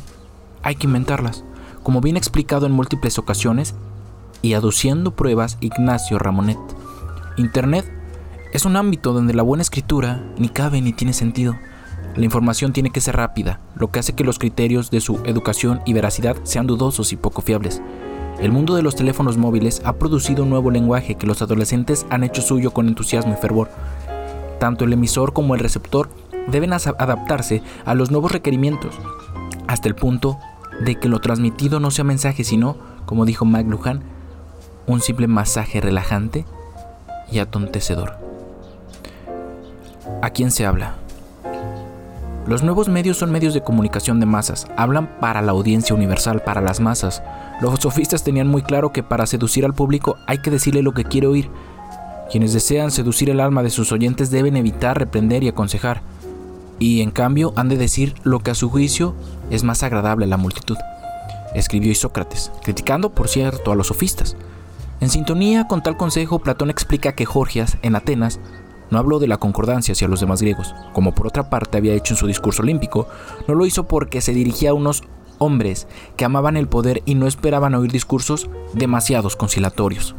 hay 0.62 0.76
que 0.76 0.88
inventarlas, 0.88 1.44
como 1.84 2.00
bien 2.00 2.16
explicado 2.16 2.66
en 2.66 2.72
múltiples 2.72 3.18
ocasiones 3.18 3.76
y 4.42 4.54
aduciendo 4.54 5.12
pruebas 5.12 5.58
Ignacio 5.62 6.20
Ramonet. 6.20 6.60
Internet 7.38 7.86
es 8.54 8.66
un 8.66 8.76
ámbito 8.76 9.14
donde 9.14 9.34
la 9.34 9.44
buena 9.44 9.62
escritura 9.62 10.24
ni 10.38 10.50
cabe 10.50 10.82
ni 10.82 10.94
tiene 10.94 11.14
sentido. 11.14 11.56
La 12.20 12.26
información 12.26 12.74
tiene 12.74 12.90
que 12.90 13.00
ser 13.00 13.16
rápida, 13.16 13.62
lo 13.76 13.92
que 13.92 14.00
hace 14.00 14.12
que 14.12 14.26
los 14.26 14.40
criterios 14.40 14.92
de 14.92 15.00
su 15.00 15.22
educación 15.24 15.80
y 15.86 15.94
veracidad 15.94 16.36
sean 16.44 16.68
dudosos 16.68 17.14
y 17.14 17.16
poco 17.16 17.42
fiables. 17.42 17.82
El 18.42 18.52
mundo 18.52 18.76
de 18.76 18.82
los 18.82 18.98
teléfonos 18.98 19.38
móviles 19.38 19.82
ha 19.86 19.94
producido 19.94 20.44
un 20.44 20.50
nuevo 20.50 20.70
lenguaje 20.70 21.16
que 21.16 21.26
los 21.26 21.42
adolescentes 21.42 22.06
han 22.10 22.26
hecho 22.26 22.42
suyo 22.42 22.72
con 22.72 22.90
entusiasmo 22.90 23.32
y 23.32 23.38
fervor. 23.38 23.70
Tanto 24.60 24.84
el 24.84 24.92
emisor 24.92 25.32
como 25.32 25.56
el 25.56 25.62
receptor 25.62 26.10
deben 26.48 26.74
adaptarse 26.74 27.64
a 27.86 27.96
los 27.96 28.12
nuevos 28.12 28.34
requerimientos, 28.34 28.96
hasta 29.68 29.88
el 29.88 29.96
punto 29.96 30.40
de 30.82 30.96
que 30.96 31.08
lo 31.08 31.20
transmitido 31.20 31.80
no 31.80 31.90
sea 31.90 32.04
mensaje, 32.04 32.44
sino, 32.44 32.76
como 33.06 33.24
dijo 33.24 33.46
McLuhan, 33.46 34.04
un 34.88 35.00
simple 35.00 35.28
masaje 35.28 35.80
relajante 35.80 36.44
y 37.32 37.40
atontecedor. 37.40 38.18
¿A 40.22 40.32
quién 40.32 40.52
se 40.52 40.66
habla? 40.66 40.98
Los 42.50 42.64
nuevos 42.64 42.90
medios 42.90 43.18
son 43.18 43.32
medios 43.32 43.54
de 43.54 43.62
comunicación 43.62 44.20
de 44.20 44.26
masas, 44.26 44.66
hablan 44.76 45.20
para 45.20 45.44
la 45.44 45.52
audiencia 45.52 45.96
universal, 45.96 46.42
para 46.42 46.62
las 46.62 46.80
masas. 46.80 47.22
Los 47.62 47.80
sofistas 47.80 48.24
tenían 48.24 48.48
muy 48.48 48.64
claro 48.64 48.92
que 48.92 49.04
para 49.04 49.28
seducir 49.28 49.66
al 49.66 49.76
público 49.76 50.18
hay 50.26 50.40
que 50.40 50.50
decirle 50.50 50.82
lo 50.82 50.94
que 50.94 51.04
quiere 51.04 51.28
oír. 51.28 51.52
Quienes 52.32 52.52
desean 52.52 52.90
seducir 52.90 53.30
el 53.30 53.40
alma 53.40 53.62
de 53.62 53.70
sus 53.70 53.92
oyentes 53.92 54.32
deben 54.32 54.58
evitar 54.58 54.98
reprender 54.98 55.44
y 55.44 55.48
aconsejar 55.48 56.02
y 56.80 57.02
en 57.02 57.12
cambio 57.12 57.54
han 57.56 57.70
de 57.70 57.78
decir 57.78 58.16
lo 58.24 58.40
que 58.40 58.50
a 58.50 58.56
su 58.56 58.68
juicio 58.72 59.14
es 59.52 59.64
más 59.64 59.84
agradable 59.84 60.26
a 60.26 60.30
la 60.30 60.38
multitud, 60.38 60.78
escribió 61.54 61.92
Isócrates, 61.92 62.52
criticando, 62.64 63.12
por 63.12 63.28
cierto, 63.28 63.72
a 63.72 63.76
los 63.76 63.88
sofistas. 63.88 64.36
En 65.02 65.10
sintonía 65.10 65.68
con 65.68 65.84
tal 65.84 65.98
consejo, 65.98 66.40
Platón 66.40 66.72
explica 66.72 67.14
que 67.14 67.26
Gorgias, 67.26 67.78
en 67.84 67.96
Atenas, 67.96 68.40
no 68.92 68.98
habló 68.98 69.20
de 69.20 69.28
la 69.28 69.38
concordancia 69.38 69.94
hacia 69.94 70.08
los 70.08 70.20
demás 70.20 70.42
griegos, 70.42 70.74
como 70.94 71.14
por 71.14 71.28
otra 71.28 71.50
parte 71.50 71.78
había 71.78 71.94
hecho 71.94 72.14
en 72.14 72.18
su 72.18 72.28
discurso 72.28 72.62
olímpico, 72.62 73.08
no 73.48 73.56
lo 73.56 73.66
hizo 73.66 73.88
porque 73.88 74.22
se 74.22 74.34
dirigía 74.34 74.72
a 74.72 74.74
unos 74.74 75.04
hombres 75.38 75.88
que 76.16 76.26
amaban 76.26 76.58
el 76.58 76.68
poder 76.68 77.02
y 77.06 77.16
no 77.16 77.28
esperaban 77.28 77.76
oír 77.76 77.92
discursos 77.92 78.50
demasiados 78.74 79.36
conciliatorios. 79.36 80.16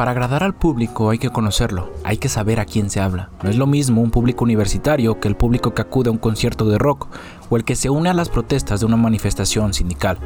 Para 0.00 0.12
agradar 0.12 0.42
al 0.42 0.54
público 0.54 1.10
hay 1.10 1.18
que 1.18 1.28
conocerlo, 1.28 1.92
hay 2.04 2.16
que 2.16 2.30
saber 2.30 2.58
a 2.58 2.64
quién 2.64 2.88
se 2.88 3.00
habla. 3.00 3.28
No 3.42 3.50
es 3.50 3.56
lo 3.56 3.66
mismo 3.66 4.00
un 4.00 4.10
público 4.10 4.44
universitario 4.44 5.20
que 5.20 5.28
el 5.28 5.36
público 5.36 5.74
que 5.74 5.82
acude 5.82 6.08
a 6.08 6.12
un 6.12 6.16
concierto 6.16 6.64
de 6.64 6.78
rock 6.78 7.08
o 7.50 7.58
el 7.58 7.64
que 7.64 7.76
se 7.76 7.90
une 7.90 8.08
a 8.08 8.14
las 8.14 8.30
protestas 8.30 8.80
de 8.80 8.86
una 8.86 8.96
manifestación 8.96 9.74
sindical. 9.74 10.16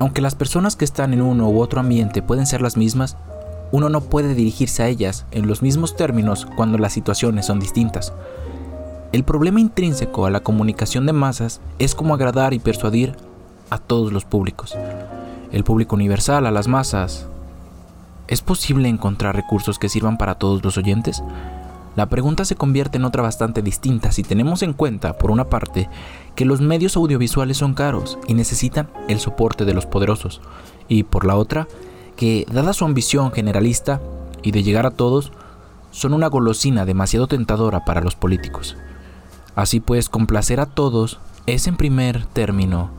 Aunque 0.00 0.20
las 0.20 0.34
personas 0.34 0.76
que 0.76 0.84
están 0.84 1.14
en 1.14 1.22
uno 1.22 1.48
u 1.48 1.62
otro 1.62 1.80
ambiente 1.80 2.20
pueden 2.20 2.46
ser 2.46 2.60
las 2.60 2.76
mismas, 2.76 3.16
uno 3.72 3.88
no 3.88 4.00
puede 4.00 4.34
dirigirse 4.34 4.82
a 4.82 4.88
ellas 4.88 5.26
en 5.30 5.46
los 5.46 5.62
mismos 5.62 5.96
términos 5.96 6.46
cuando 6.56 6.78
las 6.78 6.92
situaciones 6.92 7.46
son 7.46 7.60
distintas. 7.60 8.12
El 9.12 9.24
problema 9.24 9.60
intrínseco 9.60 10.26
a 10.26 10.30
la 10.30 10.40
comunicación 10.40 11.06
de 11.06 11.12
masas 11.12 11.60
es 11.78 11.94
cómo 11.94 12.14
agradar 12.14 12.54
y 12.54 12.58
persuadir 12.58 13.16
a 13.70 13.78
todos 13.78 14.12
los 14.12 14.24
públicos. 14.24 14.76
El 15.52 15.64
público 15.64 15.96
universal, 15.96 16.46
a 16.46 16.50
las 16.50 16.68
masas, 16.68 17.26
¿Es 18.30 18.42
posible 18.42 18.88
encontrar 18.88 19.34
recursos 19.34 19.80
que 19.80 19.88
sirvan 19.88 20.16
para 20.16 20.36
todos 20.36 20.62
los 20.62 20.78
oyentes? 20.78 21.20
La 21.96 22.06
pregunta 22.06 22.44
se 22.44 22.54
convierte 22.54 22.96
en 22.96 23.04
otra 23.04 23.24
bastante 23.24 23.60
distinta 23.60 24.12
si 24.12 24.22
tenemos 24.22 24.62
en 24.62 24.72
cuenta, 24.72 25.18
por 25.18 25.32
una 25.32 25.46
parte, 25.46 25.88
que 26.36 26.44
los 26.44 26.60
medios 26.60 26.96
audiovisuales 26.96 27.56
son 27.56 27.74
caros 27.74 28.20
y 28.28 28.34
necesitan 28.34 28.88
el 29.08 29.18
soporte 29.18 29.64
de 29.64 29.74
los 29.74 29.84
poderosos, 29.84 30.40
y 30.86 31.02
por 31.02 31.26
la 31.26 31.34
otra, 31.34 31.66
que, 32.20 32.44
dada 32.52 32.74
su 32.74 32.84
ambición 32.84 33.32
generalista 33.32 33.98
y 34.42 34.50
de 34.50 34.62
llegar 34.62 34.84
a 34.84 34.90
todos, 34.90 35.32
son 35.90 36.12
una 36.12 36.26
golosina 36.26 36.84
demasiado 36.84 37.28
tentadora 37.28 37.86
para 37.86 38.02
los 38.02 38.14
políticos. 38.14 38.76
Así 39.54 39.80
pues, 39.80 40.10
complacer 40.10 40.60
a 40.60 40.66
todos 40.66 41.18
es 41.46 41.66
en 41.66 41.78
primer 41.78 42.26
término 42.26 42.90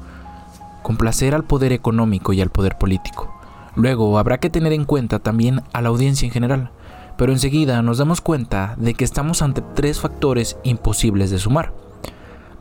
complacer 0.82 1.36
al 1.36 1.43
poder 1.43 1.72
económico 1.72 2.34
y 2.34 2.41
al 2.41 2.49
poder 2.49 2.80
político. 2.80 3.32
Luego 3.76 4.17
habrá 4.17 4.39
que 4.39 4.49
tener 4.49 4.74
en 4.74 4.86
cuenta 4.86 5.19
también 5.19 5.61
a 5.72 5.82
la 5.82 5.89
audiencia 5.89 6.26
en 6.26 6.32
general, 6.32 6.72
pero 7.15 7.32
enseguida 7.32 7.84
nos 7.84 7.99
damos 7.99 8.22
cuenta 8.22 8.74
de 8.78 8.95
que 8.95 9.03
estamos 9.05 9.43
ante 9.43 9.61
tres 9.61 9.99
factores 9.99 10.57
imposibles 10.63 11.30
de 11.30 11.38
sumar. 11.38 11.76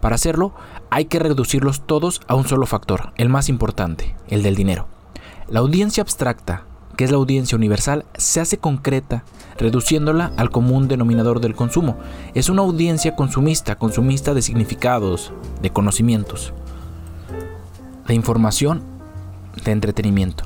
Para 0.03 0.17
hacerlo, 0.17 0.53
hay 0.91 1.07
que 1.07 1.21
reducirlos 1.21 1.87
todos 1.87 2.21
a 2.29 2.35
un 2.35 2.47
solo 2.47 2.67
factor, 2.67 3.15
el 3.17 3.31
más 3.31 3.49
importante, 3.49 4.15
el 4.29 4.43
del 4.43 4.57
dinero. 4.57 5.00
La 5.51 5.59
audiencia 5.59 6.05
abstracta, 6.05 6.63
que 6.97 7.03
es 7.03 7.11
la 7.11 7.17
audiencia 7.17 7.57
universal, 7.57 8.05
se 8.17 8.41
hace 8.41 8.59
concreta 8.59 9.25
reduciéndola 9.59 10.31
al 10.37 10.51
común 10.51 10.87
denominador 10.87 11.41
del 11.41 11.57
consumo. 11.57 11.97
Es 12.35 12.49
una 12.49 12.63
audiencia 12.63 13.17
consumista, 13.17 13.75
consumista 13.75 14.33
de 14.33 14.43
significados, 14.43 15.33
de 15.61 15.71
conocimientos, 15.71 16.53
de 18.07 18.15
información, 18.15 18.85
de 19.65 19.73
entretenimiento. 19.73 20.45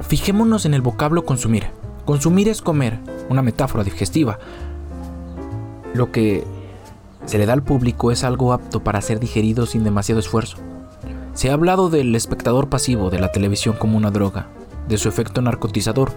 Fijémonos 0.00 0.64
en 0.64 0.74
el 0.74 0.80
vocablo 0.80 1.24
consumir. 1.24 1.66
Consumir 2.04 2.48
es 2.48 2.62
comer, 2.62 3.00
una 3.30 3.42
metáfora 3.42 3.82
digestiva. 3.82 4.38
Lo 5.92 6.12
que 6.12 6.44
se 7.26 7.36
le 7.36 7.46
da 7.46 7.54
al 7.54 7.64
público 7.64 8.12
es 8.12 8.22
algo 8.22 8.52
apto 8.52 8.84
para 8.84 9.00
ser 9.00 9.18
digerido 9.18 9.66
sin 9.66 9.82
demasiado 9.82 10.20
esfuerzo. 10.20 10.69
Se 11.40 11.48
ha 11.48 11.54
hablado 11.54 11.88
del 11.88 12.14
espectador 12.16 12.68
pasivo 12.68 13.08
de 13.08 13.18
la 13.18 13.32
televisión 13.32 13.74
como 13.74 13.96
una 13.96 14.10
droga, 14.10 14.48
de 14.88 14.98
su 14.98 15.08
efecto 15.08 15.40
narcotizador, 15.40 16.12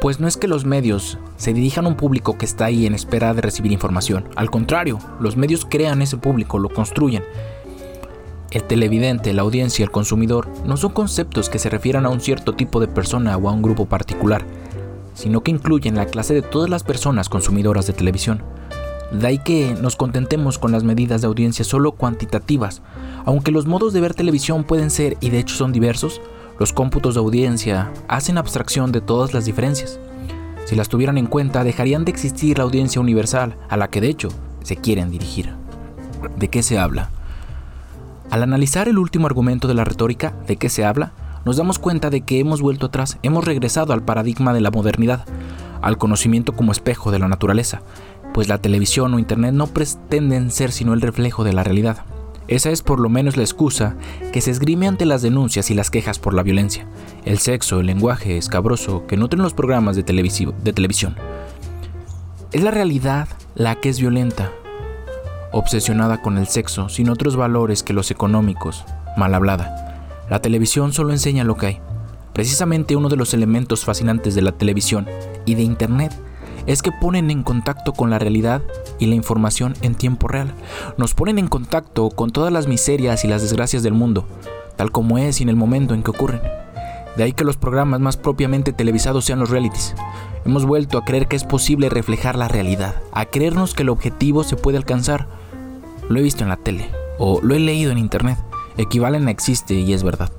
pues 0.00 0.18
no 0.18 0.26
es 0.26 0.36
que 0.36 0.48
los 0.48 0.64
medios 0.64 1.16
se 1.36 1.52
dirijan 1.52 1.84
a 1.84 1.90
un 1.90 1.94
público 1.94 2.36
que 2.36 2.44
está 2.44 2.64
ahí 2.64 2.86
en 2.86 2.94
espera 2.96 3.32
de 3.34 3.40
recibir 3.40 3.70
información, 3.70 4.24
al 4.34 4.50
contrario, 4.50 4.98
los 5.20 5.36
medios 5.36 5.64
crean 5.64 6.02
ese 6.02 6.16
público, 6.16 6.58
lo 6.58 6.70
construyen. 6.70 7.22
El 8.50 8.64
televidente, 8.64 9.32
la 9.32 9.42
audiencia 9.42 9.84
el 9.84 9.92
consumidor 9.92 10.48
no 10.66 10.76
son 10.76 10.90
conceptos 10.90 11.48
que 11.48 11.60
se 11.60 11.70
refieran 11.70 12.04
a 12.04 12.08
un 12.08 12.20
cierto 12.20 12.54
tipo 12.54 12.80
de 12.80 12.88
persona 12.88 13.36
o 13.36 13.48
a 13.48 13.52
un 13.52 13.62
grupo 13.62 13.86
particular, 13.86 14.44
sino 15.14 15.44
que 15.44 15.52
incluyen 15.52 15.94
la 15.94 16.06
clase 16.06 16.34
de 16.34 16.42
todas 16.42 16.68
las 16.68 16.82
personas 16.82 17.28
consumidoras 17.28 17.86
de 17.86 17.92
televisión. 17.92 18.42
De 19.12 19.26
ahí 19.26 19.38
que 19.38 19.74
nos 19.80 19.96
contentemos 19.96 20.58
con 20.58 20.72
las 20.72 20.84
medidas 20.84 21.20
de 21.20 21.26
audiencia 21.26 21.64
solo 21.64 21.92
cuantitativas, 21.92 22.82
aunque 23.24 23.52
los 23.52 23.66
modos 23.66 23.92
de 23.92 24.00
ver 24.00 24.14
televisión 24.14 24.64
pueden 24.64 24.90
ser 24.90 25.16
y 25.20 25.30
de 25.30 25.38
hecho 25.38 25.54
son 25.54 25.72
diversos, 25.72 26.20
los 26.58 26.72
cómputos 26.72 27.14
de 27.14 27.20
audiencia 27.20 27.92
hacen 28.08 28.38
abstracción 28.38 28.92
de 28.92 29.00
todas 29.00 29.34
las 29.34 29.44
diferencias. 29.44 29.98
Si 30.66 30.76
las 30.76 30.88
tuvieran 30.88 31.18
en 31.18 31.26
cuenta, 31.26 31.64
dejarían 31.64 32.04
de 32.04 32.10
existir 32.10 32.58
la 32.58 32.64
audiencia 32.64 33.00
universal, 33.00 33.56
a 33.68 33.76
la 33.76 33.88
que 33.88 34.00
de 34.00 34.08
hecho 34.08 34.28
se 34.62 34.76
quieren 34.76 35.10
dirigir. 35.10 35.52
¿De 36.36 36.48
qué 36.48 36.62
se 36.62 36.78
habla? 36.78 37.10
Al 38.30 38.42
analizar 38.42 38.88
el 38.88 38.98
último 38.98 39.26
argumento 39.26 39.68
de 39.68 39.74
la 39.74 39.84
retórica, 39.84 40.34
¿de 40.46 40.56
qué 40.56 40.68
se 40.68 40.84
habla? 40.84 41.12
Nos 41.44 41.58
damos 41.58 41.78
cuenta 41.78 42.08
de 42.08 42.22
que 42.22 42.40
hemos 42.40 42.62
vuelto 42.62 42.86
atrás, 42.86 43.18
hemos 43.22 43.44
regresado 43.44 43.92
al 43.92 44.02
paradigma 44.02 44.54
de 44.54 44.62
la 44.62 44.70
modernidad, 44.70 45.26
al 45.82 45.98
conocimiento 45.98 46.54
como 46.54 46.72
espejo 46.72 47.10
de 47.10 47.18
la 47.18 47.28
naturaleza, 47.28 47.82
pues 48.34 48.48
la 48.48 48.58
televisión 48.58 49.14
o 49.14 49.20
internet 49.20 49.54
no 49.54 49.68
pretenden 49.68 50.50
ser 50.50 50.72
sino 50.72 50.92
el 50.92 51.00
reflejo 51.00 51.44
de 51.44 51.52
la 51.52 51.62
realidad. 51.62 52.04
Esa 52.48 52.70
es 52.70 52.82
por 52.82 52.98
lo 52.98 53.08
menos 53.08 53.36
la 53.36 53.44
excusa 53.44 53.96
que 54.32 54.40
se 54.40 54.50
esgrime 54.50 54.88
ante 54.88 55.06
las 55.06 55.22
denuncias 55.22 55.70
y 55.70 55.74
las 55.74 55.88
quejas 55.88 56.18
por 56.18 56.34
la 56.34 56.42
violencia, 56.42 56.84
el 57.24 57.38
sexo, 57.38 57.78
el 57.78 57.86
lenguaje 57.86 58.36
escabroso 58.36 59.06
que 59.06 59.16
nutren 59.16 59.40
los 59.40 59.54
programas 59.54 59.94
de, 59.94 60.02
televisión. 60.02 61.14
Es 62.50 62.62
la 62.62 62.72
realidad 62.72 63.28
la 63.54 63.76
que 63.76 63.88
es 63.88 64.00
violenta, 64.00 64.50
obsesionada 65.52 66.20
con 66.20 66.36
el 66.36 66.48
sexo 66.48 66.88
sin 66.88 67.10
otros 67.10 67.36
valores 67.36 67.84
que 67.84 67.92
los 67.92 68.10
económicos, 68.10 68.84
mal 69.16 69.32
hablada. 69.32 70.10
La 70.28 70.42
televisión 70.42 70.92
solo 70.92 71.12
enseña 71.12 71.44
lo 71.44 71.56
que 71.56 71.66
hay. 71.66 71.80
Precisamente 72.32 72.96
uno 72.96 73.08
de 73.08 73.16
los 73.16 73.32
elementos 73.32 73.84
fascinantes 73.84 74.34
de 74.34 74.42
la 74.42 74.52
televisión 74.52 75.06
y 75.46 75.54
de 75.54 75.62
Internet 75.62 76.12
es 76.66 76.82
que 76.82 76.92
ponen 76.92 77.30
en 77.30 77.42
contacto 77.42 77.92
con 77.92 78.10
la 78.10 78.18
realidad 78.18 78.62
y 78.98 79.06
la 79.06 79.14
información 79.14 79.74
en 79.82 79.94
tiempo 79.94 80.28
real. 80.28 80.54
Nos 80.96 81.14
ponen 81.14 81.38
en 81.38 81.48
contacto 81.48 82.10
con 82.10 82.30
todas 82.30 82.52
las 82.52 82.66
miserias 82.66 83.24
y 83.24 83.28
las 83.28 83.42
desgracias 83.42 83.82
del 83.82 83.94
mundo, 83.94 84.26
tal 84.76 84.90
como 84.90 85.18
es 85.18 85.40
y 85.40 85.42
en 85.42 85.48
el 85.48 85.56
momento 85.56 85.94
en 85.94 86.02
que 86.02 86.10
ocurren. 86.10 86.40
De 87.16 87.22
ahí 87.22 87.32
que 87.32 87.44
los 87.44 87.56
programas 87.56 88.00
más 88.00 88.16
propiamente 88.16 88.72
televisados 88.72 89.24
sean 89.24 89.38
los 89.38 89.50
realities. 89.50 89.94
Hemos 90.44 90.66
vuelto 90.66 90.98
a 90.98 91.04
creer 91.04 91.28
que 91.28 91.36
es 91.36 91.44
posible 91.44 91.88
reflejar 91.88 92.36
la 92.36 92.48
realidad, 92.48 92.96
a 93.12 93.24
creernos 93.24 93.74
que 93.74 93.82
el 93.82 93.88
objetivo 93.88 94.42
se 94.42 94.56
puede 94.56 94.78
alcanzar. 94.78 95.28
Lo 96.08 96.18
he 96.18 96.22
visto 96.22 96.42
en 96.42 96.48
la 96.48 96.56
tele, 96.56 96.90
o 97.18 97.40
lo 97.40 97.54
he 97.54 97.60
leído 97.60 97.92
en 97.92 97.98
internet. 97.98 98.38
Equivalen 98.76 99.28
a 99.28 99.30
existe 99.30 99.74
y 99.74 99.92
es 99.92 100.02
verdad. 100.02 100.30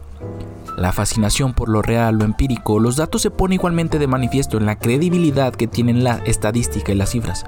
La 0.78 0.92
fascinación 0.92 1.54
por 1.54 1.70
lo 1.70 1.82
real, 1.82 2.18
lo 2.18 2.26
empírico, 2.26 2.80
los 2.80 2.98
datos 2.98 3.22
se 3.22 3.32
pone 3.32 3.56
igualmente 3.56 3.98
de 3.98 4.08
manifiesto 4.08 4.58
en 4.58 4.66
la 4.66 4.78
credibilidad 4.78 5.56
que 5.56 5.68
tienen 5.68 6.04
la 6.04 6.22
estadística 6.26 6.92
y 6.92 6.96
las 6.96 7.12
cifras. 7.12 7.46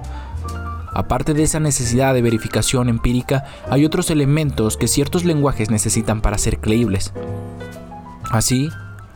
Aparte 0.94 1.34
de 1.34 1.44
esa 1.44 1.60
necesidad 1.60 2.14
de 2.14 2.22
verificación 2.22 2.88
empírica, 2.88 3.44
hay 3.70 3.86
otros 3.86 4.10
elementos 4.10 4.78
que 4.78 4.88
ciertos 4.88 5.26
lenguajes 5.26 5.70
necesitan 5.70 6.22
para 6.22 6.38
ser 6.38 6.60
creíbles. 6.60 7.12
Así, 8.32 8.70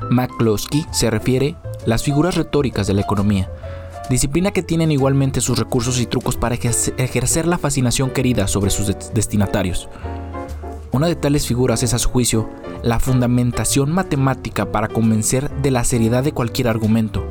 McCloskey 0.10 0.86
se 0.92 1.10
refiere 1.10 1.56
las 1.86 2.04
figuras 2.04 2.36
retóricas 2.36 2.88
de 2.88 2.94
la 2.94 3.02
economía, 3.02 3.50
disciplina 4.10 4.52
que 4.52 4.62
tienen 4.62 4.92
igualmente 4.92 5.40
sus 5.40 5.58
recursos 5.58 6.00
y 6.00 6.06
trucos 6.06 6.36
para 6.36 6.56
ejercer 6.56 7.48
la 7.48 7.58
fascinación 7.58 8.10
querida 8.10 8.48
sobre 8.48 8.72
sus 8.72 8.94
destinatarios. 9.14 9.90
Una 10.94 11.08
de 11.08 11.16
tales 11.16 11.48
figuras 11.48 11.84
es 11.84 11.94
a 11.94 12.00
su 12.00 12.10
juicio 12.10 12.50
la 12.84 13.00
fundamentación 13.00 13.92
matemática 13.92 14.72
para 14.72 14.90
convencer 14.90 15.50
de 15.62 15.72
la 15.72 15.86
seriedad 15.86 16.24
de 16.24 16.34
cualquier 16.34 16.68
argumento. 16.68 17.24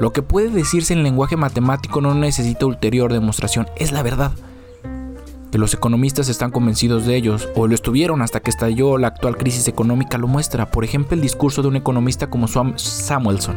Lo 0.00 0.12
que 0.12 0.22
puede 0.22 0.48
decirse 0.48 0.94
en 0.94 1.02
lenguaje 1.02 1.36
matemático 1.36 2.00
no 2.00 2.14
necesita 2.14 2.64
ulterior 2.64 3.12
demostración, 3.12 3.66
es 3.76 3.92
la 3.92 4.02
verdad. 4.02 4.32
Que 5.52 5.58
los 5.58 5.74
economistas 5.74 6.28
están 6.28 6.50
convencidos 6.50 7.04
de 7.04 7.14
ellos, 7.14 7.48
o 7.54 7.66
lo 7.66 7.74
estuvieron 7.74 8.22
hasta 8.22 8.40
que 8.40 8.50
estalló 8.50 8.96
la 8.96 9.08
actual 9.08 9.36
crisis 9.36 9.68
económica, 9.68 10.16
lo 10.16 10.26
muestra, 10.26 10.70
por 10.70 10.82
ejemplo, 10.82 11.14
el 11.14 11.20
discurso 11.20 11.62
de 11.62 11.68
un 11.68 11.76
economista 11.76 12.28
como 12.28 12.48
Samuelson, 12.48 13.56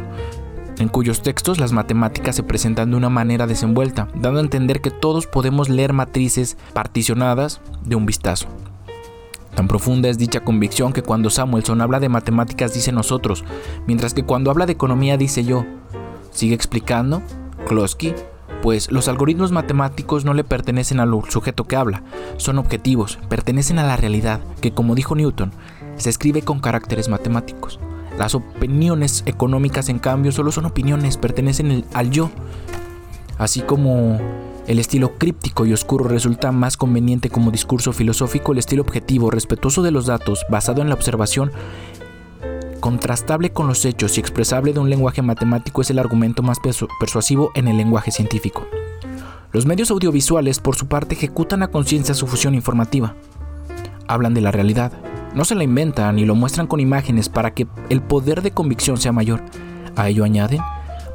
en 0.78 0.90
cuyos 0.90 1.22
textos 1.22 1.58
las 1.58 1.72
matemáticas 1.72 2.36
se 2.36 2.44
presentan 2.44 2.92
de 2.92 2.98
una 2.98 3.10
manera 3.10 3.48
desenvuelta, 3.48 4.10
dando 4.14 4.40
a 4.40 4.44
entender 4.44 4.82
que 4.82 4.92
todos 4.92 5.26
podemos 5.26 5.70
leer 5.70 5.94
matrices 5.94 6.58
particionadas 6.74 7.62
de 7.84 7.96
un 7.96 8.06
vistazo. 8.06 8.48
Tan 9.58 9.68
profunda 9.68 10.08
es 10.08 10.20
dicha 10.20 10.42
convicción 10.42 10.94
que 10.94 11.02
cuando 11.02 11.32
Samuelson 11.32 11.82
habla 11.82 12.00
de 12.00 12.10
matemáticas 12.10 12.76
dice 12.76 12.92
nosotros, 12.92 13.44
mientras 13.88 14.14
que 14.14 14.22
cuando 14.22 14.52
habla 14.52 14.68
de 14.68 14.74
economía 14.74 15.18
dice 15.18 15.44
yo. 15.44 15.66
Sigue 16.30 16.54
explicando 16.54 17.24
Kloski, 17.68 18.14
pues 18.62 18.92
los 18.92 19.08
algoritmos 19.08 19.52
matemáticos 19.52 20.26
no 20.26 20.36
le 20.36 20.44
pertenecen 20.44 21.00
al 21.00 21.12
sujeto 21.28 21.64
que 21.64 21.76
habla, 21.76 22.04
son 22.38 22.60
objetivos, 22.60 23.18
pertenecen 23.30 23.80
a 23.80 23.88
la 23.88 23.98
realidad, 23.98 24.42
que 24.62 24.74
como 24.76 24.94
dijo 24.94 25.16
Newton, 25.16 25.52
se 25.96 26.12
escribe 26.12 26.44
con 26.44 26.60
caracteres 26.60 27.10
matemáticos. 27.10 27.80
Las 28.16 28.36
opiniones 28.36 29.24
económicas, 29.26 29.90
en 29.90 29.98
cambio, 29.98 30.32
solo 30.32 30.52
son 30.52 30.66
opiniones, 30.66 31.18
pertenecen 31.18 31.84
al 31.96 32.12
yo. 32.12 32.30
Así 33.40 33.62
como 33.62 34.20
el 34.68 34.80
estilo 34.80 35.18
críptico 35.18 35.66
y 35.66 35.74
oscuro 35.74 36.06
resulta 36.06 36.52
más 36.52 36.76
conveniente 36.76 37.30
como 37.30 37.52
discurso 37.52 37.94
filosófico, 37.94 38.52
el 38.52 38.60
estilo 38.60 38.82
objetivo, 38.82 39.32
respetuoso 39.32 39.82
de 39.82 39.92
los 39.92 40.06
datos, 40.06 40.46
basado 40.50 40.82
en 40.82 40.90
la 40.90 40.96
observación, 40.96 41.52
contrastable 42.82 43.52
con 43.52 43.68
los 43.68 43.86
hechos 43.86 44.18
y 44.18 44.20
expresable 44.20 44.74
de 44.74 44.80
un 44.80 44.90
lenguaje 44.90 45.22
matemático 45.22 45.82
es 45.82 45.90
el 45.90 46.00
argumento 46.00 46.44
más 46.44 46.58
persuasivo 47.00 47.52
en 47.56 47.70
el 47.70 47.78
lenguaje 47.78 48.12
científico. 48.12 48.68
Los 49.54 49.66
medios 49.66 49.90
audiovisuales, 49.90 50.60
por 50.60 50.76
su 50.76 50.88
parte, 50.88 51.16
ejecutan 51.16 51.64
a 51.64 51.70
conciencia 51.70 52.14
su 52.14 52.28
fusión 52.28 52.54
informativa. 52.54 53.16
Hablan 54.08 54.34
de 54.34 54.42
la 54.42 54.52
realidad, 54.52 54.92
no 55.34 55.46
se 55.46 55.56
la 55.56 55.64
inventan 55.64 56.18
ni 56.18 56.26
lo 56.26 56.36
muestran 56.36 56.68
con 56.68 56.82
imágenes 56.82 57.30
para 57.30 57.52
que 57.52 57.68
el 57.90 58.02
poder 58.02 58.42
de 58.42 58.52
convicción 58.52 58.98
sea 58.98 59.14
mayor. 59.14 59.42
A 59.96 60.10
ello 60.10 60.26
añaden 60.26 60.60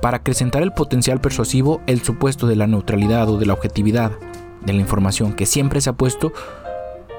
para 0.03 0.19
acrecentar 0.19 0.63
el 0.63 0.73
potencial 0.73 1.21
persuasivo 1.21 1.81
el 1.87 2.03
supuesto 2.03 2.49
de 2.49 2.57
la 2.57 2.67
neutralidad 2.67 3.31
o 3.31 3.39
de 3.39 3.47
la 3.47 3.53
objetividad 3.53 4.11
de 4.67 4.73
la 4.73 4.81
información 4.81 5.33
que 5.33 5.47
siempre 5.47 5.81
se 5.81 5.91
ha 5.91 5.93
puesto 5.95 6.33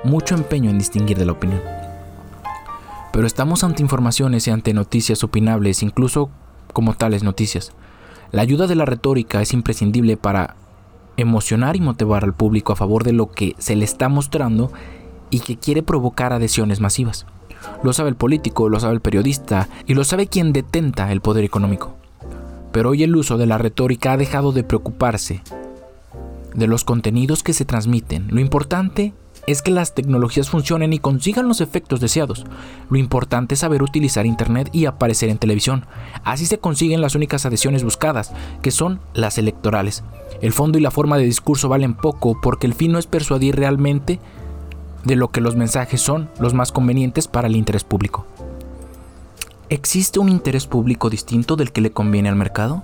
mucho 0.04 0.36
empeño 0.36 0.70
en 0.70 0.78
distinguir 0.78 1.18
de 1.18 1.26
la 1.26 1.32
opinión. 1.32 1.62
Pero 3.14 3.26
estamos 3.26 3.64
ante 3.64 3.82
informaciones 3.82 4.48
y 4.48 4.52
ante 4.52 4.74
noticias 4.74 5.24
opinables, 5.24 5.82
incluso 5.82 6.30
como 6.74 6.94
tales 6.94 7.24
noticias. 7.24 7.72
La 8.32 8.42
ayuda 8.42 8.68
de 8.68 8.76
la 8.76 8.86
retórica 8.86 9.42
es 9.42 9.54
imprescindible 9.54 10.18
para 10.18 10.58
emocionar 11.16 11.78
y 11.78 11.82
motivar 11.82 12.26
al 12.26 12.34
público 12.34 12.74
a 12.74 12.76
favor 12.76 13.06
de 13.06 13.14
lo 13.14 13.32
que 13.32 13.56
se 13.60 13.78
le 13.78 13.86
está 13.86 14.10
mostrando 14.10 14.74
y 15.30 15.40
que 15.40 15.58
quiere 15.58 15.84
provocar 15.84 16.34
adhesiones 16.34 16.82
masivas. 16.82 17.28
Lo 17.82 17.94
sabe 17.94 18.10
el 18.10 18.16
político, 18.16 18.68
lo 18.68 18.82
sabe 18.82 18.96
el 18.96 19.02
periodista 19.02 19.70
y 19.88 19.94
lo 19.94 20.04
sabe 20.04 20.28
quien 20.28 20.52
detenta 20.52 21.14
el 21.14 21.22
poder 21.22 21.46
económico 21.46 21.96
pero 22.74 22.90
hoy 22.90 23.04
el 23.04 23.16
uso 23.16 23.38
de 23.38 23.46
la 23.46 23.58
retórica 23.58 24.12
ha 24.12 24.18
dejado 24.18 24.52
de 24.52 24.64
preocuparse 24.64 25.42
de 26.54 26.68
los 26.68 26.84
contenidos 26.84 27.44
que 27.44 27.54
se 27.54 27.66
transmiten. 27.66 28.28
Lo 28.30 28.42
importante 28.42 29.14
es 29.48 29.62
que 29.62 29.72
las 29.72 29.94
tecnologías 29.94 30.50
funcionen 30.50 30.94
y 30.94 31.00
consigan 31.00 31.48
los 31.48 31.62
efectos 31.62 32.00
deseados. 32.00 32.46
Lo 32.90 32.98
importante 32.98 33.56
es 33.56 33.60
saber 33.60 33.84
utilizar 33.84 34.26
Internet 34.26 34.70
y 34.72 34.86
aparecer 34.86 35.30
en 35.30 35.38
televisión. 35.38 35.86
Así 36.24 36.46
se 36.46 36.60
consiguen 36.60 37.02
las 37.02 37.16
únicas 37.16 37.46
adhesiones 37.46 37.84
buscadas, 37.84 38.32
que 38.62 38.72
son 38.72 39.00
las 39.14 39.38
electorales. 39.38 40.04
El 40.42 40.54
fondo 40.54 40.78
y 40.78 40.82
la 40.82 40.92
forma 40.92 41.18
de 41.18 41.26
discurso 41.26 41.70
valen 41.70 41.94
poco 41.94 42.40
porque 42.42 42.68
el 42.68 42.74
fin 42.74 42.92
no 42.92 43.00
es 43.00 43.08
persuadir 43.08 43.56
realmente 43.56 44.20
de 45.04 45.16
lo 45.16 45.30
que 45.30 45.42
los 45.42 45.56
mensajes 45.56 46.02
son 46.02 46.30
los 46.40 46.54
más 46.54 46.72
convenientes 46.72 47.28
para 47.28 47.48
el 47.48 47.56
interés 47.56 47.84
público. 47.84 48.26
¿Existe 49.74 50.20
un 50.20 50.30
interés 50.30 50.68
público 50.68 51.10
distinto 51.10 51.56
del 51.56 51.72
que 51.72 51.82
le 51.82 51.92
conviene 51.92 52.30
al 52.30 52.36
mercado? 52.36 52.84